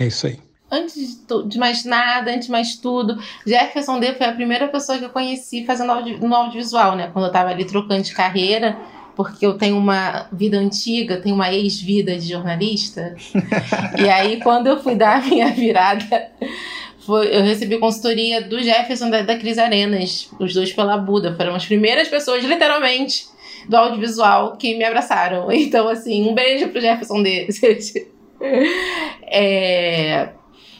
É 0.00 0.06
isso 0.06 0.26
aí. 0.26 0.40
Antes 0.70 1.22
de 1.48 1.58
mais 1.58 1.84
nada, 1.84 2.30
antes 2.30 2.46
de 2.46 2.50
mais 2.50 2.76
tudo, 2.76 3.22
Jefferson 3.46 4.00
D 4.00 4.14
foi 4.14 4.26
a 4.26 4.32
primeira 4.32 4.68
pessoa 4.68 4.96
que 4.98 5.04
eu 5.04 5.10
conheci 5.10 5.66
fazendo 5.66 5.92
audio, 5.92 6.18
no 6.18 6.34
audiovisual, 6.34 6.96
né? 6.96 7.10
Quando 7.12 7.26
eu 7.26 7.30
tava 7.30 7.50
ali 7.50 7.66
trocando 7.66 8.02
de 8.02 8.14
carreira, 8.14 8.74
porque 9.16 9.46
eu 9.46 9.54
tenho 9.54 9.78
uma 9.78 10.28
vida 10.30 10.58
antiga, 10.58 11.16
tenho 11.16 11.34
uma 11.34 11.50
ex-vida 11.52 12.16
de 12.16 12.28
jornalista. 12.28 13.16
e 13.98 14.08
aí, 14.08 14.38
quando 14.40 14.66
eu 14.66 14.78
fui 14.78 14.94
dar 14.94 15.16
a 15.16 15.26
minha 15.26 15.50
virada, 15.50 16.30
foi, 16.98 17.34
eu 17.34 17.42
recebi 17.42 17.78
consultoria 17.78 18.42
do 18.42 18.62
Jefferson 18.62 19.08
da, 19.08 19.22
da 19.22 19.38
Cris 19.38 19.56
Arenas, 19.56 20.30
os 20.38 20.52
dois 20.52 20.70
pela 20.72 20.98
Buda. 20.98 21.34
Foram 21.34 21.54
as 21.54 21.64
primeiras 21.64 22.08
pessoas, 22.08 22.44
literalmente, 22.44 23.24
do 23.66 23.76
audiovisual 23.76 24.56
que 24.58 24.76
me 24.76 24.84
abraçaram. 24.84 25.50
Então, 25.66 25.88
assim, 25.88 26.28
um 26.28 26.34
beijo 26.34 26.68
pro 26.68 26.80
Jefferson 26.80 27.22
D. 27.22 27.48
é 29.22 30.28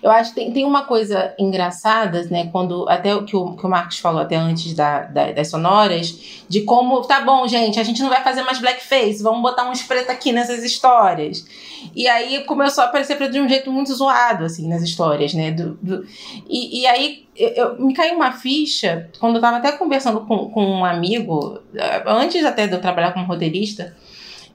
eu 0.02 0.10
acho 0.10 0.30
que 0.30 0.36
tem, 0.36 0.52
tem 0.52 0.64
uma 0.64 0.84
coisa 0.84 1.34
engraçada, 1.38 2.22
né? 2.30 2.48
Quando 2.52 2.88
até 2.88 3.14
o 3.14 3.24
que 3.24 3.36
o, 3.36 3.56
que 3.56 3.64
o 3.64 3.68
Marcos 3.68 3.98
falou 3.98 4.20
até 4.20 4.36
antes 4.36 4.74
da, 4.74 5.02
da, 5.02 5.32
das 5.32 5.48
sonoras, 5.48 6.44
de 6.48 6.62
como, 6.62 7.00
tá 7.02 7.20
bom, 7.20 7.46
gente, 7.48 7.80
a 7.80 7.82
gente 7.82 8.02
não 8.02 8.08
vai 8.08 8.22
fazer 8.22 8.42
mais 8.42 8.58
blackface, 8.58 9.22
vamos 9.22 9.42
botar 9.42 9.68
uns 9.68 9.82
pretos 9.82 10.10
aqui 10.10 10.32
nessas 10.32 10.62
histórias. 10.62 11.46
E 11.94 12.06
aí 12.08 12.44
começou 12.44 12.84
a 12.84 12.86
aparecer 12.88 13.16
preto 13.16 13.32
de 13.32 13.40
um 13.40 13.48
jeito 13.48 13.70
muito 13.72 13.94
zoado, 13.94 14.44
assim, 14.44 14.68
nas 14.68 14.82
histórias, 14.82 15.32
né? 15.34 15.50
Do, 15.50 15.74
do 15.82 16.06
e, 16.48 16.82
e 16.82 16.86
aí 16.86 17.26
eu, 17.34 17.48
eu, 17.48 17.80
me 17.80 17.94
caiu 17.94 18.14
uma 18.14 18.32
ficha, 18.32 19.10
quando 19.18 19.36
eu 19.36 19.40
tava 19.40 19.58
até 19.58 19.72
conversando 19.72 20.20
com, 20.20 20.50
com 20.50 20.64
um 20.64 20.84
amigo, 20.84 21.58
antes 22.06 22.44
até 22.44 22.66
de 22.66 22.74
eu 22.74 22.80
trabalhar 22.80 23.12
como 23.12 23.26
roteirista 23.26 23.94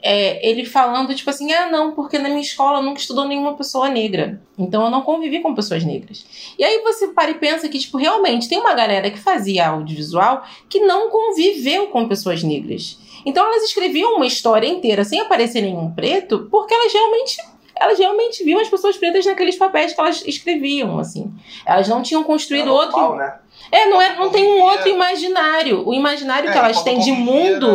é, 0.02 0.48
ele 0.48 0.66
falando, 0.66 1.14
tipo 1.14 1.30
assim, 1.30 1.52
ah, 1.54 1.70
não, 1.70 1.92
porque 1.92 2.18
na 2.18 2.30
minha 2.30 2.42
escola 2.42 2.82
nunca 2.82 3.00
estudou 3.00 3.26
nenhuma 3.26 3.56
pessoa 3.56 3.90
negra. 3.90 4.42
Então 4.58 4.84
eu 4.84 4.90
não 4.90 5.02
convivi 5.02 5.40
com 5.40 5.54
pessoas 5.54 5.84
negras. 5.84 6.26
E 6.58 6.64
aí 6.64 6.82
você 6.82 7.10
para 7.10 7.32
e 7.32 7.36
pensa 7.36 7.70
que, 7.70 7.80
tipo, 7.80 7.98
realmente 7.98 8.50
tem 8.50 8.60
uma 8.60 8.74
galera 8.74 9.12
que 9.12 9.20
fazia 9.20 9.68
audiovisual 9.68 10.44
que 10.68 10.80
não 10.80 11.10
conviveu 11.10 11.88
com 11.88 12.08
pessoas 12.08 12.44
negras. 12.44 13.00
Então 13.26 13.46
elas 13.46 13.64
escreviam 13.64 14.16
uma 14.16 14.26
história 14.26 14.68
inteira 14.68 15.04
sem 15.04 15.20
aparecer 15.20 15.62
nenhum 15.62 15.92
preto, 15.94 16.48
porque 16.50 16.74
elas 16.74 16.92
realmente 16.92 17.38
elas 17.82 17.98
realmente 17.98 18.44
viam 18.44 18.62
as 18.62 18.70
pessoas 18.70 18.96
pretas 18.96 19.26
naqueles 19.26 19.56
papéis 19.56 19.94
que 19.94 20.00
elas 20.00 20.24
escreviam, 20.26 21.00
assim. 21.00 21.34
Elas 21.66 21.88
não 21.88 22.04
tinham 22.04 22.24
construído 22.24 22.70
é 22.70 22.72
normal, 22.72 23.10
outro. 23.12 23.18
Né? 23.18 23.34
É, 23.72 23.86
não, 23.86 24.02
é, 24.02 24.16
não 24.16 24.30
tem 24.30 24.46
um 24.46 24.62
outro 24.62 24.88
imaginário. 24.88 25.88
O 25.88 25.94
imaginário 25.94 26.50
é, 26.50 26.52
que 26.52 26.58
elas 26.58 26.84
têm 26.84 27.00
de 27.00 27.12
mundo 27.12 27.68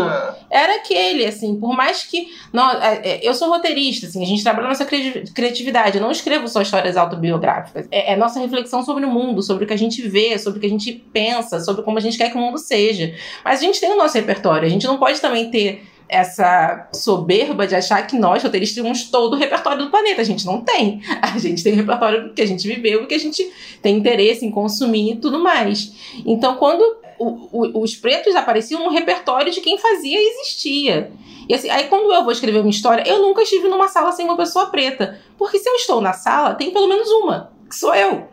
era 0.50 0.76
aquele, 0.76 1.24
assim, 1.24 1.58
por 1.58 1.74
mais 1.74 2.04
que. 2.04 2.28
Não, 2.52 2.70
é, 2.70 3.00
é, 3.02 3.20
eu 3.22 3.34
sou 3.34 3.48
roteirista, 3.48 4.06
assim, 4.06 4.22
a 4.22 4.26
gente 4.26 4.42
trabalha 4.42 4.68
nossa 4.68 4.84
criatividade. 4.84 5.96
Eu 5.96 6.02
não 6.02 6.10
escrevo 6.10 6.46
só 6.48 6.60
histórias 6.60 6.96
autobiográficas. 6.96 7.88
É, 7.90 8.12
é 8.12 8.16
nossa 8.16 8.38
reflexão 8.38 8.84
sobre 8.84 9.04
o 9.04 9.10
mundo, 9.10 9.42
sobre 9.42 9.64
o 9.64 9.66
que 9.66 9.74
a 9.74 9.78
gente 9.78 10.06
vê, 10.06 10.38
sobre 10.38 10.58
o 10.58 10.60
que 10.60 10.66
a 10.66 10.70
gente 10.70 10.92
pensa, 11.12 11.60
sobre 11.60 11.82
como 11.82 11.98
a 11.98 12.00
gente 12.00 12.18
quer 12.18 12.30
que 12.30 12.36
o 12.36 12.40
mundo 12.40 12.58
seja. 12.58 13.14
Mas 13.44 13.60
a 13.60 13.62
gente 13.62 13.80
tem 13.80 13.90
o 13.90 13.96
nosso 13.96 14.16
repertório. 14.16 14.66
A 14.66 14.70
gente 14.70 14.86
não 14.86 14.98
pode 14.98 15.20
também 15.20 15.50
ter 15.50 15.82
essa 16.08 16.88
soberba 16.92 17.66
de 17.66 17.74
achar 17.74 18.06
que 18.06 18.16
nós, 18.16 18.42
roteiristas, 18.42 18.82
temos 18.82 19.04
todo 19.10 19.34
o 19.34 19.36
repertório 19.36 19.84
do 19.84 19.90
planeta. 19.90 20.20
A 20.20 20.24
gente 20.24 20.46
não 20.46 20.60
tem. 20.60 21.02
A 21.20 21.38
gente 21.38 21.62
tem 21.62 21.72
o 21.72 21.76
repertório 21.76 22.32
que 22.32 22.42
a 22.42 22.46
gente 22.46 22.66
viveu, 22.66 23.06
que 23.06 23.14
a 23.14 23.18
gente 23.18 23.48
tem 23.82 23.96
interesse 23.96 24.44
em 24.44 24.50
consumir 24.50 25.12
e 25.12 25.16
tudo 25.16 25.38
mais. 25.38 25.92
Então, 26.24 26.56
quando 26.56 26.82
o, 27.18 27.48
o, 27.52 27.82
os 27.82 27.96
pretos 27.96 28.34
apareciam 28.34 28.84
no 28.84 28.90
repertório 28.90 29.52
de 29.52 29.60
quem 29.60 29.78
fazia 29.78 30.20
existia. 30.20 31.10
E 31.48 31.54
assim, 31.54 31.70
aí 31.70 31.84
quando 31.84 32.12
eu 32.12 32.22
vou 32.22 32.32
escrever 32.32 32.60
uma 32.60 32.70
história, 32.70 33.08
eu 33.08 33.20
nunca 33.20 33.42
estive 33.42 33.68
numa 33.68 33.88
sala 33.88 34.12
sem 34.12 34.26
uma 34.26 34.36
pessoa 34.36 34.66
preta. 34.66 35.20
Porque 35.38 35.58
se 35.58 35.68
eu 35.68 35.74
estou 35.74 36.00
na 36.00 36.12
sala, 36.12 36.54
tem 36.54 36.70
pelo 36.70 36.88
menos 36.88 37.08
uma 37.10 37.55
que 37.68 37.74
sou 37.74 37.94
eu. 37.94 38.28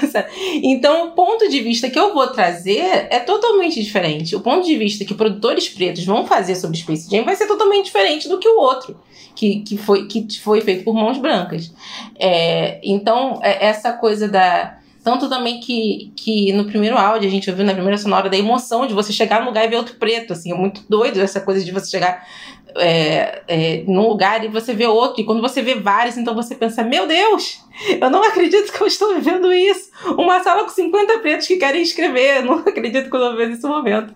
então, 0.62 1.08
o 1.08 1.10
ponto 1.12 1.48
de 1.48 1.60
vista 1.60 1.88
que 1.88 1.98
eu 1.98 2.12
vou 2.12 2.26
trazer 2.28 3.08
é 3.10 3.18
totalmente 3.20 3.82
diferente. 3.82 4.36
O 4.36 4.40
ponto 4.40 4.66
de 4.66 4.76
vista 4.76 5.04
que 5.04 5.14
produtores 5.14 5.68
pretos 5.68 6.04
vão 6.04 6.26
fazer 6.26 6.54
sobre 6.56 6.76
Space 6.76 7.10
Jam 7.10 7.24
vai 7.24 7.36
ser 7.36 7.46
totalmente 7.46 7.86
diferente 7.86 8.28
do 8.28 8.38
que 8.38 8.48
o 8.48 8.58
outro, 8.58 8.98
que, 9.34 9.60
que, 9.60 9.76
foi, 9.76 10.06
que 10.06 10.26
foi 10.40 10.60
feito 10.60 10.84
por 10.84 10.94
mãos 10.94 11.18
brancas. 11.18 11.72
É, 12.18 12.80
então, 12.82 13.40
é, 13.42 13.66
essa 13.66 13.92
coisa 13.92 14.28
da. 14.28 14.78
Tanto 15.06 15.28
também 15.28 15.60
que, 15.60 16.12
que 16.16 16.52
no 16.52 16.64
primeiro 16.64 16.98
áudio 16.98 17.28
a 17.28 17.30
gente 17.30 17.48
ouviu 17.48 17.64
na 17.64 17.72
primeira 17.72 17.96
sonora 17.96 18.28
da 18.28 18.36
emoção 18.36 18.88
de 18.88 18.92
você 18.92 19.12
chegar 19.12 19.38
num 19.38 19.46
lugar 19.46 19.64
e 19.64 19.68
ver 19.68 19.76
outro 19.76 19.94
preto, 19.94 20.32
assim, 20.32 20.50
é 20.50 20.54
muito 20.56 20.82
doido 20.88 21.20
essa 21.20 21.40
coisa 21.40 21.64
de 21.64 21.70
você 21.70 21.88
chegar 21.88 22.26
é, 22.74 23.42
é, 23.46 23.84
num 23.86 24.08
lugar 24.08 24.44
e 24.44 24.48
você 24.48 24.74
vê 24.74 24.84
outro, 24.84 25.20
e 25.20 25.24
quando 25.24 25.40
você 25.40 25.62
vê 25.62 25.76
vários, 25.76 26.16
então 26.16 26.34
você 26.34 26.56
pensa: 26.56 26.82
Meu 26.82 27.06
Deus, 27.06 27.62
eu 28.00 28.10
não 28.10 28.20
acredito 28.24 28.72
que 28.72 28.80
eu 28.80 28.86
estou 28.88 29.14
vivendo 29.14 29.52
isso. 29.52 29.90
Uma 30.18 30.42
sala 30.42 30.64
com 30.64 30.70
50 30.70 31.20
pretos 31.20 31.46
que 31.46 31.56
querem 31.56 31.82
escrever, 31.82 32.38
eu 32.38 32.44
não 32.44 32.58
acredito 32.66 33.08
que 33.08 33.16
eu 33.16 33.20
estou 33.20 33.30
vivendo 33.30 33.52
esse 33.54 33.66
momento. 33.66 34.12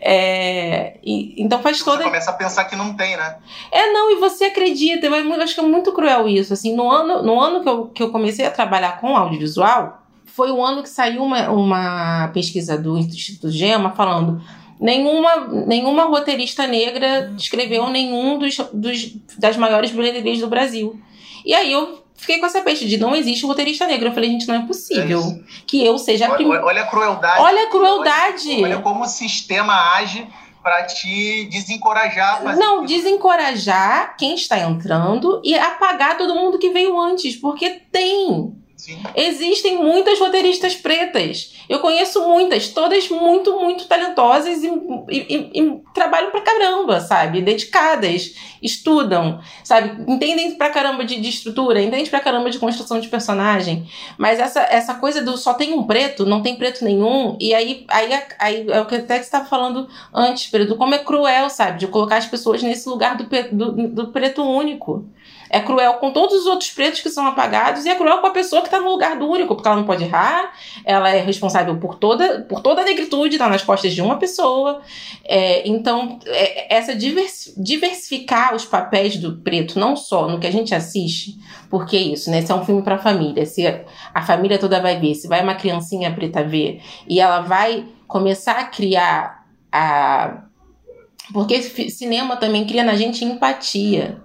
É, 0.00 0.98
e, 1.04 1.40
então 1.40 1.62
faz 1.62 1.80
toda. 1.80 1.98
Você 1.98 2.04
começa 2.04 2.30
a 2.32 2.34
pensar 2.34 2.64
que 2.64 2.74
não 2.74 2.96
tem, 2.96 3.16
né? 3.16 3.36
É, 3.70 3.92
não, 3.92 4.10
e 4.10 4.16
você 4.16 4.46
acredita. 4.46 5.06
Eu 5.06 5.42
acho 5.42 5.54
que 5.54 5.60
é 5.60 5.64
muito 5.64 5.92
cruel 5.92 6.28
isso. 6.28 6.52
Assim, 6.52 6.74
no 6.74 6.90
ano, 6.90 7.22
no 7.22 7.40
ano 7.40 7.62
que, 7.62 7.68
eu, 7.68 7.86
que 7.86 8.02
eu 8.02 8.10
comecei 8.10 8.44
a 8.44 8.50
trabalhar 8.50 9.00
com 9.00 9.16
audiovisual, 9.16 10.03
foi 10.34 10.50
o 10.50 10.64
ano 10.64 10.82
que 10.82 10.88
saiu 10.88 11.22
uma, 11.22 11.48
uma 11.48 12.28
pesquisa 12.28 12.76
do 12.76 12.98
Instituto 12.98 13.50
Gema 13.50 13.92
falando 13.92 14.42
nenhuma, 14.80 15.46
nenhuma 15.66 16.06
roteirista 16.06 16.66
negra 16.66 17.32
escreveu 17.38 17.88
nenhum 17.88 18.36
dos, 18.36 18.56
dos, 18.72 19.14
das 19.38 19.56
maiores 19.56 19.92
bilheterias 19.92 20.40
do 20.40 20.48
Brasil. 20.48 21.00
E 21.44 21.54
aí 21.54 21.70
eu 21.70 22.02
fiquei 22.16 22.40
com 22.40 22.46
essa 22.46 22.62
peixe 22.62 22.84
de 22.86 22.98
não 22.98 23.14
existe 23.14 23.46
roteirista 23.46 23.86
negro. 23.86 24.08
Eu 24.08 24.12
falei, 24.12 24.30
gente, 24.30 24.48
não 24.48 24.56
é 24.56 24.66
possível 24.66 25.20
é 25.20 25.62
que 25.68 25.84
eu 25.84 25.96
seja 25.98 26.26
a 26.26 26.34
primeira. 26.34 26.64
Olha 26.64 26.82
a 26.82 26.86
crueldade. 26.86 27.40
Olha 27.40 27.62
a 27.62 27.70
crueldade. 27.70 28.50
Olha, 28.54 28.62
olha 28.64 28.78
como 28.80 29.04
o 29.04 29.08
sistema 29.08 29.94
age 29.94 30.26
para 30.64 30.82
te 30.82 31.44
desencorajar. 31.44 32.56
Não, 32.56 32.84
desencorajar 32.84 34.16
quem 34.16 34.34
está 34.34 34.58
entrando 34.58 35.40
e 35.44 35.54
apagar 35.54 36.16
todo 36.16 36.34
mundo 36.34 36.58
que 36.58 36.70
veio 36.70 36.98
antes, 36.98 37.36
porque 37.36 37.82
tem 37.92 38.63
Existem 39.14 39.78
muitas 39.78 40.18
roteiristas 40.18 40.74
pretas. 40.74 41.54
Eu 41.68 41.78
conheço 41.78 42.28
muitas, 42.28 42.68
todas 42.68 43.08
muito, 43.08 43.58
muito 43.58 43.86
talentosas 43.86 44.62
e, 44.62 44.68
e, 45.10 45.50
e, 45.54 45.80
trabalham 45.94 46.30
pra 46.30 46.42
caramba, 46.42 47.00
sabe? 47.00 47.40
Dedicadas, 47.40 48.34
estudam, 48.60 49.40
sabe? 49.62 50.02
Entendem 50.10 50.56
pra 50.56 50.70
caramba 50.70 51.04
de, 51.04 51.20
de 51.20 51.28
estrutura, 51.28 51.80
entendem 51.80 52.06
pra 52.06 52.20
caramba 52.20 52.50
de 52.50 52.58
construção 52.58 53.00
de 53.00 53.08
personagem. 53.08 53.88
Mas 54.18 54.38
essa, 54.38 54.60
essa 54.62 54.94
coisa 54.94 55.22
do 55.22 55.38
só 55.38 55.54
tem 55.54 55.72
um 55.72 55.84
preto, 55.84 56.26
não 56.26 56.42
tem 56.42 56.56
preto 56.56 56.84
nenhum, 56.84 57.36
e 57.40 57.54
aí, 57.54 57.86
aí, 57.88 58.10
aí 58.38 58.66
é 58.70 58.80
o 58.80 58.86
que 58.86 58.96
até 58.96 59.18
que 59.18 59.24
você 59.24 59.28
estava 59.28 59.46
falando 59.46 59.88
antes, 60.12 60.50
Pedro, 60.50 60.76
como 60.76 60.94
é 60.94 60.98
cruel, 60.98 61.48
sabe? 61.48 61.78
De 61.78 61.86
colocar 61.86 62.16
as 62.16 62.26
pessoas 62.26 62.62
nesse 62.62 62.88
lugar 62.88 63.16
do, 63.16 63.24
do, 63.52 63.88
do 63.88 64.08
preto 64.08 64.42
único. 64.42 65.06
É 65.54 65.60
cruel 65.60 65.94
com 65.94 66.10
todos 66.10 66.40
os 66.40 66.46
outros 66.46 66.70
pretos 66.70 67.00
que 67.00 67.08
são 67.08 67.24
apagados 67.28 67.84
e 67.84 67.88
é 67.88 67.94
cruel 67.94 68.18
com 68.18 68.26
a 68.26 68.30
pessoa 68.30 68.60
que 68.60 68.66
está 68.66 68.80
no 68.80 68.90
lugar 68.90 69.16
do 69.16 69.30
único, 69.30 69.54
porque 69.54 69.68
ela 69.68 69.76
não 69.76 69.84
pode 69.84 70.02
errar, 70.02 70.52
ela 70.84 71.08
é 71.08 71.20
responsável 71.20 71.78
por 71.78 71.94
toda, 71.94 72.40
por 72.48 72.60
toda 72.60 72.80
a 72.80 72.84
negritude, 72.84 73.36
está 73.36 73.48
nas 73.48 73.62
costas 73.62 73.94
de 73.94 74.02
uma 74.02 74.16
pessoa. 74.18 74.82
É, 75.24 75.62
então, 75.68 76.18
é, 76.26 76.74
essa 76.74 76.92
divers, 76.92 77.54
diversificar 77.56 78.52
os 78.52 78.64
papéis 78.64 79.16
do 79.16 79.36
preto, 79.36 79.78
não 79.78 79.94
só 79.94 80.26
no 80.26 80.40
que 80.40 80.46
a 80.48 80.50
gente 80.50 80.74
assiste, 80.74 81.38
porque 81.70 81.96
é 81.96 82.02
isso, 82.02 82.32
né? 82.32 82.42
Se 82.42 82.50
é 82.50 82.54
um 82.56 82.64
filme 82.64 82.82
para 82.82 82.98
família, 82.98 83.46
se 83.46 83.64
a 84.12 84.22
família 84.22 84.58
toda 84.58 84.80
vai 84.80 84.98
ver, 84.98 85.14
se 85.14 85.28
vai 85.28 85.40
uma 85.40 85.54
criancinha 85.54 86.12
preta 86.12 86.42
ver, 86.42 86.82
e 87.08 87.20
ela 87.20 87.42
vai 87.42 87.86
começar 88.08 88.58
a 88.58 88.64
criar 88.64 89.46
a. 89.70 90.42
Porque 91.32 91.62
cinema 91.62 92.36
também 92.36 92.66
cria 92.66 92.82
na 92.82 92.96
gente 92.96 93.24
empatia. 93.24 94.20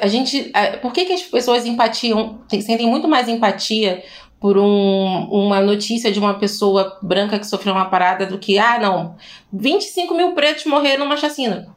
A 0.00 0.06
gente, 0.06 0.52
por 0.82 0.92
que, 0.92 1.04
que 1.04 1.12
as 1.12 1.22
pessoas 1.22 1.64
empatiam, 1.64 2.40
sentem 2.48 2.86
muito 2.86 3.08
mais 3.08 3.28
empatia 3.28 4.02
por 4.40 4.56
um, 4.56 5.24
uma 5.30 5.60
notícia 5.60 6.10
de 6.10 6.18
uma 6.18 6.34
pessoa 6.34 6.98
branca 7.02 7.38
que 7.38 7.46
sofreu 7.46 7.74
uma 7.74 7.90
parada 7.90 8.24
do 8.24 8.38
que, 8.38 8.58
ah, 8.58 8.78
não, 8.78 9.16
25 9.52 10.14
mil 10.14 10.32
pretos 10.32 10.64
morreram 10.64 11.04
numa 11.04 11.16
chacina. 11.16 11.76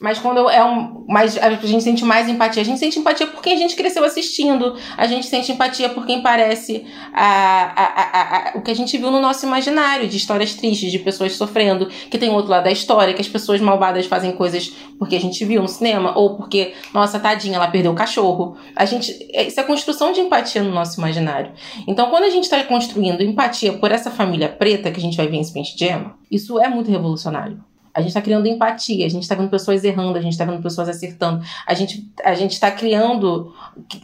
Mas 0.00 0.18
quando 0.18 0.48
é 0.48 0.64
um. 0.64 1.04
Mas 1.06 1.36
a 1.36 1.50
gente 1.50 1.84
sente 1.84 2.06
mais 2.06 2.26
empatia. 2.26 2.62
A 2.62 2.64
gente 2.64 2.78
sente 2.78 2.98
empatia 2.98 3.26
por 3.26 3.42
quem 3.42 3.52
a 3.52 3.56
gente 3.58 3.76
cresceu 3.76 4.02
assistindo. 4.02 4.74
A 4.96 5.06
gente 5.06 5.26
sente 5.26 5.52
empatia 5.52 5.90
por 5.90 6.06
quem 6.06 6.22
parece 6.22 6.86
a, 7.12 7.72
a, 7.76 8.52
a, 8.54 8.58
o 8.58 8.62
que 8.62 8.70
a 8.70 8.74
gente 8.74 8.96
viu 8.96 9.10
no 9.10 9.20
nosso 9.20 9.44
imaginário, 9.44 10.08
de 10.08 10.16
histórias 10.16 10.54
tristes, 10.54 10.90
de 10.90 10.98
pessoas 10.98 11.32
sofrendo, 11.36 11.86
que 12.10 12.16
tem 12.16 12.30
outro 12.30 12.50
lado 12.50 12.64
da 12.64 12.72
história, 12.72 13.12
que 13.12 13.20
as 13.20 13.28
pessoas 13.28 13.60
malvadas 13.60 14.06
fazem 14.06 14.32
coisas 14.32 14.72
porque 14.98 15.16
a 15.16 15.20
gente 15.20 15.44
viu 15.44 15.60
no 15.60 15.68
cinema, 15.68 16.16
ou 16.16 16.34
porque, 16.34 16.72
nossa, 16.94 17.20
tadinha, 17.20 17.56
ela 17.56 17.68
perdeu 17.68 17.92
o 17.92 17.94
cachorro. 17.94 18.56
A 18.74 18.86
gente. 18.86 19.14
É, 19.34 19.46
isso 19.46 19.60
é 19.60 19.62
construção 19.62 20.12
de 20.12 20.20
empatia 20.20 20.62
no 20.62 20.72
nosso 20.72 20.98
imaginário. 20.98 21.52
Então, 21.86 22.08
quando 22.08 22.24
a 22.24 22.30
gente 22.30 22.44
está 22.44 22.64
construindo 22.64 23.22
empatia 23.22 23.74
por 23.74 23.92
essa 23.92 24.10
família 24.10 24.48
preta 24.48 24.90
que 24.90 24.98
a 24.98 25.02
gente 25.02 25.18
vai 25.18 25.28
ver 25.28 25.36
em 25.36 25.44
Space 25.44 25.74
Jam, 25.76 26.14
isso 26.30 26.58
é 26.58 26.70
muito 26.70 26.90
revolucionário. 26.90 27.69
A 27.92 28.00
gente 28.00 28.10
está 28.10 28.22
criando 28.22 28.46
empatia, 28.46 29.06
a 29.06 29.08
gente 29.08 29.22
está 29.22 29.34
vendo 29.34 29.50
pessoas 29.50 29.82
errando, 29.84 30.16
a 30.16 30.22
gente 30.22 30.32
está 30.32 30.44
vendo 30.44 30.62
pessoas 30.62 30.88
acertando. 30.88 31.44
A 31.66 31.74
gente 31.74 32.08
a 32.24 32.34
está 32.52 32.70
criando 32.70 33.54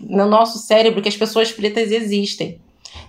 no 0.01 0.27
nosso 0.27 0.59
cérebro 0.59 1.03
que 1.03 1.09
as 1.09 1.17
pessoas 1.17 1.53
pretas 1.53 1.91
existem. 1.91 2.61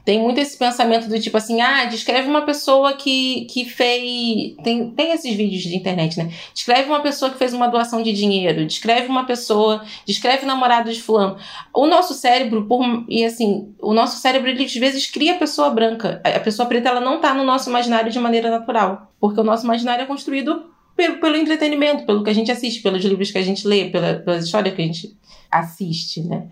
Tem 0.03 0.21
muito 0.21 0.39
esse 0.39 0.57
pensamento 0.57 1.07
do 1.09 1.19
tipo 1.19 1.35
assim, 1.35 1.59
ah, 1.61 1.85
descreve 1.85 2.29
uma 2.29 2.43
pessoa 2.43 2.93
que, 2.93 3.45
que 3.45 3.65
fez. 3.65 4.55
Tem, 4.63 4.89
tem 4.91 5.11
esses 5.11 5.35
vídeos 5.35 5.63
de 5.63 5.75
internet, 5.75 6.17
né? 6.17 6.31
Descreve 6.53 6.89
uma 6.89 7.01
pessoa 7.01 7.31
que 7.31 7.38
fez 7.38 7.53
uma 7.53 7.67
doação 7.67 8.01
de 8.01 8.13
dinheiro, 8.13 8.65
descreve 8.65 9.07
uma 9.07 9.25
pessoa, 9.25 9.83
descreve 10.05 10.43
o 10.43 10.47
namorado 10.47 10.91
de 10.91 11.01
fulano. 11.01 11.38
O 11.73 11.88
nosso 11.88 12.13
cérebro, 12.13 12.65
por, 12.65 12.81
e 13.09 13.25
assim, 13.25 13.73
o 13.81 13.93
nosso 13.93 14.19
cérebro, 14.21 14.49
ele 14.49 14.63
às 14.63 14.73
vezes 14.73 15.07
cria 15.07 15.33
a 15.33 15.38
pessoa 15.38 15.69
branca. 15.69 16.21
A 16.23 16.39
pessoa 16.39 16.67
preta, 16.67 16.89
ela 16.89 17.01
não 17.01 17.19
tá 17.19 17.33
no 17.33 17.43
nosso 17.43 17.69
imaginário 17.69 18.11
de 18.11 18.19
maneira 18.19 18.49
natural. 18.49 19.11
Porque 19.19 19.39
o 19.39 19.43
nosso 19.43 19.65
imaginário 19.65 20.03
é 20.03 20.05
construído 20.05 20.65
pelo, 20.95 21.19
pelo 21.19 21.35
entretenimento, 21.35 22.05
pelo 22.05 22.23
que 22.23 22.29
a 22.29 22.33
gente 22.33 22.51
assiste, 22.51 22.81
pelos 22.81 23.03
livros 23.03 23.29
que 23.29 23.38
a 23.38 23.43
gente 23.43 23.67
lê, 23.67 23.89
pela, 23.89 24.15
pelas 24.15 24.45
histórias 24.45 24.73
que 24.73 24.81
a 24.81 24.85
gente 24.85 25.17
assiste, 25.51 26.21
né? 26.21 26.47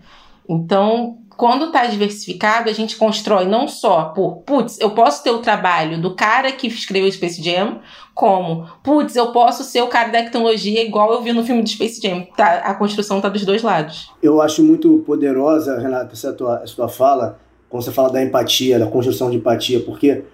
Então, 0.48 1.18
quando 1.36 1.66
está 1.66 1.86
diversificado, 1.86 2.70
a 2.70 2.72
gente 2.72 2.96
constrói 2.96 3.44
não 3.44 3.68
só 3.68 4.06
por, 4.06 4.38
putz, 4.38 4.80
eu 4.80 4.90
posso 4.90 5.22
ter 5.22 5.30
o 5.30 5.38
trabalho 5.38 6.00
do 6.00 6.14
cara 6.14 6.50
que 6.50 6.66
escreveu 6.66 7.10
Space 7.12 7.42
Jam, 7.42 7.80
como, 8.14 8.66
putz, 8.82 9.14
eu 9.14 9.32
posso 9.32 9.62
ser 9.62 9.82
o 9.82 9.88
cara 9.88 10.08
da 10.08 10.22
tecnologia 10.22 10.82
igual 10.82 11.12
eu 11.12 11.20
vi 11.20 11.32
no 11.32 11.44
filme 11.44 11.62
de 11.62 11.70
Space 11.70 12.00
Jam. 12.00 12.26
Tá, 12.36 12.60
a 12.60 12.74
construção 12.74 13.20
tá 13.20 13.28
dos 13.28 13.44
dois 13.44 13.62
lados. 13.62 14.10
Eu 14.22 14.40
acho 14.40 14.62
muito 14.62 15.02
poderosa, 15.06 15.78
Renata, 15.78 16.14
essa 16.14 16.32
tua, 16.32 16.62
essa 16.62 16.74
tua 16.74 16.88
fala, 16.88 17.38
quando 17.68 17.82
você 17.82 17.92
fala 17.92 18.10
da 18.10 18.22
empatia, 18.22 18.78
da 18.78 18.86
construção 18.86 19.30
de 19.30 19.36
empatia, 19.36 19.80
porque 19.80 20.24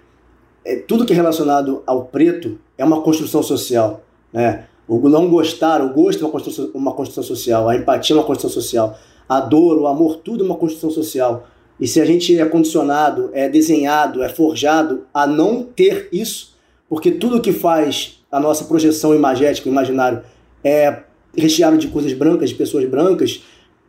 é, 0.65 0.77
tudo 0.77 1.05
que 1.05 1.13
é 1.13 1.17
relacionado 1.17 1.83
ao 1.85 2.05
preto 2.05 2.61
é 2.79 2.85
uma 2.85 3.03
construção 3.03 3.43
social, 3.43 4.03
né? 4.33 4.67
O 4.87 5.09
não 5.09 5.31
gostar, 5.31 5.81
o 5.81 5.93
gosto 5.93 6.23
é 6.23 6.27
uma 6.27 6.33
construção, 6.33 6.71
uma 6.75 6.93
construção 6.93 7.23
social, 7.23 7.69
a 7.69 7.77
empatia 7.77 8.15
é 8.15 8.19
uma 8.19 8.27
construção 8.27 8.51
social 8.51 8.99
a 9.37 9.41
dor, 9.41 9.79
o 9.79 9.87
amor, 9.87 10.17
tudo 10.19 10.45
é 10.45 10.47
uma 10.47 10.57
construção 10.57 10.91
social. 10.91 11.49
E 11.81 11.87
se 11.87 12.01
a 12.01 12.05
gente 12.05 12.39
é 12.39 12.45
condicionado, 12.45 13.31
é 13.33 13.49
desenhado, 13.49 14.23
é 14.23 14.29
forjado 14.29 15.07
a 15.13 15.27
não 15.27 15.63
ter 15.63 16.09
isso, 16.13 16.55
porque 16.89 17.11
tudo 17.11 17.41
que 17.41 17.53
faz 17.53 18.23
a 18.31 18.39
nossa 18.39 18.65
projeção 18.65 19.15
imagética, 19.15 19.69
imaginário, 19.69 20.23
é 20.63 21.03
recheado 21.37 21.77
de 21.77 21.89
coisas 21.89 22.13
brancas, 22.13 22.51
de 22.51 22.55
pessoas 22.55 22.89
brancas, 22.89 23.43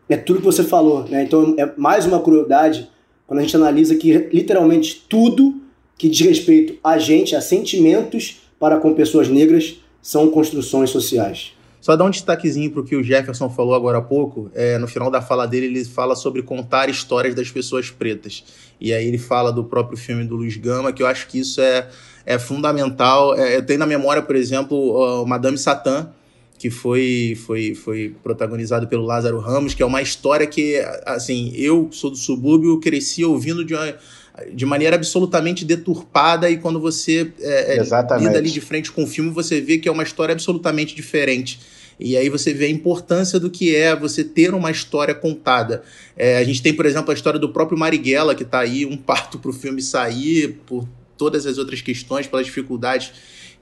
é 0.09 0.17
tudo 0.17 0.39
que 0.39 0.45
você 0.45 0.63
falou. 0.63 1.05
Né? 1.07 1.23
Então 1.23 1.55
é 1.57 1.71
mais 1.77 2.05
uma 2.05 2.19
crueldade 2.19 2.89
quando 3.27 3.39
a 3.39 3.41
gente 3.41 3.55
analisa 3.55 3.95
que 3.95 4.29
literalmente 4.31 5.05
tudo 5.07 5.61
que 5.97 6.09
diz 6.09 6.25
respeito 6.25 6.77
a 6.83 6.97
gente, 6.97 7.35
a 7.35 7.41
sentimentos 7.41 8.41
para 8.59 8.77
com 8.77 8.93
pessoas 8.93 9.27
negras, 9.27 9.79
são 10.01 10.29
construções 10.29 10.89
sociais. 10.89 11.53
Só 11.83 11.97
dar 11.97 12.05
um 12.05 12.09
destaquezinho 12.09 12.71
para 12.71 12.79
o 12.79 12.83
que 12.85 12.95
o 12.95 13.03
Jefferson 13.03 13.49
falou 13.49 13.75
agora 13.75 13.97
há 13.97 14.01
pouco. 14.01 14.49
É, 14.55 14.77
no 14.77 14.87
final 14.87 15.11
da 15.11 15.21
fala 15.21 15.45
dele, 15.45 15.65
ele 15.65 15.83
fala 15.83 16.15
sobre 16.15 16.41
contar 16.41 16.87
histórias 16.87 17.35
das 17.35 17.51
pessoas 17.51 17.91
pretas. 17.91 18.41
E 18.79 18.93
aí 18.93 19.05
ele 19.05 19.17
fala 19.17 19.51
do 19.51 19.65
próprio 19.65 19.97
filme 19.97 20.23
do 20.23 20.37
Luiz 20.37 20.55
Gama, 20.55 20.93
que 20.93 21.03
eu 21.03 21.07
acho 21.07 21.27
que 21.27 21.39
isso 21.39 21.59
é, 21.59 21.89
é 22.25 22.39
fundamental. 22.39 23.35
É, 23.35 23.57
eu 23.57 23.65
tenho 23.65 23.79
na 23.79 23.85
memória, 23.85 24.21
por 24.21 24.33
exemplo, 24.33 25.25
Madame 25.27 25.57
Satã, 25.57 26.07
que 26.57 26.69
foi, 26.69 27.37
foi, 27.45 27.75
foi 27.75 28.15
protagonizado 28.23 28.87
pelo 28.87 29.03
Lázaro 29.03 29.39
Ramos, 29.39 29.73
que 29.73 29.83
é 29.83 29.85
uma 29.85 30.01
história 30.01 30.47
que, 30.47 30.77
assim, 31.05 31.51
eu 31.53 31.89
sou 31.91 32.09
do 32.09 32.15
subúrbio, 32.15 32.79
cresci 32.79 33.25
ouvindo 33.25 33.65
de 33.65 33.73
uma 33.73 33.93
de 34.53 34.65
maneira 34.65 34.95
absolutamente 34.95 35.63
deturpada 35.63 36.49
e 36.49 36.57
quando 36.57 36.79
você 36.79 37.31
é, 37.39 37.77
é 37.77 38.17
lida 38.19 38.37
ali 38.37 38.49
de 38.49 38.61
frente 38.61 38.91
com 38.91 39.03
o 39.03 39.07
filme, 39.07 39.29
você 39.29 39.61
vê 39.61 39.77
que 39.77 39.87
é 39.87 39.91
uma 39.91 40.03
história 40.03 40.33
absolutamente 40.33 40.95
diferente. 40.95 41.59
E 41.99 42.17
aí 42.17 42.27
você 42.29 42.53
vê 42.53 42.65
a 42.65 42.69
importância 42.69 43.39
do 43.39 43.49
que 43.49 43.75
é 43.75 43.95
você 43.95 44.23
ter 44.23 44.53
uma 44.53 44.71
história 44.71 45.13
contada. 45.13 45.83
É, 46.17 46.37
a 46.37 46.43
gente 46.43 46.61
tem, 46.61 46.73
por 46.73 46.85
exemplo, 46.85 47.11
a 47.11 47.13
história 47.13 47.39
do 47.39 47.49
próprio 47.49 47.77
Marighella, 47.77 48.33
que 48.33 48.43
está 48.43 48.59
aí, 48.59 48.85
um 48.85 48.97
parto 48.97 49.37
para 49.37 49.51
o 49.51 49.53
filme 49.53 49.81
sair, 49.81 50.59
por 50.65 50.87
todas 51.17 51.45
as 51.45 51.59
outras 51.59 51.81
questões, 51.81 52.25
pelas 52.25 52.47
dificuldades 52.47 53.11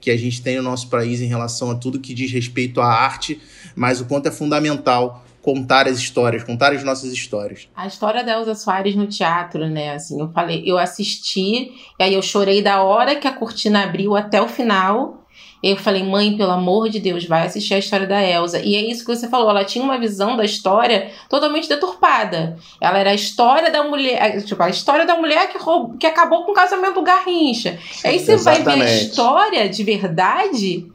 que 0.00 0.10
a 0.10 0.16
gente 0.16 0.42
tem 0.42 0.56
no 0.56 0.62
nosso 0.62 0.88
país 0.88 1.20
em 1.20 1.26
relação 1.26 1.70
a 1.70 1.74
tudo 1.76 2.00
que 2.00 2.12
diz 2.12 2.32
respeito 2.32 2.80
à 2.80 2.86
arte, 2.86 3.40
mas 3.76 4.00
o 4.00 4.06
quanto 4.06 4.26
é 4.26 4.32
fundamental 4.32 5.24
contar 5.42 5.88
as 5.88 5.98
histórias, 5.98 6.44
contar 6.44 6.72
as 6.72 6.84
nossas 6.84 7.12
histórias. 7.12 7.68
A 7.74 7.86
história 7.86 8.22
da 8.22 8.32
Elza 8.32 8.54
Soares 8.54 8.94
no 8.94 9.08
teatro, 9.08 9.68
né? 9.68 9.94
Assim, 9.94 10.20
eu 10.20 10.30
falei, 10.30 10.62
eu 10.64 10.78
assisti, 10.78 11.72
e 11.98 12.02
aí 12.02 12.14
eu 12.14 12.22
chorei 12.22 12.62
da 12.62 12.82
hora 12.82 13.16
que 13.16 13.26
a 13.26 13.32
cortina 13.32 13.82
abriu 13.82 14.16
até 14.16 14.40
o 14.40 14.48
final. 14.48 15.18
Eu 15.62 15.76
falei, 15.76 16.02
mãe, 16.02 16.36
pelo 16.36 16.50
amor 16.50 16.88
de 16.88 16.98
Deus, 16.98 17.24
vai 17.24 17.46
assistir 17.46 17.74
a 17.74 17.78
história 17.78 18.06
da 18.06 18.20
Elsa. 18.20 18.60
E 18.60 18.74
é 18.74 18.80
isso 18.80 19.04
que 19.04 19.14
você 19.14 19.28
falou, 19.28 19.48
ela 19.48 19.64
tinha 19.64 19.84
uma 19.84 19.98
visão 19.98 20.36
da 20.36 20.44
história 20.44 21.10
totalmente 21.28 21.68
deturpada. 21.68 22.56
Ela 22.80 22.98
era 22.98 23.10
a 23.10 23.14
história 23.14 23.70
da 23.70 23.84
mulher, 23.84 24.44
tipo, 24.44 24.60
a 24.60 24.68
história 24.68 25.06
da 25.06 25.16
mulher 25.16 25.50
que, 25.52 25.58
roubou, 25.58 25.96
que 25.96 26.06
acabou 26.06 26.44
com 26.44 26.50
o 26.50 26.54
casamento 26.54 26.94
do 26.94 27.02
Garrincha. 27.02 27.78
Sim, 27.92 28.08
Aí 28.08 28.18
você 28.18 28.32
exatamente. 28.32 28.64
vai 28.64 28.76
ver 28.76 28.82
a 28.82 29.02
história 29.02 29.68
de 29.68 29.84
verdade 29.84 30.91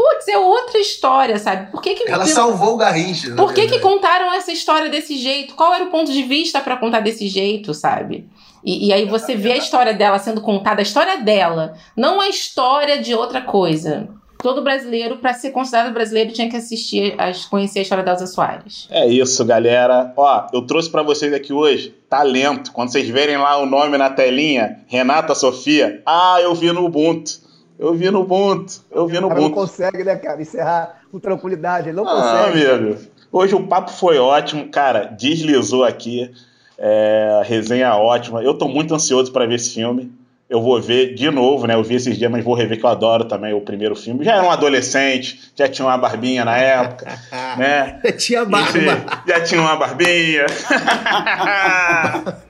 Putz, 0.00 0.28
é 0.28 0.38
outra 0.38 0.78
história, 0.78 1.38
sabe? 1.38 1.70
Por 1.70 1.82
que 1.82 1.94
que 1.94 2.10
Ela 2.10 2.24
salvou 2.24 2.72
o 2.72 2.76
Garrincha. 2.78 3.34
Por 3.34 3.52
que, 3.52 3.66
que 3.66 3.80
contaram 3.80 4.32
essa 4.32 4.50
história 4.50 4.88
desse 4.88 5.14
jeito? 5.18 5.54
Qual 5.54 5.74
era 5.74 5.84
o 5.84 5.90
ponto 5.90 6.10
de 6.10 6.22
vista 6.22 6.58
para 6.58 6.78
contar 6.78 7.00
desse 7.00 7.28
jeito, 7.28 7.74
sabe? 7.74 8.26
E, 8.64 8.88
e, 8.88 8.92
aí 8.94 9.04
você 9.04 9.36
vê 9.36 9.52
a 9.52 9.58
história 9.58 9.92
dela 9.92 10.18
sendo 10.18 10.40
contada, 10.40 10.80
a 10.80 10.82
história 10.82 11.18
dela, 11.18 11.74
não 11.94 12.18
a 12.18 12.30
história 12.30 12.98
de 12.98 13.14
outra 13.14 13.42
coisa. 13.42 14.08
Todo 14.42 14.62
brasileiro, 14.62 15.18
para 15.18 15.34
ser 15.34 15.50
considerado 15.50 15.92
brasileiro, 15.92 16.32
tinha 16.32 16.48
que 16.48 16.56
assistir, 16.56 17.14
a, 17.18 17.30
conhecer 17.50 17.80
a 17.80 17.82
história 17.82 18.02
da 18.02 18.12
Elza 18.12 18.26
Soares. 18.26 18.88
É 18.90 19.06
isso, 19.06 19.44
galera. 19.44 20.14
Ó, 20.16 20.46
eu 20.54 20.62
trouxe 20.62 20.88
para 20.88 21.02
vocês 21.02 21.30
aqui 21.34 21.52
hoje 21.52 21.94
talento. 22.08 22.72
Quando 22.72 22.90
vocês 22.90 23.06
verem 23.06 23.36
lá 23.36 23.58
o 23.58 23.66
nome 23.66 23.98
na 23.98 24.08
telinha, 24.08 24.78
Renata 24.86 25.34
Sofia, 25.34 26.02
ah, 26.06 26.38
eu 26.40 26.54
vi 26.54 26.72
no 26.72 26.86
Ubuntu. 26.86 27.49
Eu 27.80 27.94
vi 27.94 28.10
no 28.10 28.20
Ubuntu. 28.20 28.82
Eu 28.92 29.06
vi 29.06 29.18
no 29.18 29.28
Ubuntu. 29.28 29.40
não 29.40 29.50
consegue, 29.50 30.04
né, 30.04 30.14
cara, 30.16 30.42
encerrar 30.42 31.00
com 31.10 31.18
tranquilidade. 31.18 31.88
Ele 31.88 31.96
não 31.96 32.06
ah, 32.06 32.12
consegue. 32.12 32.66
amigo. 32.66 33.00
Hoje 33.32 33.54
o 33.54 33.66
papo 33.66 33.90
foi 33.90 34.18
ótimo. 34.18 34.68
Cara, 34.68 35.04
deslizou 35.04 35.82
aqui. 35.82 36.30
É, 36.76 37.40
resenha 37.46 37.96
ótima. 37.96 38.42
Eu 38.42 38.52
tô 38.52 38.68
muito 38.68 38.94
ansioso 38.94 39.32
para 39.32 39.46
ver 39.46 39.54
esse 39.54 39.72
filme. 39.72 40.12
Eu 40.48 40.60
vou 40.60 40.78
ver 40.80 41.14
de 41.14 41.30
novo, 41.30 41.66
né? 41.66 41.74
Eu 41.74 41.82
vi 41.82 41.94
esses 41.94 42.18
dias, 42.18 42.30
mas 42.30 42.44
vou 42.44 42.54
rever 42.54 42.78
que 42.78 42.84
eu 42.84 42.90
adoro 42.90 43.24
também 43.24 43.54
o 43.54 43.62
primeiro 43.62 43.96
filme. 43.96 44.24
Já 44.24 44.34
era 44.34 44.42
um 44.42 44.50
adolescente, 44.50 45.50
já 45.54 45.68
tinha 45.68 45.86
uma 45.86 45.96
barbinha 45.96 46.44
na 46.44 46.56
época, 46.56 47.06
né? 47.56 48.00
tinha 48.18 48.44
barba. 48.44 48.76
Enfim, 48.76 48.86
já 49.26 49.40
tinha 49.42 49.60
uma 49.60 49.76
barbinha. 49.76 50.46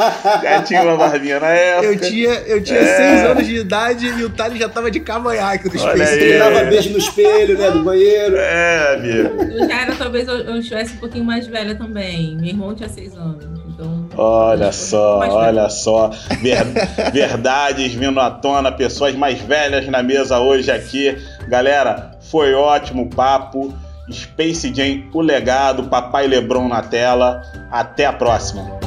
já 0.42 0.62
tinha 0.62 0.82
uma 0.82 0.96
barbinha 0.96 1.40
na 1.40 1.48
época. 1.48 1.86
Eu 1.86 2.00
tinha, 2.00 2.30
eu 2.30 2.62
tinha 2.62 2.78
é. 2.78 2.96
seis 2.96 3.30
anos 3.30 3.46
de 3.46 3.56
idade 3.56 4.06
e 4.06 4.24
o 4.24 4.30
Thales 4.30 4.58
já 4.58 4.68
tava 4.68 4.90
de 4.90 5.00
cavanhaque 5.00 5.68
do 5.68 5.76
espelho. 5.76 6.02
Ele 6.02 6.38
dava 6.38 6.64
beijo 6.64 6.90
no 6.90 6.98
espelho, 6.98 7.58
né? 7.58 7.70
Do 7.70 7.84
banheiro. 7.84 8.36
É, 8.36 8.94
amigo. 8.94 9.42
Eu 9.42 9.68
já 9.68 9.82
era, 9.82 9.94
talvez 9.94 10.28
eu, 10.28 10.38
eu 10.38 10.56
estivesse 10.56 10.94
um 10.94 10.98
pouquinho 10.98 11.24
mais 11.24 11.46
velha 11.46 11.74
também. 11.74 12.36
Meu 12.36 12.46
irmão 12.46 12.74
tinha 12.74 12.88
seis 12.88 13.16
anos. 13.16 13.44
Então, 13.68 14.08
olha 14.16 14.72
só, 14.72 15.18
olha 15.18 15.68
só. 15.68 16.10
Ver, 16.40 16.64
verdades 17.12 17.94
vindo 17.94 18.20
à 18.20 18.30
tona, 18.30 18.70
pessoas 18.70 19.14
mais 19.14 19.40
velhas 19.40 19.86
na 19.88 20.02
mesa 20.02 20.38
hoje 20.38 20.70
aqui. 20.70 21.16
Galera, 21.48 22.12
foi 22.30 22.54
ótimo 22.54 23.02
o 23.02 23.10
papo. 23.10 23.72
Space 24.12 24.74
Jam, 24.74 25.04
o 25.14 25.20
legado, 25.20 25.84
Papai 25.84 26.26
Lebron 26.26 26.68
na 26.68 26.82
tela. 26.82 27.42
Até 27.70 28.06
a 28.06 28.12
próxima. 28.12 28.80